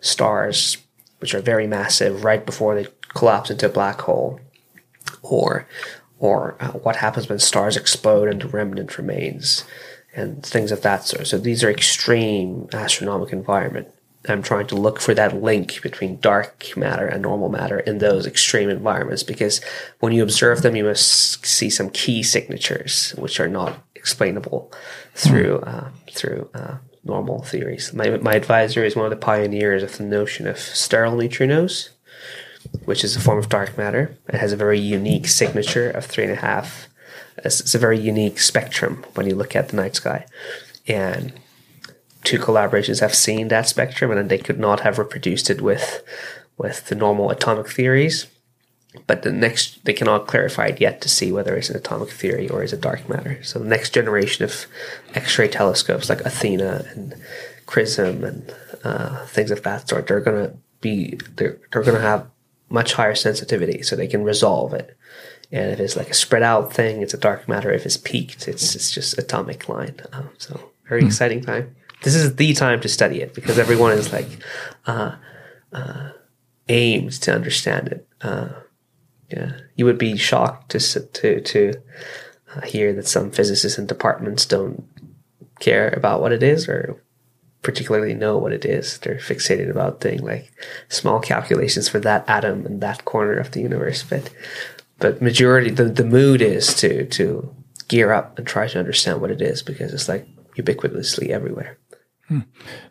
[0.00, 0.78] stars,
[1.18, 4.40] which are very massive right before they collapse into a black hole,
[5.22, 5.66] or
[6.18, 9.64] or uh, what happens when stars explode and the remnant remains,
[10.14, 11.26] and things of that sort.
[11.26, 13.88] So these are extreme astronomical environment.
[14.26, 18.26] I'm trying to look for that link between dark matter and normal matter in those
[18.26, 19.60] extreme environments because
[20.00, 24.72] when you observe them, you must see some key signatures which are not explainable
[25.14, 27.92] through uh, through uh, normal theories.
[27.92, 31.90] My my advisor is one of the pioneers of the notion of sterile neutrinos,
[32.84, 34.16] which is a form of dark matter.
[34.28, 36.88] It has a very unique signature of three and a half.
[37.38, 40.26] It's, it's a very unique spectrum when you look at the night sky,
[40.86, 41.32] and
[42.24, 46.02] two collaborations have seen that spectrum and they could not have reproduced it with
[46.56, 48.26] with the normal atomic theories.
[49.06, 52.48] But the next they cannot clarify it yet to see whether it's an atomic theory
[52.48, 53.42] or is it dark matter.
[53.42, 54.66] So the next generation of
[55.14, 57.14] X-ray telescopes like Athena and
[57.66, 58.54] XRISM and
[58.84, 62.30] uh, things of that sort, they're gonna be they're they're gonna have
[62.70, 64.96] much higher sensitivity, so they can resolve it.
[65.52, 67.72] And if it's like a spread out thing, it's a dark matter.
[67.72, 69.96] If it's peaked, it's it's just atomic line.
[70.12, 71.08] Um, so very hmm.
[71.08, 74.28] exciting time this is the time to study it because everyone is like
[74.86, 75.16] uh,
[75.72, 76.10] uh,
[76.68, 78.08] aimed to understand it.
[78.20, 78.50] Uh,
[79.34, 81.72] yeah, you would be shocked to to to
[82.54, 84.84] uh, hear that some physicists and departments don't
[85.60, 87.00] care about what it is or
[87.62, 88.98] particularly know what it is.
[88.98, 90.52] They're fixated about doing like
[90.88, 94.04] small calculations for that atom in that corner of the universe.
[94.04, 94.30] But
[94.98, 97.54] but majority the, the mood is to to
[97.88, 101.78] gear up and try to understand what it is because it's like ubiquitously everywhere.
[102.28, 102.40] Hmm.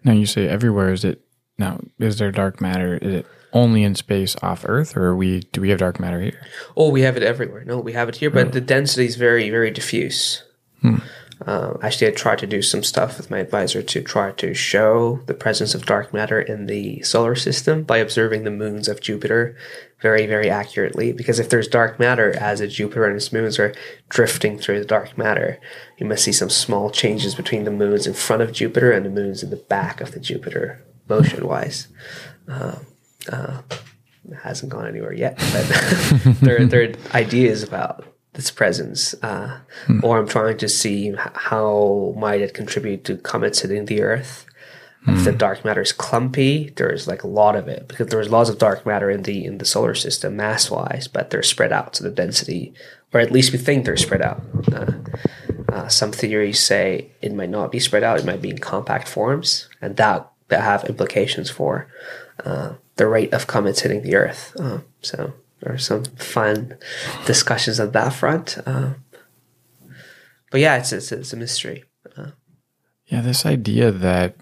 [0.03, 0.91] Now you say everywhere.
[0.91, 1.21] Is it
[1.57, 1.79] now?
[1.99, 2.97] Is there dark matter?
[2.97, 6.41] Is it only in space off Earth, or we do we have dark matter here?
[6.75, 7.63] Oh, we have it everywhere.
[7.63, 10.43] No, we have it here, but the density is very very diffuse.
[10.81, 10.97] Hmm.
[11.45, 15.19] Uh, actually, I tried to do some stuff with my advisor to try to show
[15.25, 19.57] the presence of dark matter in the solar system by observing the moons of Jupiter
[19.99, 21.11] very, very accurately.
[21.11, 23.73] Because if there's dark matter as a Jupiter and its moons are
[24.09, 25.59] drifting through the dark matter,
[25.97, 29.09] you must see some small changes between the moons in front of Jupiter and the
[29.09, 31.87] moons in the back of the Jupiter, motion wise.
[32.47, 32.75] Uh,
[33.31, 33.61] uh,
[34.29, 39.99] it hasn't gone anywhere yet, but there, are ideas about this presence, uh, hmm.
[40.03, 44.45] or I'm trying to see how might it contribute to comets hitting the Earth.
[45.05, 45.17] Hmm.
[45.17, 48.49] If the dark matter is clumpy, there's like a lot of it because there's lots
[48.49, 51.97] of dark matter in the in the solar system mass wise, but they're spread out,
[51.97, 52.73] so the density,
[53.13, 54.41] or at least we think they're spread out.
[54.71, 54.93] Uh,
[55.71, 59.09] uh, some theories say it might not be spread out; it might be in compact
[59.09, 61.87] forms, and that that have implications for
[62.43, 64.55] uh, the rate of comets hitting the Earth.
[64.59, 66.77] Uh, so there are some fun
[67.25, 68.57] discussions on that front.
[68.65, 68.93] Uh,
[70.51, 71.85] but yeah, it's, it's it's a mystery.
[73.07, 74.37] Yeah, this idea that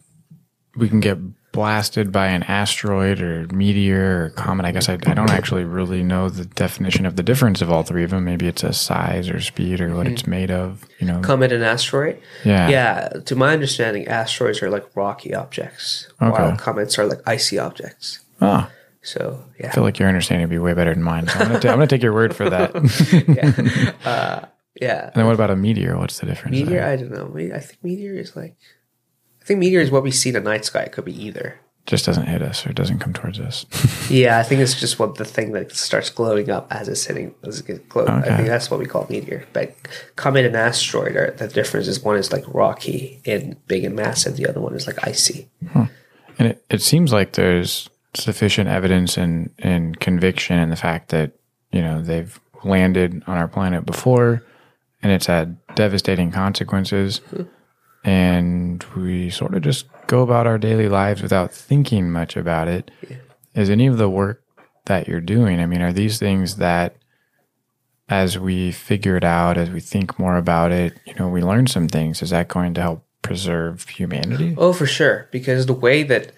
[0.76, 1.18] we can get
[1.52, 4.66] blasted by an asteroid or meteor or comet.
[4.66, 7.84] I guess I, I don't actually really know the definition of the difference of all
[7.84, 8.24] three of them.
[8.24, 10.32] Maybe it's a size or speed or what it's hmm.
[10.32, 10.86] made of.
[11.00, 12.22] You know, Comet and asteroid.
[12.46, 12.70] Yeah.
[12.70, 13.10] Yeah.
[13.26, 18.20] To my understanding, asteroids are like rocky objects, while comets are like icy objects.
[18.40, 18.70] oh,
[19.02, 19.68] So yeah.
[19.68, 21.28] I feel like your understanding would be way better than mine.
[21.28, 22.76] So I'm gonna, ta- I'm gonna take your word for that.
[22.76, 24.46] and uh,
[24.80, 25.06] yeah.
[25.08, 25.98] And then what about a meteor?
[25.98, 26.54] What's the difference?
[26.54, 26.88] Meteor, there?
[26.88, 27.56] I don't know.
[27.56, 28.56] I think meteor is like,
[29.42, 30.82] I think meteor is what we see in the night sky.
[30.84, 31.60] It could be either.
[31.88, 33.66] just doesn't hit us or doesn't come towards us.
[34.12, 37.34] Yeah, I think it's just what the thing that starts glowing up as it's hitting.
[37.44, 38.10] As it gets glowing.
[38.10, 39.46] I think that's what we call meteor.
[39.54, 39.74] But
[40.18, 44.36] comet and asteroid are the difference is one is like rocky and big and massive.
[44.36, 45.48] The other one is like icy.
[45.74, 51.32] And it, it seems like there's sufficient evidence and, and conviction in the fact that,
[51.72, 54.44] you know, they've landed on our planet before
[55.02, 57.20] and it's had devastating consequences.
[57.30, 57.44] Hmm.
[58.04, 62.92] And we sort of just go about our daily lives without thinking much about it.
[63.54, 64.44] Is any of the work
[64.86, 66.96] that you're doing, I mean, are these things that
[68.10, 71.68] as we figure it out, as we think more about it, you know, we learn
[71.68, 72.22] some things?
[72.22, 74.54] Is that going to help preserve humanity?
[74.58, 75.30] Oh, for sure.
[75.32, 76.32] Because the way that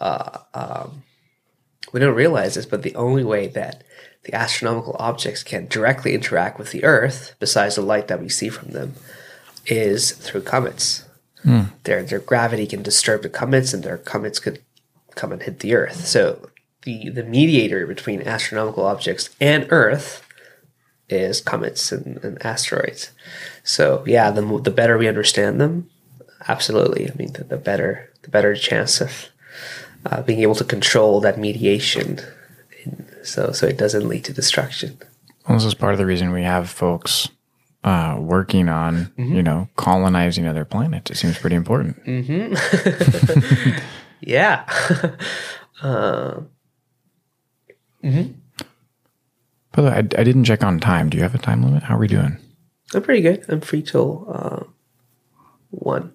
[0.00, 1.02] uh, um,
[1.92, 3.84] we don't realize this, but the only way that
[4.24, 8.48] the astronomical objects can directly interact with the Earth, besides the light that we see
[8.48, 8.94] from them,
[9.66, 11.04] is through comets.
[11.84, 14.62] Their their gravity can disturb the comets, and their comets could
[15.14, 16.06] come and hit the Earth.
[16.06, 16.50] So
[16.82, 20.24] the the mediator between astronomical objects and Earth
[21.08, 23.10] is comets and, and asteroids.
[23.64, 25.90] So yeah, the the better we understand them,
[26.46, 27.10] absolutely.
[27.10, 29.28] I mean, the, the better the better chance of
[30.06, 32.20] uh, being able to control that mediation,
[32.84, 34.98] in, so so it doesn't lead to destruction.
[35.48, 37.28] Well, this is part of the reason we have folks
[37.84, 39.34] uh, working on, Mm-hmm.
[39.36, 41.10] you know, colonizing other planets.
[41.10, 41.96] It seems pretty important.
[44.20, 44.64] Yeah.
[49.72, 51.08] By the way, I, I didn't check on time.
[51.10, 51.82] Do you have a time limit?
[51.84, 52.36] How are we doing?
[52.94, 53.44] I'm pretty good.
[53.48, 54.64] I'm free till uh,
[55.70, 56.12] one.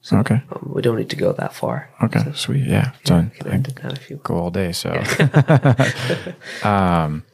[0.00, 0.42] So, Okay.
[0.52, 1.90] Um, we don't need to go that far.
[2.02, 2.20] Okay.
[2.34, 2.64] Sweet.
[2.66, 2.92] Yeah.
[3.04, 4.72] So I Connected now if you go all day.
[4.72, 4.90] So,
[6.68, 7.24] um,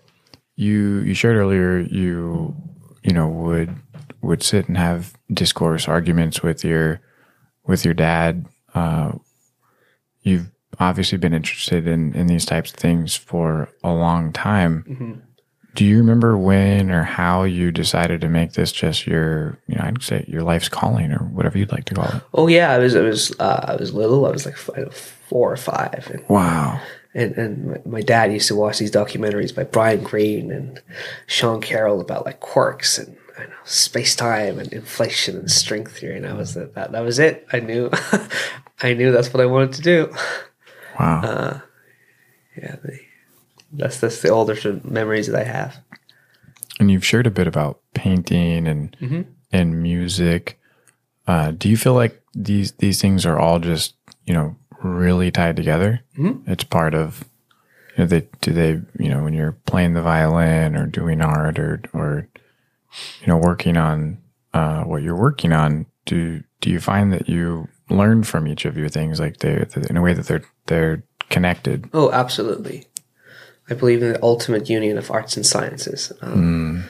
[0.56, 2.56] you you shared earlier you
[3.04, 3.76] you know would
[4.22, 7.00] would sit and have discourse arguments with your
[7.66, 8.46] with your dad.
[8.74, 9.12] Uh,
[10.22, 10.50] you've
[10.80, 15.22] obviously been interested in in these types of things for a long time.
[15.74, 19.82] Do you remember when or how you decided to make this just your, you know,
[19.82, 22.22] I'd say your life's calling or whatever you'd like to call it?
[22.32, 24.24] Oh yeah, I was I was uh, I was little.
[24.24, 26.80] I was like four or five, and Wow.
[27.14, 30.82] And and my- dad used to watch these documentaries by Brian Greene and
[31.26, 36.16] Sean Carroll about like quarks and I know space time and inflation and string theory,
[36.16, 37.46] and I was that that, that was it.
[37.52, 37.90] I knew
[38.82, 40.14] I knew that's what I wanted to do.
[40.98, 41.62] Wow.
[42.56, 42.98] Yeah, the,
[43.72, 45.78] that's that's the older memories that I have.
[46.78, 50.60] and you've shared a bit about painting and and music.
[51.26, 53.94] Uh, do you feel like these these things are all just
[54.26, 54.54] you know
[54.84, 56.02] really tied together?
[56.16, 56.50] Mm-hmm.
[56.50, 57.24] It's part of.
[57.96, 61.58] You know, they do they you know when you're playing the violin or doing art
[61.58, 62.28] or or
[63.20, 64.18] you know working on
[64.52, 65.86] uh, what you're working on.
[66.04, 69.96] Do do you find that you learn from each of your things like they in
[69.96, 71.88] a way that they're they're connected?
[71.92, 72.86] Oh, absolutely.
[73.70, 76.12] I believe in the ultimate union of arts and sciences.
[76.20, 76.84] Um,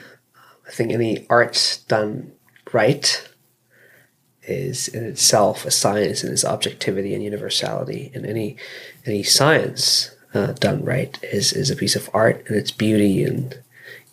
[0.67, 2.33] I think any art done
[2.73, 3.29] right
[4.47, 8.57] is in itself a science in its objectivity and universality, and any
[9.05, 13.59] any science uh, done right is is a piece of art in its beauty and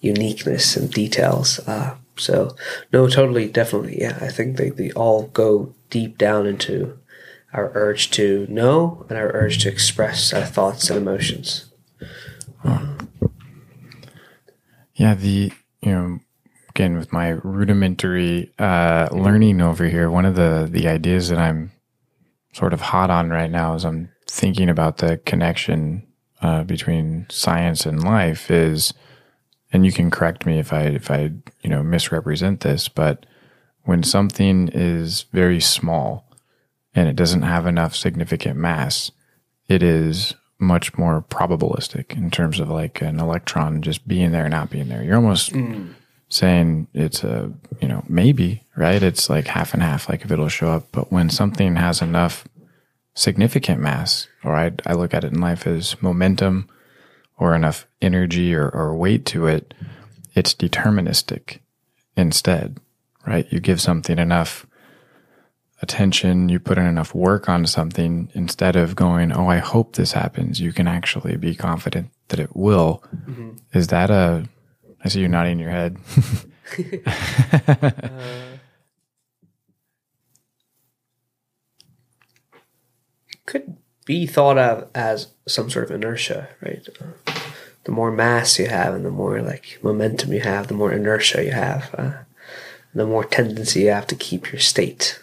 [0.01, 1.59] uniqueness and details.
[1.61, 2.55] Uh, so,
[2.93, 4.19] no, totally, definitely, yeah.
[4.21, 6.99] I think they, they all go deep down into
[7.55, 11.73] our urge to know and our urge to express our thoughts and emotions.
[14.95, 16.21] Yeah, the you know
[16.75, 21.71] again with my rudimentary uh, learning over here, one of the the ideas that I'm
[22.55, 26.07] sort of hot on right now as I'm thinking about the connection
[26.41, 28.95] uh, between science and life is,
[29.71, 33.27] and you can correct me if I if I you know misrepresent this, but
[33.83, 36.25] when something is very small
[36.95, 39.11] and it doesn't have enough significant mass,
[39.69, 44.71] it is much more probabilistic in terms of like an electron just being there, not
[44.71, 45.03] being there.
[45.03, 45.53] You're almost
[46.33, 47.53] saying it's a,
[47.83, 49.03] you know, maybe, right?
[49.03, 50.89] It's like half and half, like if it'll show up.
[50.91, 52.49] But when something has enough
[53.15, 56.71] significant mass, or I, I look at it in life as momentum
[57.37, 59.75] or enough energy or, or weight to it,
[60.35, 61.59] it's deterministic
[62.17, 62.79] instead,
[63.27, 63.47] right?
[63.51, 64.67] You give something enough
[65.83, 70.13] attention, you put in enough work on something instead of going, oh, I hope this
[70.13, 70.61] happens.
[70.61, 73.05] You can actually be confident that it will.
[73.15, 73.51] Mm-hmm.
[73.75, 74.49] Is that a,
[75.05, 75.99] I see you nodding your head.
[83.47, 86.87] could be thought of as some sort of inertia, right?
[87.01, 87.33] Uh,
[87.85, 91.45] the more mass you have and the more like momentum you have, the more inertia
[91.45, 92.13] you have, uh,
[92.95, 95.23] the more tendency you have to keep your state.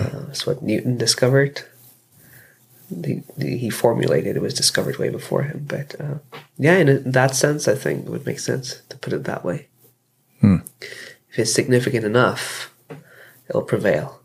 [0.00, 1.62] Uh, that's what Newton discovered.
[3.00, 6.18] The, the, he formulated it was discovered way before him, but uh,
[6.58, 9.68] yeah, in that sense, I think it would make sense to put it that way.
[11.30, 12.74] If it's significant enough,
[13.48, 14.20] it'll prevail.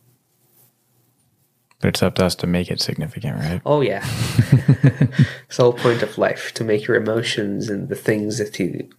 [1.79, 3.61] But it's up to us to make it significant, right?
[3.65, 4.03] Oh yeah,
[5.47, 8.89] it's the whole point of life to make your emotions and the things that you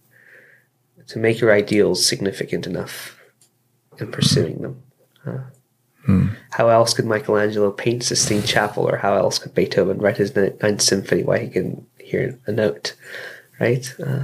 [1.07, 3.19] to make your ideals significant enough
[3.97, 4.81] in pursuing them.
[6.07, 10.35] Uh, How else could Michelangelo paint Sistine Chapel, or how else could Beethoven write his
[10.35, 12.95] Ninth Symphony while he can hear a note,
[13.59, 13.93] right?
[14.03, 14.23] Uh,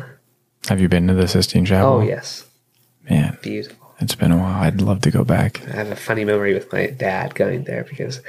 [0.68, 1.93] Have you been to the Sistine Chapel?
[1.93, 2.45] oh yes,
[3.10, 3.93] Man, beautiful.
[3.99, 4.64] it's been a while.
[4.64, 5.61] I'd love to go back.
[5.68, 8.22] I have a funny memory with my dad going there because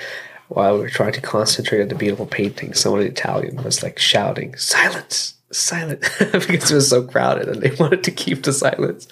[0.49, 3.99] while we were trying to concentrate on the beautiful painting, someone in Italian was like
[3.99, 5.35] shouting, "Silence!
[5.53, 6.01] Silent!"
[6.33, 9.07] because it was so crowded and they wanted to keep the silence.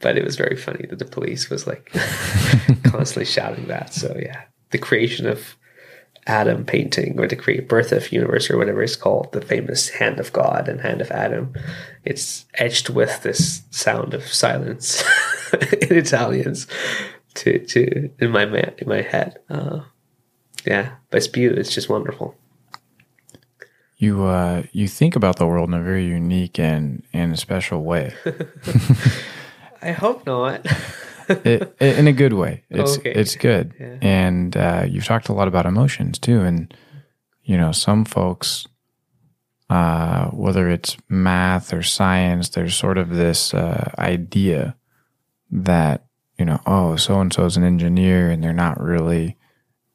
[0.00, 1.90] But it was very funny that the police was like
[2.84, 3.92] constantly shouting that.
[3.94, 5.56] So yeah, the creation of
[6.26, 10.20] Adam painting or the create birth of universe or whatever it's called, the famous hand
[10.20, 11.54] of God and hand of Adam.
[12.04, 15.02] It's etched with this sound of silence
[15.52, 16.66] in Italians
[17.34, 19.38] to to in my in my head.
[19.48, 19.80] Uh,
[20.66, 21.60] yeah, but it's beautiful.
[21.60, 22.36] It's just wonderful.
[24.02, 28.14] You uh, you think about the world in a very unique and and special way,
[29.82, 30.64] I hope not.
[31.28, 32.64] it, it- in a good way.
[32.70, 33.12] It's Okay.
[33.12, 33.98] it's good, Yeah.
[34.00, 36.40] and uh, you've talked a lot about emotions too.
[36.40, 36.72] And
[37.44, 38.66] you know, some folks,
[39.68, 44.76] uh, whether it's math or science, there's sort of this uh, idea
[45.50, 46.06] that
[46.38, 49.36] you know, oh, so and so is an engineer, and they're not really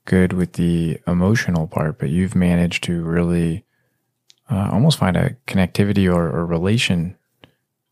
[0.06, 3.65] good with the emotional part, but you've managed to really
[4.50, 7.18] uh, almost find a connectivity or, or relation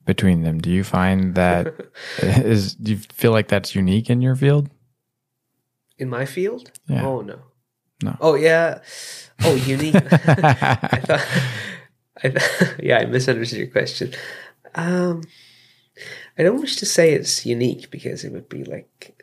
[0.05, 0.59] between them.
[0.59, 1.73] Do you find that
[2.21, 2.75] is?
[2.75, 4.69] Do you feel like that's unique in your field?
[5.97, 6.71] in my field?
[6.87, 7.05] Yeah.
[7.07, 7.39] Oh no.
[8.03, 8.17] No.
[8.19, 8.79] Oh yeah.
[9.43, 9.95] Oh, unique.
[10.13, 11.27] I thought.
[12.23, 14.13] I th- yeah, I misunderstood your question.
[14.75, 15.23] Um,
[16.37, 19.22] I don't wish to say it's unique because it would be like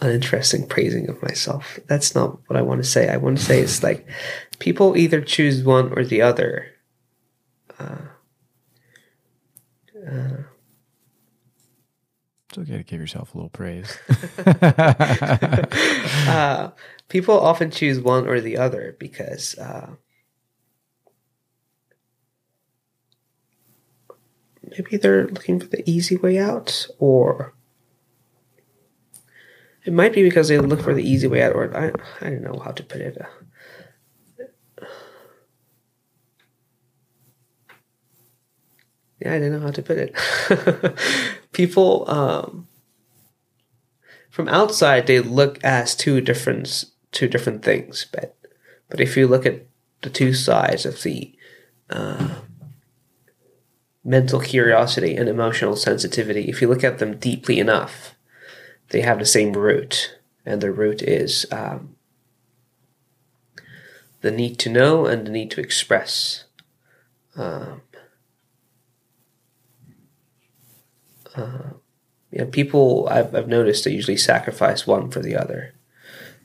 [0.00, 1.78] uninteresting praising of myself.
[1.86, 3.08] That's not what I want to say.
[3.08, 4.06] I want to say it's like
[4.58, 6.66] people either choose one or the other.
[12.50, 13.96] It's okay to give yourself a little praise.
[16.28, 16.70] uh,
[17.08, 19.90] people often choose one or the other because uh,
[24.68, 27.54] maybe they're looking for the easy way out, or
[29.84, 31.92] it might be because they look for the easy way out, or I,
[32.24, 33.16] I don't know how to put it.
[39.20, 40.96] Yeah, I don't know how to put it.
[41.52, 42.66] people um,
[44.30, 48.36] from outside they look as two different two different things, but
[48.88, 49.66] but if you look at
[50.02, 51.34] the two sides of the
[51.90, 52.36] uh,
[54.04, 58.14] mental curiosity and emotional sensitivity, if you look at them deeply enough,
[58.90, 61.96] they have the same root, and the root is um,
[64.20, 66.44] the need to know and the need to express.
[67.36, 67.82] Um,
[72.30, 75.74] yeah, people I've, I've noticed they usually sacrifice one for the other.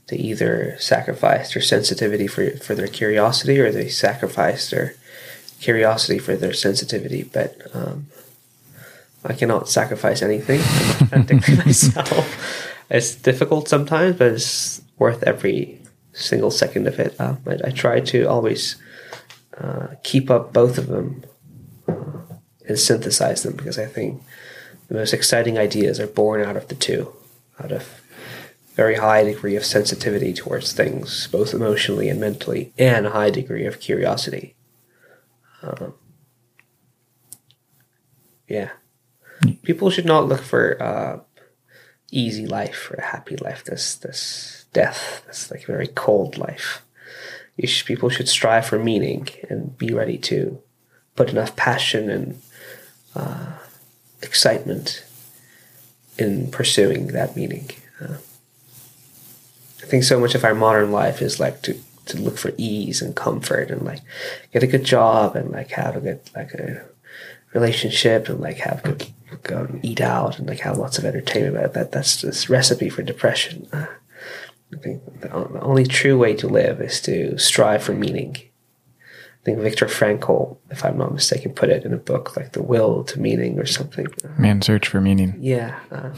[0.08, 4.96] They either sacrifice their sensitivity for for their curiosity, or they sacrifice their
[5.60, 7.24] curiosity for their sensitivity.
[7.24, 8.08] But um,
[9.26, 10.60] I cannot sacrifice anything
[11.02, 12.72] authentically myself.
[12.90, 15.82] It's difficult sometimes, but it's worth every
[16.14, 17.20] single second of it.
[17.20, 18.76] Um, I, I try to always
[19.58, 21.24] uh, keep up both of them
[21.88, 22.36] uh,
[22.68, 24.22] and synthesize them because I think
[24.88, 27.14] the most exciting ideas are born out of the two,
[27.60, 28.02] out of
[28.76, 33.66] very high degree of sensitivity towards things, both emotionally and mentally, and a high degree
[33.66, 34.56] of curiosity.
[35.64, 35.94] Um,
[38.48, 38.72] yeah,
[39.54, 41.20] people should not look for uh,
[42.12, 43.64] easy life or a happy life.
[43.64, 45.24] This this death.
[45.28, 46.82] This like a very cold life.
[47.64, 50.62] Should, people should strive for meaning and be ready to
[51.16, 52.42] put enough passion and
[53.16, 53.54] uh,
[54.22, 55.06] excitement
[56.18, 57.70] in pursuing that meaning.
[58.02, 58.18] Uh,
[59.82, 61.78] I think so much of our modern life is like to
[62.08, 64.02] to look for ease and comfort and like
[64.52, 66.86] get a good job and like have a good like a
[67.54, 69.08] relationship and like have good
[69.44, 71.56] go and eat out and like have lots of entertainment.
[71.56, 73.68] That, that that's this recipe for depression.
[73.72, 73.88] Uh,
[74.74, 78.38] I think the the only true way to live is to strive for meaning.
[78.38, 82.64] I think Viktor Frankl, if I'm not mistaken, put it in a book like "The
[82.64, 84.08] Will to Meaning" or something.
[84.24, 85.36] Uh, Man, search for meaning.
[85.40, 86.10] yeah, uh,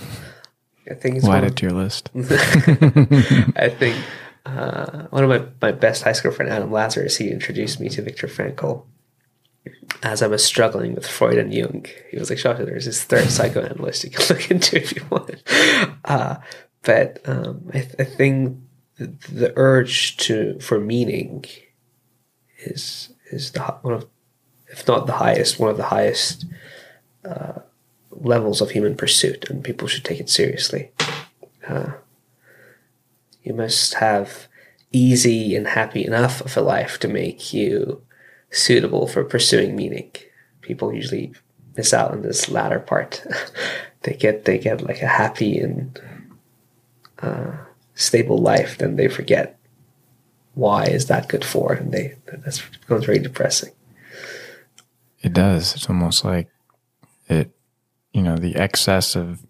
[0.90, 2.10] I think We'll add it to your list.
[2.16, 3.98] I think
[4.46, 8.02] uh, one of my, my best high school friend, Adam Lazarus, he introduced me to
[8.02, 8.86] Viktor Frankl
[10.04, 11.86] as I was struggling with Freud and Jung.
[12.10, 15.44] He was like, Shasha, there's this third psychoanalyst you can look into if you want.
[16.06, 16.38] Uh,
[16.84, 18.58] but um, I, I think
[18.98, 21.46] the, the urge to for meaning
[22.60, 24.06] is is the one of,
[24.68, 26.46] if not the highest, one of the highest
[27.26, 27.60] uh,
[28.12, 30.92] levels of human pursuit, and people should take it seriously.
[33.44, 34.48] You must have
[34.92, 38.02] easy and happy enough of a life to make you
[38.58, 40.12] suitable for pursuing meaning.
[40.62, 41.34] People usually
[41.76, 43.26] miss out on this latter part.
[44.04, 46.02] they get they get like a happy and
[47.20, 47.52] uh,
[47.96, 49.60] stable life, then they forget
[50.54, 53.72] why is that good for, and they that's becomes very depressing.
[55.22, 55.76] It does.
[55.76, 56.50] It's almost like
[57.28, 57.52] it,
[58.14, 59.46] you know, the excess of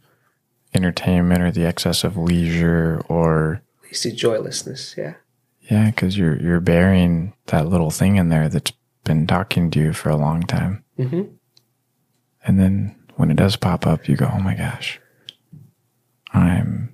[0.74, 4.96] entertainment or the excess of leisure or Leads to joylessness.
[4.98, 5.16] Yeah.
[5.70, 8.72] yeah, because you're you're burying that little thing in there that's
[9.08, 11.24] been talking to you for a long time, hmm
[12.46, 15.00] and then when it does pop up, you go, "Oh my gosh,
[16.34, 16.94] I'm."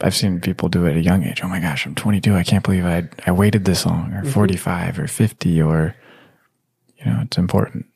[0.00, 1.40] I've seen people do it at a young age.
[1.42, 2.34] Oh my gosh, I'm 22.
[2.34, 5.96] I can't believe I I waited this long, or 45, or 50, or
[6.98, 7.86] you know, it's important.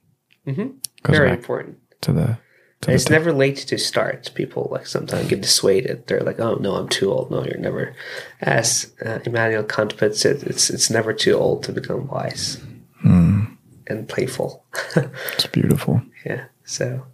[0.44, 0.68] hmm
[1.06, 1.78] Very important.
[2.00, 2.38] to the
[2.80, 4.32] to the It's never late to start.
[4.34, 6.06] People like sometimes get dissuaded.
[6.06, 7.94] They're like, "Oh no, I'm too old." No, you're never.
[8.40, 12.58] As uh, Immanuel Kant puts it, it's it's never too old to become wise
[13.04, 14.64] and playful.
[15.34, 16.02] It's beautiful.
[16.24, 16.44] yeah.
[16.64, 17.04] So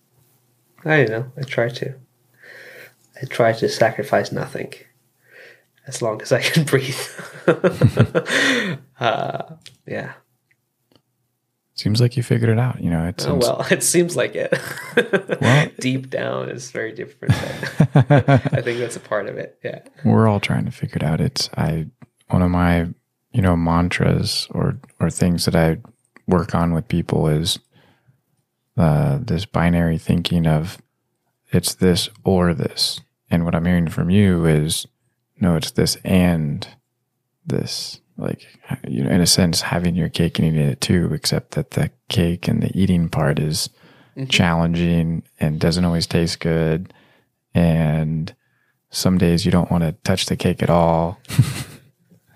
[0.84, 1.32] I don't know.
[1.36, 1.94] I try to.
[3.20, 4.72] I try to sacrifice nothing,
[5.88, 6.94] as long as I can breathe.
[9.00, 9.42] uh,
[9.86, 10.12] yeah.
[11.74, 12.80] Seems like you figured it out.
[12.82, 14.52] You know, it's, Oh well, it seems like it.
[15.40, 17.34] Well- Deep down, it's very different.
[17.94, 19.58] I think that's a part of it.
[19.64, 19.80] Yeah.
[20.04, 21.20] we're all trying to figure it out.
[21.20, 21.86] It's I
[22.28, 22.88] one of my
[23.32, 25.78] you know mantras or or things that I
[26.26, 27.58] work on with people is
[28.76, 30.78] uh, this binary thinking of
[31.50, 33.00] it's this or this,
[33.30, 34.86] and what I'm hearing from you is
[35.40, 36.66] no, it's this and
[37.46, 38.00] this.
[38.16, 38.44] Like
[38.88, 41.90] you know, in a sense, having your cake and eating it too, except that the
[42.08, 43.70] cake and the eating part is
[44.28, 46.92] challenging and doesn't always taste good,
[47.54, 48.34] and
[48.90, 51.20] some days you don't want to touch the cake at all.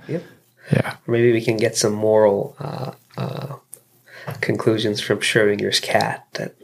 [0.08, 0.24] Yep.
[0.72, 0.96] Yeah.
[1.06, 3.56] Or maybe we can get some moral uh, uh,
[4.40, 6.54] conclusions from Schrodinger's cat that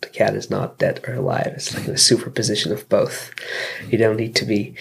[0.00, 1.52] the cat is not dead or alive.
[1.54, 3.32] It's like a superposition of both.
[3.90, 4.74] You don't need to be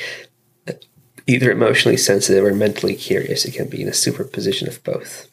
[1.27, 3.45] either emotionally sensitive or mentally curious.
[3.45, 5.29] It can be in a superposition of both.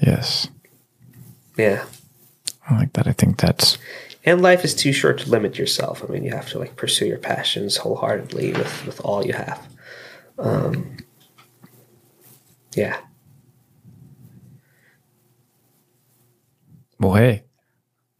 [0.00, 0.48] Yes.
[1.56, 1.84] Yeah.
[2.68, 3.08] I like that.
[3.08, 3.78] I think that's
[4.24, 6.04] And life is too short to limit yourself.
[6.04, 9.66] I mean, you have to like pursue your passions wholeheartedly with, with all you have.
[10.38, 10.96] Um,
[12.74, 12.98] yeah.
[16.98, 17.14] well.
[17.14, 17.44] Hey,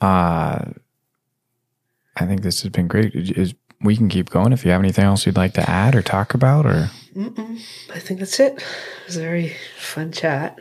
[0.00, 0.64] uh,
[2.16, 3.14] I think this has been great.
[3.14, 6.02] Is we can keep going if you have anything else you'd like to add or
[6.02, 8.54] talk about, or I think that's it.
[8.54, 10.58] It was a very fun chat.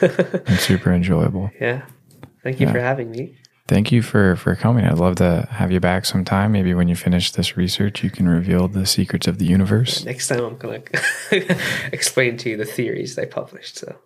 [0.00, 1.50] and super enjoyable.
[1.60, 1.82] Yeah.
[2.42, 3.38] Thank you for having me.
[3.66, 4.84] Thank you for for coming.
[4.84, 6.52] I'd love to have you back sometime.
[6.52, 10.04] Maybe when you finish this research, you can reveal the secrets of the universe.
[10.04, 11.56] Next time I'm to
[11.92, 13.76] explain to you the theories they published.
[13.78, 13.96] So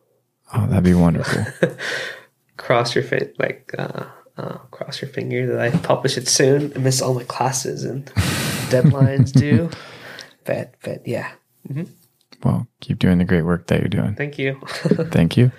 [0.55, 1.45] Oh, that'd be wonderful.
[2.57, 4.05] cross your fin- like uh,
[4.37, 6.73] uh, cross your finger that I publish it soon.
[6.75, 8.07] I miss all my classes and
[8.71, 9.71] deadlines due.
[10.45, 11.33] But but yeah.
[12.45, 14.15] well, keep doing the great work that you're doing.
[14.15, 14.59] Thank you.
[14.65, 15.53] Thank you.